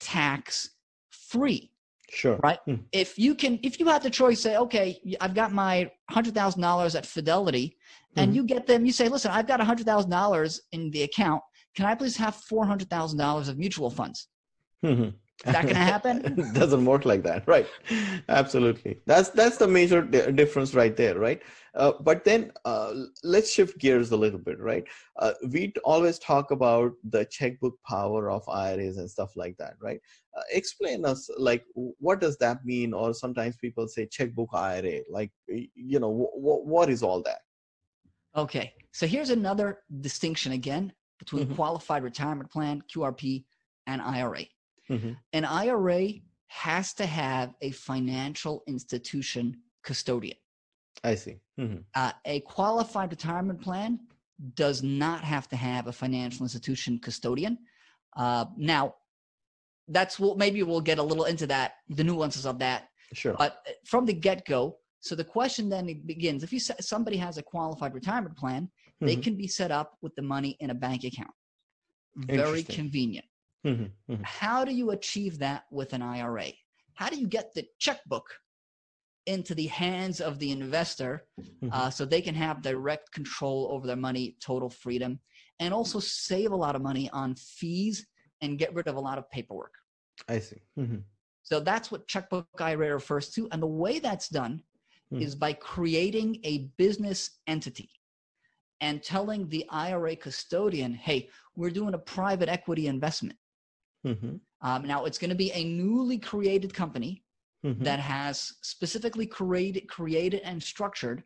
tax 0.00 0.70
free. 1.10 1.70
Sure. 2.10 2.38
Right. 2.42 2.58
Hmm. 2.64 2.76
If 2.92 3.18
you 3.18 3.34
can, 3.34 3.58
if 3.62 3.80
you 3.80 3.86
had 3.86 4.02
the 4.02 4.10
choice, 4.10 4.40
say, 4.40 4.56
okay, 4.56 5.00
I've 5.20 5.34
got 5.34 5.52
my 5.52 5.90
hundred 6.08 6.34
thousand 6.34 6.62
dollars 6.62 6.94
at 6.94 7.04
Fidelity, 7.04 7.76
and 8.14 8.28
mm-hmm. 8.28 8.36
you 8.36 8.44
get 8.44 8.66
them, 8.66 8.86
you 8.86 8.92
say, 8.92 9.08
listen, 9.08 9.32
I've 9.32 9.48
got 9.48 9.60
a 9.60 9.64
hundred 9.64 9.86
thousand 9.86 10.10
dollars 10.10 10.60
in 10.72 10.90
the 10.92 11.02
account. 11.02 11.42
Can 11.74 11.84
I 11.84 11.94
please 11.94 12.16
have 12.16 12.36
four 12.36 12.64
hundred 12.64 12.88
thousand 12.88 13.18
dollars 13.18 13.48
of 13.48 13.58
mutual 13.58 13.90
funds? 13.90 14.28
Mm-hmm. 14.84 15.10
Is 15.44 15.52
that 15.52 15.62
going 15.62 15.74
to 15.74 15.80
happen? 15.80 16.52
doesn't 16.54 16.84
work 16.84 17.04
like 17.04 17.22
that, 17.24 17.46
right? 17.46 17.66
Absolutely. 18.28 19.00
That's 19.04 19.28
that's 19.30 19.58
the 19.58 19.68
major 19.68 20.00
di- 20.00 20.32
difference 20.32 20.74
right 20.74 20.96
there, 20.96 21.18
right? 21.18 21.42
Uh, 21.74 21.92
but 22.00 22.24
then 22.24 22.50
uh, 22.64 22.94
let's 23.22 23.52
shift 23.52 23.78
gears 23.78 24.10
a 24.10 24.16
little 24.16 24.38
bit, 24.38 24.58
right? 24.58 24.84
Uh, 25.18 25.34
we 25.50 25.74
always 25.84 26.18
talk 26.18 26.50
about 26.50 26.92
the 27.10 27.26
checkbook 27.26 27.74
power 27.86 28.30
of 28.30 28.48
IRAs 28.48 28.96
and 28.96 29.10
stuff 29.10 29.36
like 29.36 29.56
that, 29.58 29.74
right? 29.78 30.00
Uh, 30.34 30.42
explain 30.50 31.04
us, 31.04 31.28
like, 31.36 31.64
what 31.74 32.18
does 32.18 32.38
that 32.38 32.64
mean? 32.64 32.94
Or 32.94 33.12
sometimes 33.12 33.56
people 33.56 33.86
say 33.88 34.06
checkbook 34.06 34.48
IRA, 34.54 35.00
like, 35.10 35.30
you 35.48 36.00
know, 36.00 36.10
w- 36.10 36.30
w- 36.34 36.64
what 36.64 36.88
is 36.88 37.02
all 37.02 37.22
that? 37.24 37.40
Okay, 38.34 38.72
so 38.92 39.06
here's 39.06 39.30
another 39.30 39.80
distinction 40.00 40.52
again 40.52 40.92
between 41.18 41.44
mm-hmm. 41.44 41.54
qualified 41.54 42.02
retirement 42.02 42.50
plan, 42.50 42.82
QRP, 42.94 43.44
and 43.86 44.00
IRA. 44.00 44.44
Mm-hmm. 44.90 45.12
An 45.32 45.44
IRA 45.44 46.08
has 46.48 46.94
to 46.94 47.06
have 47.06 47.54
a 47.60 47.70
financial 47.72 48.62
institution 48.66 49.56
custodian. 49.82 50.36
I 51.04 51.14
see. 51.14 51.38
Mm-hmm. 51.58 51.78
Uh, 51.94 52.12
a 52.24 52.40
qualified 52.40 53.10
retirement 53.10 53.60
plan 53.60 54.00
does 54.54 54.82
not 54.82 55.22
have 55.24 55.48
to 55.48 55.56
have 55.56 55.86
a 55.86 55.92
financial 55.92 56.44
institution 56.44 56.98
custodian. 56.98 57.58
Uh, 58.16 58.46
now, 58.56 58.94
that's 59.88 60.18
what 60.18 60.36
maybe 60.36 60.62
we'll 60.62 60.80
get 60.80 60.98
a 60.98 61.02
little 61.02 61.24
into 61.24 61.46
that, 61.46 61.74
the 61.88 62.04
nuances 62.04 62.46
of 62.46 62.58
that. 62.58 62.88
Sure. 63.12 63.34
But 63.38 63.62
uh, 63.68 63.72
from 63.84 64.04
the 64.04 64.12
get 64.12 64.44
go, 64.46 64.78
so 65.00 65.14
the 65.14 65.24
question 65.24 65.68
then 65.68 65.86
begins: 66.06 66.42
If 66.42 66.52
you 66.52 66.58
somebody 66.58 67.16
has 67.18 67.38
a 67.38 67.42
qualified 67.42 67.94
retirement 67.94 68.36
plan, 68.36 68.64
mm-hmm. 68.64 69.06
they 69.06 69.16
can 69.16 69.36
be 69.36 69.46
set 69.46 69.70
up 69.70 69.96
with 70.02 70.14
the 70.16 70.22
money 70.22 70.56
in 70.60 70.70
a 70.70 70.74
bank 70.74 71.04
account. 71.04 71.30
Very 72.16 72.62
convenient. 72.62 73.26
Mm-hmm, 73.66 74.12
mm-hmm. 74.12 74.22
How 74.22 74.64
do 74.64 74.72
you 74.72 74.90
achieve 74.90 75.38
that 75.38 75.64
with 75.70 75.92
an 75.92 76.02
IRA? 76.02 76.52
How 76.94 77.08
do 77.08 77.16
you 77.16 77.26
get 77.26 77.52
the 77.54 77.66
checkbook 77.78 78.26
into 79.26 79.54
the 79.54 79.66
hands 79.66 80.20
of 80.20 80.38
the 80.38 80.52
investor 80.52 81.24
mm-hmm. 81.40 81.68
uh, 81.72 81.90
so 81.90 82.04
they 82.04 82.20
can 82.20 82.34
have 82.34 82.62
direct 82.62 83.12
control 83.12 83.68
over 83.72 83.86
their 83.86 83.96
money, 83.96 84.36
total 84.40 84.70
freedom, 84.70 85.18
and 85.58 85.74
also 85.74 85.98
save 85.98 86.52
a 86.52 86.56
lot 86.56 86.76
of 86.76 86.82
money 86.82 87.10
on 87.10 87.34
fees 87.34 88.06
and 88.40 88.58
get 88.58 88.72
rid 88.74 88.86
of 88.86 88.96
a 88.96 89.00
lot 89.00 89.18
of 89.18 89.28
paperwork? 89.30 89.74
I 90.28 90.38
see. 90.38 90.62
Mm-hmm. 90.78 90.98
So 91.42 91.60
that's 91.60 91.90
what 91.90 92.08
checkbook 92.08 92.46
IRA 92.58 92.92
refers 92.94 93.30
to. 93.30 93.48
And 93.52 93.62
the 93.62 93.66
way 93.66 93.98
that's 93.98 94.28
done 94.28 94.62
mm-hmm. 95.12 95.22
is 95.22 95.34
by 95.34 95.52
creating 95.52 96.40
a 96.44 96.68
business 96.76 97.38
entity 97.46 97.90
and 98.80 99.02
telling 99.02 99.48
the 99.48 99.64
IRA 99.70 100.16
custodian, 100.16 100.94
hey, 100.94 101.30
we're 101.56 101.70
doing 101.70 101.94
a 101.94 101.98
private 101.98 102.48
equity 102.48 102.86
investment. 102.88 103.38
Mm-hmm. 104.06 104.36
Um, 104.62 104.86
now 104.86 105.04
it's 105.04 105.18
going 105.18 105.30
to 105.30 105.36
be 105.36 105.52
a 105.52 105.64
newly 105.64 106.18
created 106.18 106.72
company 106.72 107.22
mm-hmm. 107.64 107.82
that 107.84 108.00
has 108.00 108.54
specifically 108.62 109.26
created, 109.26 109.88
created 109.88 110.40
and 110.44 110.62
structured 110.62 111.22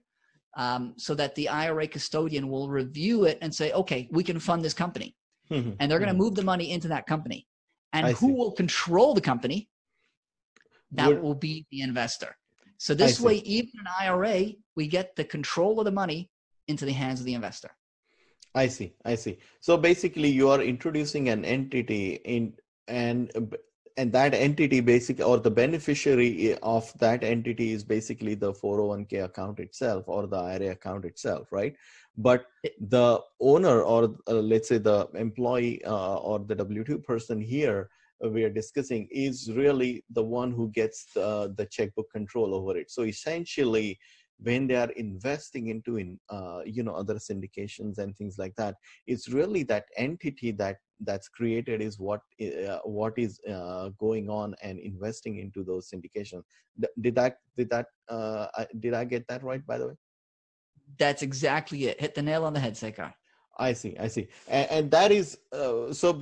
um, 0.56 0.94
so 0.96 1.14
that 1.14 1.34
the 1.34 1.48
IRA 1.48 1.86
custodian 1.86 2.48
will 2.48 2.68
review 2.68 3.24
it 3.24 3.38
and 3.40 3.54
say, 3.54 3.72
okay, 3.72 4.08
we 4.10 4.24
can 4.24 4.38
fund 4.40 4.64
this 4.64 4.74
company. 4.74 5.14
Mm-hmm. 5.50 5.72
And 5.78 5.90
they're 5.90 5.98
going 5.98 6.08
to 6.08 6.14
mm-hmm. 6.14 6.22
move 6.22 6.34
the 6.34 6.42
money 6.42 6.70
into 6.72 6.88
that 6.88 7.06
company. 7.06 7.46
And 7.92 8.06
I 8.06 8.12
who 8.12 8.28
see. 8.28 8.32
will 8.32 8.52
control 8.52 9.14
the 9.14 9.20
company? 9.20 9.68
That 10.92 11.08
Would, 11.08 11.22
will 11.22 11.34
be 11.34 11.66
the 11.70 11.82
investor. 11.82 12.36
So 12.78 12.94
this 12.94 13.20
way, 13.20 13.36
even 13.36 13.72
an 13.78 13.86
IRA, 14.00 14.52
we 14.74 14.88
get 14.88 15.14
the 15.14 15.24
control 15.24 15.78
of 15.80 15.84
the 15.84 15.92
money 15.92 16.30
into 16.66 16.84
the 16.84 16.92
hands 16.92 17.20
of 17.20 17.26
the 17.26 17.34
investor. 17.34 17.70
I 18.54 18.66
see. 18.68 18.94
I 19.04 19.14
see. 19.14 19.38
So 19.60 19.76
basically, 19.76 20.30
you 20.30 20.48
are 20.48 20.60
introducing 20.60 21.28
an 21.28 21.44
entity 21.44 22.20
in 22.24 22.54
and 22.90 23.56
and 23.96 24.12
that 24.12 24.34
entity 24.34 24.80
basically 24.80 25.24
or 25.24 25.38
the 25.38 25.50
beneficiary 25.50 26.56
of 26.62 26.92
that 26.98 27.22
entity 27.22 27.72
is 27.72 27.84
basically 27.84 28.34
the 28.34 28.52
401k 28.52 29.24
account 29.24 29.60
itself 29.60 30.04
or 30.06 30.26
the 30.26 30.36
ira 30.36 30.70
account 30.70 31.04
itself 31.04 31.52
right? 31.52 31.74
But 32.16 32.46
the 32.80 33.20
owner 33.40 33.82
or 33.82 34.16
uh, 34.28 34.34
let's 34.34 34.68
say 34.68 34.78
the 34.78 35.08
employee 35.14 35.84
uh, 35.84 36.16
or 36.16 36.38
the 36.38 36.56
w2 36.56 37.04
person 37.04 37.40
here 37.40 37.90
uh, 38.24 38.28
we 38.28 38.44
are 38.44 38.50
discussing 38.50 39.08
is 39.10 39.50
really 39.52 40.04
the 40.10 40.22
one 40.22 40.50
who 40.52 40.70
gets 40.70 41.06
the, 41.14 41.54
the 41.56 41.66
checkbook 41.66 42.10
control 42.10 42.54
over 42.54 42.76
it. 42.76 42.90
So 42.90 43.02
essentially 43.02 43.98
when 44.42 44.66
they 44.66 44.76
are 44.76 44.90
investing 44.90 45.68
into 45.68 45.98
in 45.98 46.18
uh, 46.30 46.60
you 46.64 46.82
know 46.82 46.94
other 46.94 47.14
syndications 47.14 47.98
and 47.98 48.16
things 48.16 48.38
like 48.38 48.54
that 48.56 48.74
it's 49.06 49.28
really 49.28 49.62
that 49.62 49.84
entity 49.96 50.50
that 50.50 50.76
that's 51.00 51.28
created 51.28 51.80
is 51.80 51.98
what 51.98 52.20
uh, 52.40 52.78
what 52.84 53.14
is 53.16 53.40
uh, 53.48 53.90
going 53.98 54.28
on 54.28 54.54
and 54.62 54.78
investing 54.78 55.38
into 55.38 55.64
those 55.64 55.90
syndications. 55.90 56.42
Did 57.00 57.14
that 57.14 57.38
did 57.56 57.70
that 57.70 57.86
uh, 58.08 58.46
did 58.78 58.94
i 58.94 59.04
get 59.04 59.26
that 59.28 59.42
right 59.42 59.64
by 59.66 59.78
the 59.78 59.88
way? 59.88 59.94
That's 60.98 61.22
exactly 61.22 61.86
it. 61.86 62.00
Hit 62.00 62.14
the 62.14 62.22
nail 62.22 62.44
on 62.44 62.52
the 62.52 62.60
head 62.60 62.74
Sekar. 62.74 63.12
i 63.58 63.72
see 63.72 63.96
i 63.98 64.08
see. 64.08 64.28
And, 64.48 64.70
and 64.70 64.90
that 64.90 65.10
is 65.12 65.38
uh, 65.52 65.92
so 65.92 66.12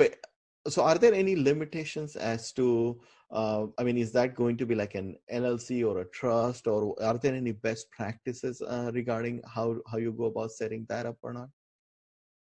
so 0.67 0.83
are 0.83 0.99
there 0.99 1.15
any 1.15 1.37
limitations 1.37 2.17
as 2.17 2.53
to 2.53 3.01
uh, 3.31 3.67
i 3.79 3.85
mean 3.85 3.97
is 3.97 4.13
that 4.13 4.35
going 4.35 4.57
to 4.57 4.67
be 4.67 4.75
like 4.75 4.95
an 4.95 5.17
llc 5.33 5.87
or 5.87 6.01
a 6.01 6.05
trust 6.07 6.67
or 6.67 6.95
are 7.03 7.19
there 7.19 7.35
any 7.35 7.53
best 7.53 7.91
practices 7.91 8.61
uh, 8.63 8.91
regarding 8.95 9.41
how 9.47 9.77
how 9.91 9.99
you 9.99 10.13
go 10.13 10.25
about 10.25 10.51
setting 10.51 10.85
that 10.89 11.07
up 11.07 11.17
or 11.23 11.33
not 11.33 11.49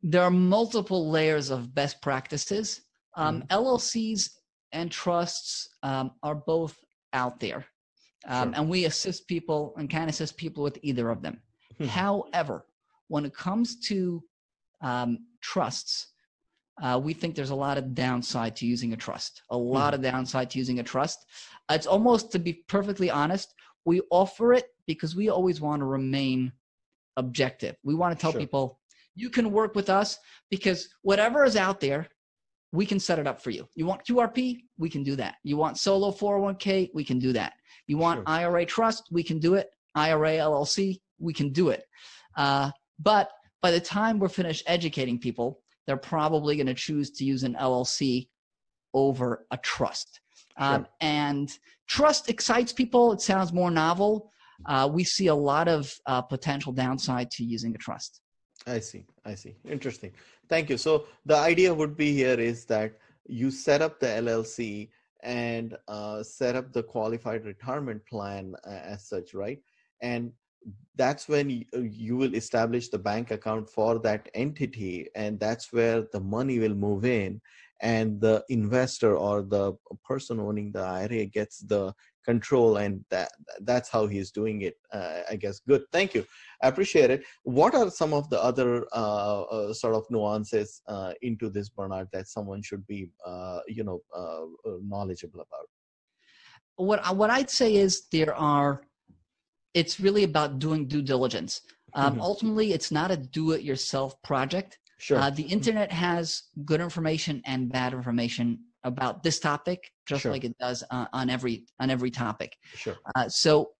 there 0.01 0.23
are 0.23 0.31
multiple 0.31 1.09
layers 1.09 1.49
of 1.49 1.73
best 1.73 2.01
practices 2.01 2.81
um, 3.15 3.41
mm-hmm. 3.41 3.57
llcs 3.57 4.29
and 4.71 4.91
trusts 4.91 5.69
um, 5.83 6.11
are 6.23 6.35
both 6.35 6.77
out 7.13 7.39
there 7.39 7.65
um, 8.27 8.49
sure. 8.49 8.61
and 8.61 8.69
we 8.69 8.85
assist 8.85 9.27
people 9.27 9.73
and 9.77 9.89
can 9.89 10.09
assist 10.09 10.35
people 10.37 10.63
with 10.63 10.77
either 10.81 11.09
of 11.09 11.21
them 11.21 11.39
hmm. 11.77 11.85
however 11.85 12.65
when 13.07 13.25
it 13.25 13.35
comes 13.35 13.79
to 13.79 14.23
um, 14.81 15.19
trusts 15.41 16.12
uh, 16.81 16.99
we 17.01 17.13
think 17.13 17.35
there's 17.35 17.51
a 17.51 17.55
lot 17.55 17.77
of 17.77 17.93
downside 17.93 18.55
to 18.57 18.65
using 18.65 18.93
a 18.93 18.97
trust, 18.97 19.43
a 19.49 19.57
lot 19.57 19.93
mm-hmm. 19.93 20.05
of 20.05 20.11
downside 20.11 20.49
to 20.49 20.57
using 20.57 20.79
a 20.79 20.83
trust. 20.83 21.25
It's 21.69 21.87
almost, 21.87 22.31
to 22.31 22.39
be 22.39 22.63
perfectly 22.67 23.09
honest, 23.09 23.53
we 23.85 24.01
offer 24.09 24.53
it 24.53 24.65
because 24.87 25.15
we 25.15 25.29
always 25.29 25.61
want 25.61 25.81
to 25.81 25.85
remain 25.85 26.51
objective. 27.17 27.75
We 27.83 27.95
want 27.95 28.17
to 28.17 28.21
tell 28.21 28.31
sure. 28.31 28.41
people, 28.41 28.79
you 29.15 29.29
can 29.29 29.51
work 29.51 29.75
with 29.75 29.89
us 29.89 30.17
because 30.49 30.89
whatever 31.03 31.43
is 31.43 31.55
out 31.55 31.79
there, 31.79 32.07
we 32.71 32.87
can 32.87 32.99
set 32.99 33.19
it 33.19 33.27
up 33.27 33.39
for 33.39 33.51
you. 33.51 33.67
You 33.75 33.85
want 33.85 34.03
QRP? 34.03 34.61
We 34.79 34.89
can 34.89 35.03
do 35.03 35.15
that. 35.17 35.35
You 35.43 35.57
want 35.57 35.77
solo 35.77 36.11
401k? 36.11 36.89
We 36.93 37.03
can 37.03 37.19
do 37.19 37.31
that. 37.33 37.53
You 37.85 37.97
want 37.97 38.19
sure. 38.19 38.23
IRA 38.27 38.65
trust? 38.65 39.09
We 39.11 39.21
can 39.21 39.37
do 39.37 39.53
it. 39.53 39.69
IRA 39.93 40.37
LLC? 40.37 40.99
We 41.19 41.33
can 41.33 41.51
do 41.51 41.69
it. 41.69 41.83
Uh, 42.35 42.71
but 42.99 43.29
by 43.61 43.69
the 43.69 43.79
time 43.79 44.17
we're 44.17 44.27
finished 44.27 44.63
educating 44.65 45.19
people, 45.19 45.61
they're 45.85 45.97
probably 45.97 46.55
going 46.55 46.67
to 46.67 46.73
choose 46.73 47.11
to 47.11 47.25
use 47.25 47.43
an 47.43 47.55
LLC 47.59 48.27
over 48.93 49.45
a 49.51 49.57
trust. 49.57 50.19
Sure. 50.57 50.67
Um, 50.67 50.87
and 51.01 51.51
trust 51.87 52.29
excites 52.29 52.71
people. 52.71 53.11
It 53.11 53.21
sounds 53.21 53.51
more 53.51 53.71
novel. 53.71 54.31
Uh, 54.65 54.89
we 54.91 55.03
see 55.03 55.27
a 55.27 55.35
lot 55.35 55.67
of 55.67 55.93
uh, 56.05 56.21
potential 56.21 56.71
downside 56.71 57.29
to 57.31 57.43
using 57.43 57.75
a 57.75 57.77
trust. 57.77 58.21
I 58.65 58.79
see. 58.79 59.05
I 59.25 59.35
see. 59.35 59.55
Interesting. 59.67 60.11
Thank 60.47 60.69
you. 60.69 60.77
So 60.77 61.05
the 61.25 61.35
idea 61.35 61.73
would 61.73 61.97
be 61.97 62.13
here 62.13 62.39
is 62.39 62.65
that 62.65 62.97
you 63.25 63.51
set 63.51 63.81
up 63.81 63.99
the 63.99 64.07
LLC 64.07 64.89
and 65.21 65.77
uh, 65.87 66.21
set 66.21 66.55
up 66.55 66.71
the 66.71 66.83
qualified 66.83 67.45
retirement 67.45 68.05
plan 68.05 68.55
uh, 68.65 68.69
as 68.69 69.07
such, 69.07 69.33
right? 69.33 69.59
And 70.01 70.31
that's 70.95 71.27
when 71.27 71.65
uh, 71.75 71.79
you, 71.79 72.15
will 72.15 72.35
establish 72.35 72.89
the 72.89 72.99
bank 72.99 73.31
account 73.31 73.69
for 73.69 73.99
that 73.99 74.29
entity 74.33 75.07
and 75.15 75.39
that's 75.39 75.73
where 75.73 76.03
the 76.13 76.19
money 76.19 76.59
will 76.59 76.75
move 76.75 77.05
in 77.05 77.41
and 77.81 78.21
the 78.21 78.43
investor 78.49 79.17
or 79.17 79.41
the 79.41 79.73
person 80.05 80.39
owning 80.39 80.71
the 80.71 80.79
ira 80.79 81.25
gets 81.25 81.59
the 81.59 81.93
control 82.23 82.77
and 82.77 83.03
that 83.09 83.29
that's 83.61 83.89
how 83.89 84.07
he's 84.07 84.31
doing 84.31 84.61
it 84.61 84.77
uh, 84.93 85.21
i 85.29 85.35
guess. 85.35 85.59
Good. 85.67 85.83
Thank 85.91 86.13
you. 86.13 86.25
I 86.61 86.69
appreciate 86.69 87.09
it. 87.09 87.25
What 87.43 87.75
are 87.75 87.89
some 87.89 88.13
of 88.13 88.29
the 88.29 88.41
other 88.41 88.85
uh, 88.93 89.41
uh, 89.41 89.73
sort 89.73 89.95
of 89.95 90.05
nuances 90.09 90.81
uh, 90.87 91.13
into 91.21 91.49
this 91.49 91.67
bernard 91.67 92.07
that 92.13 92.27
someone 92.27 92.61
should 92.61 92.87
be 92.87 93.09
uh, 93.25 93.59
you 93.67 93.83
know 93.83 94.01
knowledgeable 94.81 95.41
about? 95.41 95.67
What 96.75 97.17
what 97.17 97.29
i'd 97.29 97.49
say 97.49 97.75
is 97.75 98.07
there 98.11 98.33
are 98.33 98.81
it's 99.73 99.99
really 99.99 100.23
about 100.23 100.59
doing 100.59 100.87
due 100.87 101.01
diligence 101.01 101.61
um, 101.93 102.13
mm-hmm. 102.13 102.21
ultimately 102.21 102.73
it's 102.73 102.91
not 102.91 103.11
a 103.11 103.17
do 103.17 103.51
it 103.51 103.61
yourself 103.61 104.21
project 104.23 104.79
sure 104.97 105.31
the 105.31 105.43
internet 105.43 105.91
has 105.91 106.43
good 106.65 106.81
information 106.81 107.41
and 107.45 107.71
bad 107.71 107.93
information 107.93 108.59
about 108.83 109.23
this 109.23 109.39
topic 109.39 109.91
just 110.05 110.23
sure. 110.23 110.31
like 110.31 110.43
it 110.43 110.57
does 110.57 110.83
uh, 110.91 111.05
on 111.13 111.29
every 111.29 111.65
on 111.79 111.89
every 111.89 112.11
topic 112.11 112.57
sure 112.75 112.95
uh, 113.15 113.27
so 113.27 113.71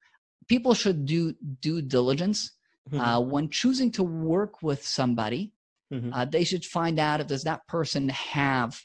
people 0.48 0.74
should 0.74 1.06
do 1.06 1.34
due 1.62 1.82
diligence 1.82 2.52
mm-hmm. 2.89 3.00
uh, 3.00 3.20
when 3.20 3.50
choosing 3.50 3.91
to 3.91 4.04
work 4.04 4.62
with 4.62 4.86
somebody 4.86 5.54
mm-hmm. 5.91 6.12
Uh, 6.14 6.26
they 6.26 6.44
should 6.44 6.66
find 6.66 7.00
out 7.00 7.20
if 7.20 7.28
does 7.28 7.44
that 7.44 7.66
person 7.68 8.10
have 8.10 8.82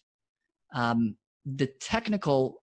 um, 0.74 1.16
the 1.46 1.66
technical 1.80 2.62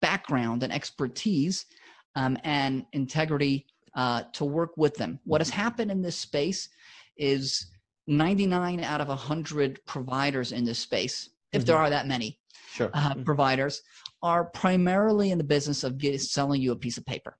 background 0.00 0.62
and 0.62 0.72
expertise 0.72 1.66
um, 2.14 2.36
and 2.44 2.84
integrity 2.92 3.66
uh, 3.94 4.22
to 4.32 4.44
work 4.44 4.76
with 4.76 4.94
them 4.96 5.18
what 5.24 5.40
has 5.40 5.50
happened 5.50 5.90
in 5.90 6.02
this 6.02 6.16
space 6.16 6.68
is 7.16 7.66
99 8.06 8.82
out 8.82 9.00
of 9.00 9.08
100 9.08 9.84
providers 9.86 10.52
in 10.52 10.64
this 10.64 10.78
space 10.78 11.30
if 11.52 11.62
mm-hmm. 11.62 11.66
there 11.66 11.76
are 11.76 11.90
that 11.90 12.06
many 12.06 12.38
sure. 12.72 12.90
uh, 12.94 13.10
mm-hmm. 13.10 13.22
providers 13.24 13.82
are 14.22 14.44
primarily 14.44 15.30
in 15.30 15.38
the 15.38 15.44
business 15.44 15.84
of 15.84 15.98
get, 15.98 16.20
selling 16.20 16.60
you 16.60 16.72
a 16.72 16.76
piece 16.76 16.98
of 16.98 17.06
paper. 17.06 17.36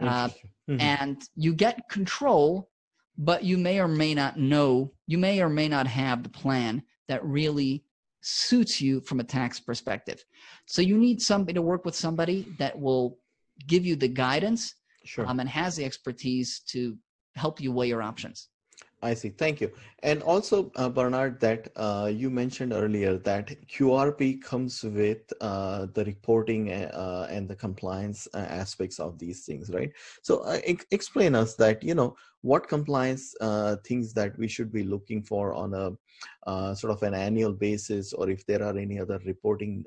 Uh, 0.00 0.28
mm-hmm. 0.28 0.80
And 0.80 1.22
you 1.34 1.54
get 1.54 1.88
control, 1.88 2.68
but 3.16 3.44
you 3.44 3.56
may 3.56 3.80
or 3.80 3.88
may 3.88 4.14
not 4.14 4.38
know, 4.38 4.92
you 5.06 5.18
may 5.18 5.40
or 5.40 5.48
may 5.48 5.68
not 5.68 5.86
have 5.86 6.22
the 6.22 6.28
plan 6.28 6.82
that 7.08 7.24
really 7.24 7.84
suits 8.20 8.80
you 8.80 9.00
from 9.02 9.20
a 9.20 9.24
tax 9.24 9.60
perspective. 9.60 10.24
So 10.66 10.82
you 10.82 10.98
need 10.98 11.20
somebody 11.20 11.54
to 11.54 11.62
work 11.62 11.84
with 11.84 11.94
somebody 11.94 12.54
that 12.58 12.78
will 12.78 13.18
give 13.66 13.86
you 13.86 13.96
the 13.96 14.08
guidance 14.08 14.74
sure. 15.04 15.26
um, 15.26 15.40
and 15.40 15.48
has 15.48 15.76
the 15.76 15.84
expertise 15.84 16.60
to 16.68 16.96
help 17.36 17.60
you 17.60 17.72
weigh 17.72 17.88
your 17.88 18.02
options. 18.02 18.48
I 19.04 19.12
see. 19.12 19.28
Thank 19.28 19.60
you. 19.60 19.70
And 20.02 20.22
also, 20.22 20.72
uh, 20.76 20.88
Bernard, 20.88 21.38
that 21.40 21.68
uh, 21.76 22.10
you 22.12 22.30
mentioned 22.30 22.72
earlier 22.72 23.18
that 23.18 23.48
QRP 23.68 24.42
comes 24.42 24.82
with 24.82 25.30
uh, 25.42 25.86
the 25.92 26.06
reporting 26.06 26.72
uh, 26.72 27.28
and 27.30 27.46
the 27.46 27.54
compliance 27.54 28.26
uh, 28.32 28.38
aspects 28.38 28.98
of 28.98 29.18
these 29.18 29.44
things, 29.44 29.70
right? 29.70 29.92
So, 30.22 30.38
uh, 30.40 30.58
explain 30.90 31.34
us 31.34 31.54
that 31.56 31.82
you 31.82 31.94
know 31.94 32.16
what 32.40 32.66
compliance 32.66 33.34
things 33.86 34.14
that 34.14 34.38
we 34.38 34.48
should 34.48 34.72
be 34.72 34.84
looking 34.84 35.22
for 35.22 35.52
on 35.52 35.74
a 35.74 36.74
sort 36.74 36.90
of 36.90 37.02
an 37.02 37.14
annual 37.14 37.52
basis, 37.52 38.14
or 38.14 38.30
if 38.30 38.46
there 38.46 38.62
are 38.62 38.76
any 38.76 38.98
other 38.98 39.20
reporting, 39.26 39.84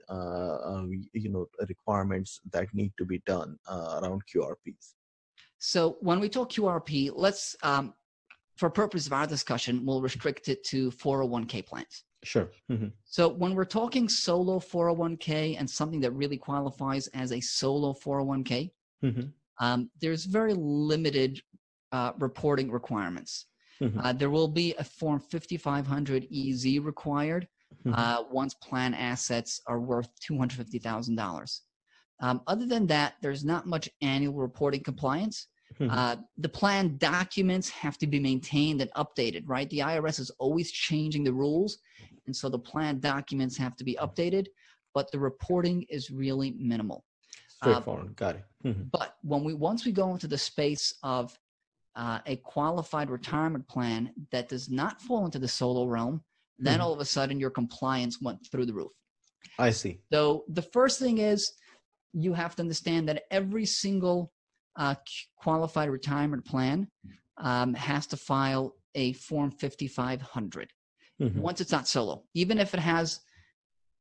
you 1.14 1.30
know, 1.30 1.48
requirements 1.68 2.40
that 2.52 2.68
need 2.74 2.94
to 2.98 3.06
be 3.06 3.20
done 3.26 3.58
around 3.70 4.22
QRPs. 4.32 4.97
So, 5.60 5.98
when 6.02 6.20
we 6.20 6.30
talk 6.30 6.52
QRP, 6.52 7.12
let's 7.16 7.56
um, 7.64 7.94
for 8.58 8.70
purpose 8.70 9.06
of 9.06 9.14
our 9.14 9.28
discussion, 9.28 9.86
we'll 9.86 10.02
restrict 10.02 10.50
it 10.50 10.64
to 10.66 10.92
401k 10.92 11.66
plans. 11.66 12.04
Sure. 12.24 12.50
Mm-hmm. 12.72 12.88
So 13.06 13.30
when 13.30 13.54
we're 13.54 13.66
talking 13.66 14.10
solo 14.10 14.60
401k 14.60 15.58
and 15.60 15.70
something 15.70 16.02
that 16.02 16.12
really 16.12 16.38
qualifies 16.38 17.08
as 17.10 17.32
a 17.32 17.40
solo 17.40 17.94
401k, 17.94 18.72
mm-hmm. 19.04 19.22
um, 19.64 19.90
there's 20.02 20.26
very 20.26 20.54
limited 20.56 21.40
uh, 21.92 22.14
reporting 22.20 22.72
requirements. 22.72 23.46
Mm-hmm. 23.82 24.00
Uh, 24.00 24.14
there 24.14 24.32
will 24.32 24.48
be 24.48 24.74
a 24.80 24.84
Form 24.84 25.20
5500 25.20 26.28
EZ 26.34 26.80
required 26.80 27.48
mm-hmm. 27.86 27.94
uh, 27.94 28.24
once 28.32 28.56
plan 28.56 28.96
assets 28.96 29.62
are 29.68 29.80
worth 29.80 30.10
$250,000. 30.30 31.60
Um, 32.20 32.42
other 32.48 32.66
than 32.66 32.88
that, 32.88 33.16
there's 33.22 33.46
not 33.46 33.68
much 33.68 33.90
annual 34.02 34.34
reporting 34.34 34.82
compliance. 34.82 35.48
Mm-hmm. 35.80 35.92
Uh, 35.96 36.16
the 36.38 36.50
plan 36.50 36.98
documents 36.98 37.70
have 37.70 37.98
to 38.00 38.08
be 38.08 38.20
maintained 38.20 38.82
and 38.82 38.92
updated, 38.94 39.44
right? 39.46 39.70
The 39.70 39.80
IRS 39.80 40.20
is 40.20 40.32
always 40.40 40.72
changing 40.72 41.24
the 41.24 41.34
rules. 41.34 41.78
And 42.26 42.36
so 42.36 42.50
the 42.50 42.60
plan 42.60 43.00
documents 43.00 43.58
have 43.58 43.76
to 43.78 43.84
be 43.84 43.96
updated, 43.96 44.48
but 44.94 45.12
the 45.12 45.20
reporting 45.20 45.86
is 45.90 46.10
really 46.10 46.56
minimal. 46.58 47.06
Straightforward. 47.50 48.08
Uh, 48.08 48.14
Got 48.16 48.36
it. 48.36 48.46
Mm-hmm. 48.66 48.84
But 48.92 49.16
when 49.22 49.44
we 49.44 49.54
once 49.54 49.86
we 49.86 49.92
go 49.92 50.12
into 50.12 50.28
the 50.28 50.38
space 50.38 50.94
of 51.04 51.38
uh, 51.96 52.20
a 52.26 52.36
qualified 52.38 53.10
retirement 53.10 53.68
plan 53.68 54.12
that 54.32 54.50
does 54.50 54.70
not 54.70 55.02
fall 55.02 55.26
into 55.26 55.40
the 55.40 55.48
solo 55.48 55.86
realm, 55.86 56.22
then 56.60 56.76
mm-hmm. 56.76 56.84
all 56.84 56.94
of 56.94 57.00
a 57.00 57.06
sudden 57.06 57.40
your 57.40 57.50
compliance 57.50 58.22
went 58.22 58.40
through 58.52 58.66
the 58.66 58.74
roof. 58.74 58.92
I 59.60 59.72
see. 59.72 60.00
So 60.12 60.44
the 60.50 60.62
first 60.62 61.00
thing 61.00 61.18
is 61.20 61.54
you 62.18 62.34
have 62.34 62.56
to 62.56 62.62
understand 62.62 63.08
that 63.08 63.24
every 63.30 63.66
single 63.66 64.32
uh, 64.76 64.96
qualified 65.38 65.90
retirement 65.90 66.44
plan 66.46 66.88
um, 67.38 67.74
has 67.76 68.08
to 68.08 68.18
file 68.18 68.76
a 68.96 69.14
Form 69.14 69.52
5500 69.52 70.74
mm-hmm. 71.22 71.40
once 71.40 71.62
it's 71.62 71.72
not 71.72 71.88
solo, 71.88 72.24
even 72.34 72.58
if 72.58 72.74
it 72.74 72.80
has 72.80 73.20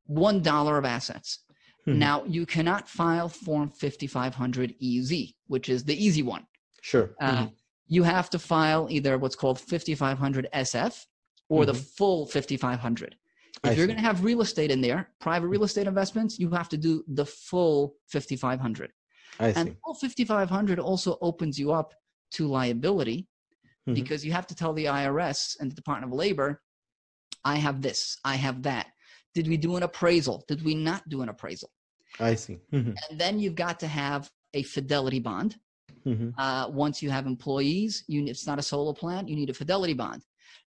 one 0.06 0.40
dollar 0.40 0.78
of 0.78 0.84
assets. 0.84 1.40
Mm-hmm. 1.86 1.98
Now 1.98 2.24
you 2.24 2.46
cannot 2.46 2.88
file 2.88 3.28
Form 3.28 3.68
5500 3.68 4.74
EZ, 4.82 5.12
which 5.48 5.68
is 5.68 5.84
the 5.84 6.04
easy 6.04 6.22
one. 6.22 6.46
Sure. 6.80 7.10
Uh, 7.20 7.32
mm-hmm. 7.32 7.46
You 7.88 8.02
have 8.02 8.30
to 8.30 8.38
file 8.38 8.86
either 8.90 9.18
what's 9.18 9.36
called 9.36 9.60
5500 9.60 10.48
SF 10.54 11.04
or 11.48 11.66
the 11.66 11.72
mm-hmm. 11.72 11.82
full 11.82 12.26
5500. 12.26 13.14
If 13.64 13.70
I 13.70 13.72
you're 13.74 13.86
going 13.86 13.98
to 13.98 14.04
have 14.04 14.24
real 14.24 14.42
estate 14.42 14.70
in 14.70 14.80
there, 14.80 15.10
private 15.20 15.48
real 15.48 15.64
estate 15.64 15.86
investments, 15.86 16.38
you 16.38 16.50
have 16.50 16.68
to 16.68 16.76
do 16.76 17.02
the 17.08 17.24
full 17.24 17.96
5500. 18.08 18.92
I 19.40 19.48
and 19.48 19.68
see. 19.68 19.76
Full 19.84 19.94
5500 19.94 20.78
also 20.78 21.18
opens 21.20 21.58
you 21.58 21.72
up 21.72 21.94
to 22.32 22.46
liability 22.46 23.28
mm-hmm. 23.88 23.94
because 23.94 24.24
you 24.24 24.32
have 24.32 24.46
to 24.48 24.54
tell 24.54 24.72
the 24.72 24.86
IRS 24.86 25.56
and 25.60 25.70
the 25.70 25.74
Department 25.74 26.12
of 26.12 26.18
Labor, 26.18 26.60
I 27.44 27.56
have 27.56 27.80
this, 27.82 28.18
I 28.24 28.36
have 28.36 28.62
that. 28.64 28.88
Did 29.34 29.48
we 29.48 29.56
do 29.56 29.76
an 29.76 29.82
appraisal? 29.82 30.44
Did 30.48 30.64
we 30.64 30.74
not 30.74 31.08
do 31.08 31.22
an 31.22 31.28
appraisal? 31.28 31.70
I 32.18 32.34
see. 32.34 32.58
Mm-hmm. 32.72 32.92
And 33.10 33.20
then 33.20 33.38
you've 33.38 33.54
got 33.54 33.78
to 33.80 33.86
have 33.86 34.30
a 34.54 34.62
fidelity 34.62 35.20
bond. 35.20 35.56
Mm-hmm. 36.06 36.30
Uh, 36.38 36.68
once 36.68 37.02
you 37.02 37.10
have 37.10 37.26
employees, 37.26 38.04
you, 38.06 38.24
it's 38.26 38.46
not 38.46 38.58
a 38.58 38.62
solo 38.62 38.92
plan, 38.92 39.26
you 39.28 39.36
need 39.36 39.50
a 39.50 39.54
fidelity 39.54 39.92
bond. 39.92 40.22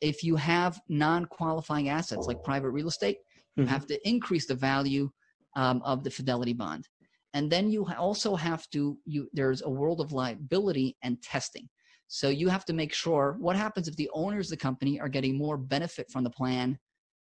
If 0.01 0.23
you 0.23 0.35
have 0.35 0.79
non 0.87 1.25
qualifying 1.25 1.89
assets 1.89 2.27
like 2.27 2.43
private 2.43 2.69
real 2.71 2.87
estate, 2.87 3.17
you 3.55 3.63
mm-hmm. 3.63 3.71
have 3.71 3.85
to 3.87 4.07
increase 4.07 4.45
the 4.45 4.55
value 4.55 5.09
um, 5.55 5.81
of 5.83 6.03
the 6.03 6.09
fidelity 6.09 6.53
bond 6.53 6.87
and 7.33 7.51
then 7.51 7.69
you 7.69 7.87
also 7.97 8.35
have 8.35 8.69
to 8.71 8.97
you 9.05 9.29
there's 9.33 9.61
a 9.61 9.69
world 9.69 10.01
of 10.01 10.11
liability 10.11 10.95
and 11.03 11.21
testing 11.21 11.67
so 12.07 12.29
you 12.29 12.49
have 12.49 12.65
to 12.65 12.73
make 12.73 12.93
sure 12.93 13.37
what 13.39 13.55
happens 13.55 13.87
if 13.87 13.95
the 13.95 14.09
owners 14.13 14.47
of 14.47 14.51
the 14.51 14.57
company 14.57 14.99
are 14.99 15.09
getting 15.09 15.37
more 15.37 15.57
benefit 15.57 16.09
from 16.11 16.23
the 16.23 16.29
plan 16.29 16.77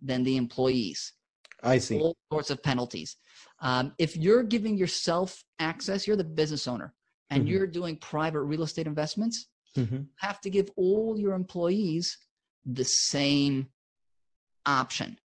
than 0.00 0.22
the 0.22 0.36
employees 0.36 1.12
i 1.62 1.78
see 1.78 1.98
all 1.98 2.16
sorts 2.32 2.50
of 2.50 2.62
penalties 2.62 3.16
um, 3.60 3.92
if 3.98 4.16
you're 4.16 4.42
giving 4.42 4.76
yourself 4.76 5.42
access 5.58 6.06
you're 6.06 6.16
the 6.16 6.24
business 6.24 6.68
owner 6.68 6.94
and 7.30 7.42
mm-hmm. 7.42 7.52
you're 7.52 7.66
doing 7.66 7.96
private 7.96 8.42
real 8.42 8.62
estate 8.62 8.86
investments 8.86 9.48
mm-hmm. 9.76 10.02
have 10.18 10.40
to 10.40 10.50
give 10.50 10.70
all 10.76 11.18
your 11.18 11.34
employees 11.34 12.16
the 12.72 12.84
same 12.84 13.66
option 14.66 15.16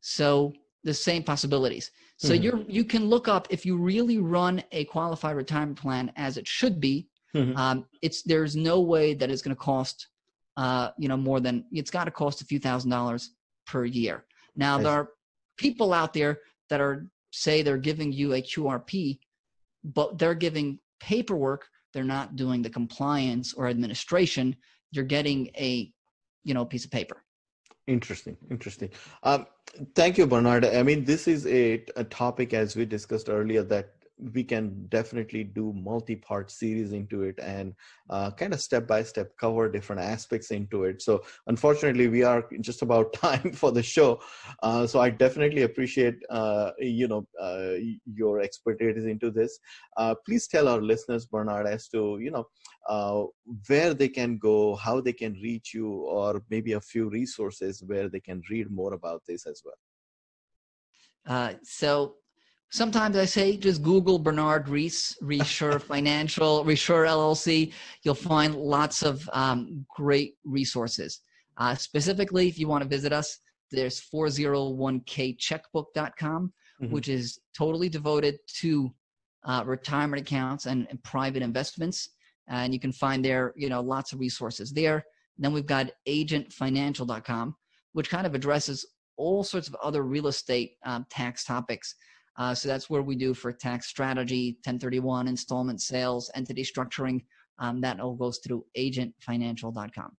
so 0.00 0.52
the 0.84 0.94
same 0.94 1.22
possibilities 1.22 1.90
so 2.16 2.32
mm-hmm. 2.32 2.42
you're 2.42 2.62
you 2.68 2.84
can 2.84 3.06
look 3.08 3.28
up 3.28 3.46
if 3.50 3.66
you 3.66 3.76
really 3.76 4.18
run 4.18 4.62
a 4.72 4.84
qualified 4.84 5.36
retirement 5.36 5.78
plan 5.78 6.12
as 6.16 6.36
it 6.36 6.46
should 6.46 6.80
be. 6.80 7.08
Mm-hmm. 7.34 7.56
Um, 7.56 7.86
it's 8.02 8.22
there's 8.22 8.54
no 8.54 8.80
way 8.80 9.14
that 9.14 9.30
it's 9.30 9.42
going 9.42 9.56
to 9.56 9.60
cost 9.60 10.08
uh, 10.56 10.90
you 10.96 11.08
know 11.08 11.16
more 11.16 11.40
than 11.40 11.64
it's 11.72 11.90
got 11.90 12.04
to 12.04 12.10
cost 12.10 12.40
a 12.40 12.44
few 12.44 12.58
thousand 12.58 12.90
dollars 12.90 13.30
per 13.66 13.84
year. 13.84 14.24
Now 14.56 14.78
there 14.78 14.92
are 14.92 15.08
people 15.56 15.92
out 15.92 16.12
there 16.12 16.38
that 16.70 16.80
are 16.80 17.08
say 17.32 17.62
they're 17.62 17.76
giving 17.76 18.12
you 18.12 18.34
a 18.34 18.42
QRP, 18.42 19.18
but 19.82 20.18
they're 20.18 20.34
giving 20.34 20.78
paperwork. 21.00 21.66
They're 21.92 22.04
not 22.04 22.36
doing 22.36 22.62
the 22.62 22.70
compliance 22.70 23.52
or 23.54 23.66
administration. 23.66 24.54
You're 24.92 25.04
getting 25.04 25.48
a 25.56 25.92
you 26.44 26.54
know 26.54 26.64
piece 26.64 26.84
of 26.84 26.90
paper. 26.90 27.22
Interesting, 27.86 28.36
interesting. 28.50 28.90
Um, 29.24 29.46
thank 29.94 30.16
you, 30.16 30.26
Bernard. 30.26 30.64
I 30.64 30.82
mean, 30.82 31.04
this 31.04 31.28
is 31.28 31.46
a, 31.46 31.84
a 31.96 32.04
topic, 32.04 32.54
as 32.54 32.76
we 32.76 32.86
discussed 32.86 33.28
earlier, 33.28 33.62
that 33.64 33.93
we 34.18 34.44
can 34.44 34.86
definitely 34.88 35.44
do 35.44 35.72
multi-part 35.72 36.50
series 36.50 36.92
into 36.92 37.22
it 37.22 37.38
and 37.40 37.74
uh, 38.10 38.30
kind 38.30 38.52
of 38.52 38.60
step 38.60 38.86
by 38.86 39.02
step 39.02 39.36
cover 39.36 39.68
different 39.68 40.00
aspects 40.00 40.50
into 40.50 40.84
it. 40.84 41.02
So 41.02 41.22
unfortunately, 41.46 42.08
we 42.08 42.22
are 42.22 42.46
just 42.60 42.82
about 42.82 43.12
time 43.14 43.52
for 43.52 43.72
the 43.72 43.82
show. 43.82 44.20
Uh, 44.62 44.86
so 44.86 45.00
I 45.00 45.10
definitely 45.10 45.62
appreciate 45.62 46.16
uh, 46.30 46.70
you 46.78 47.08
know 47.08 47.26
uh, 47.40 47.74
your 48.14 48.40
expertise 48.40 49.04
into 49.04 49.30
this. 49.30 49.58
Uh, 49.96 50.14
please 50.26 50.46
tell 50.46 50.68
our 50.68 50.80
listeners, 50.80 51.26
Bernard, 51.26 51.66
as 51.66 51.88
to 51.88 52.18
you 52.20 52.30
know 52.30 52.46
uh, 52.88 53.24
where 53.68 53.94
they 53.94 54.08
can 54.08 54.38
go, 54.38 54.76
how 54.76 55.00
they 55.00 55.12
can 55.12 55.34
reach 55.42 55.74
you, 55.74 55.88
or 55.88 56.42
maybe 56.50 56.72
a 56.72 56.80
few 56.80 57.08
resources 57.08 57.82
where 57.86 58.08
they 58.08 58.20
can 58.20 58.42
read 58.50 58.70
more 58.70 58.94
about 58.94 59.22
this 59.26 59.46
as 59.46 59.62
well. 59.64 59.74
So 61.64 62.16
sometimes 62.70 63.16
I 63.16 63.24
say 63.24 63.56
just 63.56 63.82
Google 63.82 64.18
Bernard 64.18 64.66
Reisz, 64.66 65.16
Resure 65.22 65.78
Financial, 65.80 66.64
Resure 66.64 67.04
LLC. 67.04 67.72
You'll 68.02 68.14
find 68.14 68.54
lots 68.54 69.02
of 69.02 69.28
um, 69.32 69.86
great 69.94 70.34
resources. 70.44 71.20
Uh, 71.56 71.74
specifically, 71.74 72.48
if 72.48 72.58
you 72.58 72.66
want 72.66 72.82
to 72.82 72.88
visit 72.88 73.12
us, 73.12 73.38
there's 73.70 74.00
401kcheckbook.com, 74.12 76.52
mm-hmm. 76.82 76.92
which 76.92 77.08
is 77.08 77.38
totally 77.56 77.88
devoted 77.88 78.38
to 78.60 78.92
uh, 79.44 79.62
retirement 79.66 80.22
accounts 80.22 80.66
and, 80.66 80.86
and, 80.90 81.02
private 81.02 81.42
investments. 81.42 82.10
And 82.48 82.72
you 82.72 82.78
can 82.80 82.92
find 82.92 83.22
there, 83.24 83.52
you 83.56 83.68
know, 83.68 83.82
lots 83.82 84.12
of 84.12 84.20
resources 84.20 84.72
there. 84.72 85.04
And 85.36 85.44
then 85.44 85.52
we've 85.52 85.66
got 85.66 85.90
agentfinancial.com, 86.08 87.56
which 87.92 88.08
kind 88.08 88.26
of 88.26 88.34
addresses 88.34 88.86
all 89.16 89.44
sorts 89.44 89.68
of 89.68 89.76
other 89.82 90.02
real 90.02 90.28
estate 90.28 90.72
um, 90.84 91.06
tax 91.10 91.44
topics. 91.44 91.94
Uh, 92.36 92.54
so 92.54 92.68
that's 92.68 92.90
where 92.90 93.02
we 93.02 93.14
do 93.14 93.34
for 93.34 93.52
tax 93.52 93.86
strategy, 93.86 94.52
1031, 94.64 95.28
installment 95.28 95.80
sales, 95.80 96.30
entity 96.34 96.64
structuring. 96.64 97.24
Um, 97.58 97.80
that 97.82 98.00
all 98.00 98.14
goes 98.14 98.38
through 98.38 98.64
agentfinancial.com. 98.76 100.16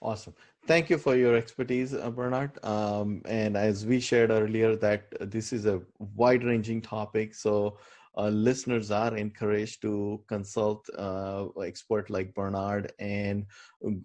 Awesome. 0.00 0.34
Thank 0.66 0.90
you 0.90 0.98
for 0.98 1.16
your 1.16 1.36
expertise, 1.36 1.92
uh, 1.94 2.10
Bernard. 2.10 2.62
Um, 2.64 3.22
and 3.24 3.56
as 3.56 3.84
we 3.84 4.00
shared 4.00 4.30
earlier, 4.30 4.76
that 4.76 5.30
this 5.30 5.52
is 5.52 5.66
a 5.66 5.80
wide-ranging 6.14 6.82
topic. 6.82 7.34
So 7.34 7.78
uh, 8.18 8.28
listeners 8.30 8.90
are 8.90 9.16
encouraged 9.16 9.80
to 9.82 10.20
consult 10.28 10.84
uh, 10.98 11.46
expert 11.64 12.10
like 12.10 12.34
Bernard 12.34 12.92
and 12.98 13.46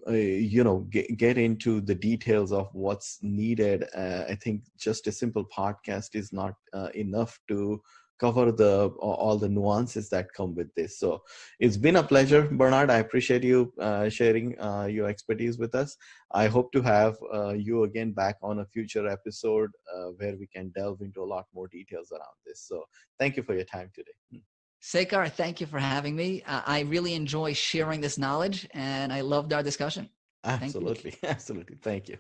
uh, 0.08 0.12
you 0.12 0.64
know 0.64 0.82
get, 0.92 1.18
get 1.18 1.38
into 1.38 1.82
the 1.82 1.96
details 1.96 2.52
of 2.52 2.70
what's 2.74 3.18
needed. 3.24 3.86
Uh, 3.96 4.24
I 4.30 4.36
think 4.36 4.62
just 4.78 5.08
a 5.08 5.12
simple 5.12 5.46
podcast 5.46 6.14
is 6.14 6.32
not 6.32 6.54
uh, 6.74 6.90
enough 6.94 7.40
to 7.48 7.82
cover 8.20 8.52
the 8.52 8.90
all 9.00 9.38
the 9.38 9.50
nuances 9.50 10.10
that 10.10 10.34
come 10.34 10.56
with 10.56 10.74
this. 10.76 11.00
So 11.00 11.24
it's 11.60 11.78
been 11.78 11.98
a 11.98 12.04
pleasure, 12.04 12.48
Bernard. 12.52 12.90
I 12.90 12.98
appreciate 12.98 13.44
you 13.44 13.74
uh, 13.80 14.10
sharing 14.10 14.60
uh, 14.60 14.86
your 14.86 15.08
expertise 15.08 15.58
with 15.58 15.76
us. 15.76 15.96
I 16.32 16.48
hope 16.48 16.72
to 16.74 16.82
have 16.82 17.18
uh, 17.34 17.54
you 17.54 17.84
again 17.84 18.12
back 18.12 18.38
on 18.42 18.60
a 18.60 18.66
future 18.66 19.08
episode 19.08 19.72
uh, 19.94 20.08
where 20.18 20.36
we 20.38 20.48
can 20.48 20.72
delve 20.76 21.02
into 21.02 21.22
a 21.22 21.30
lot 21.36 21.46
more 21.54 21.68
details 21.68 22.12
around 22.12 22.38
this. 22.46 22.62
So 22.68 22.86
thank 23.20 23.38
you 23.38 23.44
for 23.44 23.56
your 23.56 23.66
time 23.66 23.92
today. 23.94 24.18
Hmm. 24.32 24.40
Sekar, 24.82 25.32
thank 25.32 25.62
you 25.62 25.68
for 25.68 25.80
having 25.80 26.14
me. 26.14 26.44
I 26.46 26.82
really 26.82 27.14
enjoy 27.14 27.54
sharing 27.54 28.02
this 28.02 28.18
knowledge 28.18 28.68
and 28.74 29.14
I 29.14 29.22
loved 29.22 29.54
our 29.54 29.64
discussion. 29.64 30.10
Absolutely. 30.44 31.16
Absolutely. 31.24 31.78
Thank 31.82 32.10
you. 32.10 32.18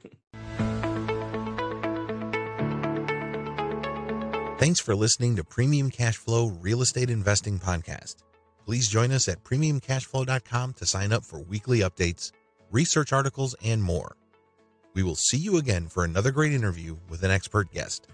Thanks 4.63 4.79
for 4.79 4.95
listening 4.95 5.35
to 5.35 5.43
Premium 5.43 5.91
Cashflow 5.91 6.57
Real 6.61 6.81
Estate 6.81 7.09
Investing 7.09 7.59
Podcast. 7.59 8.23
Please 8.65 8.87
join 8.87 9.11
us 9.11 9.27
at 9.27 9.43
premiumcashflow.com 9.43 10.73
to 10.75 10.85
sign 10.85 11.11
up 11.11 11.25
for 11.25 11.39
weekly 11.41 11.79
updates, 11.79 12.31
research 12.71 13.11
articles, 13.11 13.57
and 13.61 13.83
more. 13.83 14.15
We 14.93 15.03
will 15.03 15.17
see 15.17 15.35
you 15.35 15.57
again 15.57 15.89
for 15.89 16.05
another 16.05 16.31
great 16.31 16.53
interview 16.53 16.95
with 17.09 17.23
an 17.23 17.29
expert 17.29 17.73
guest. 17.73 18.07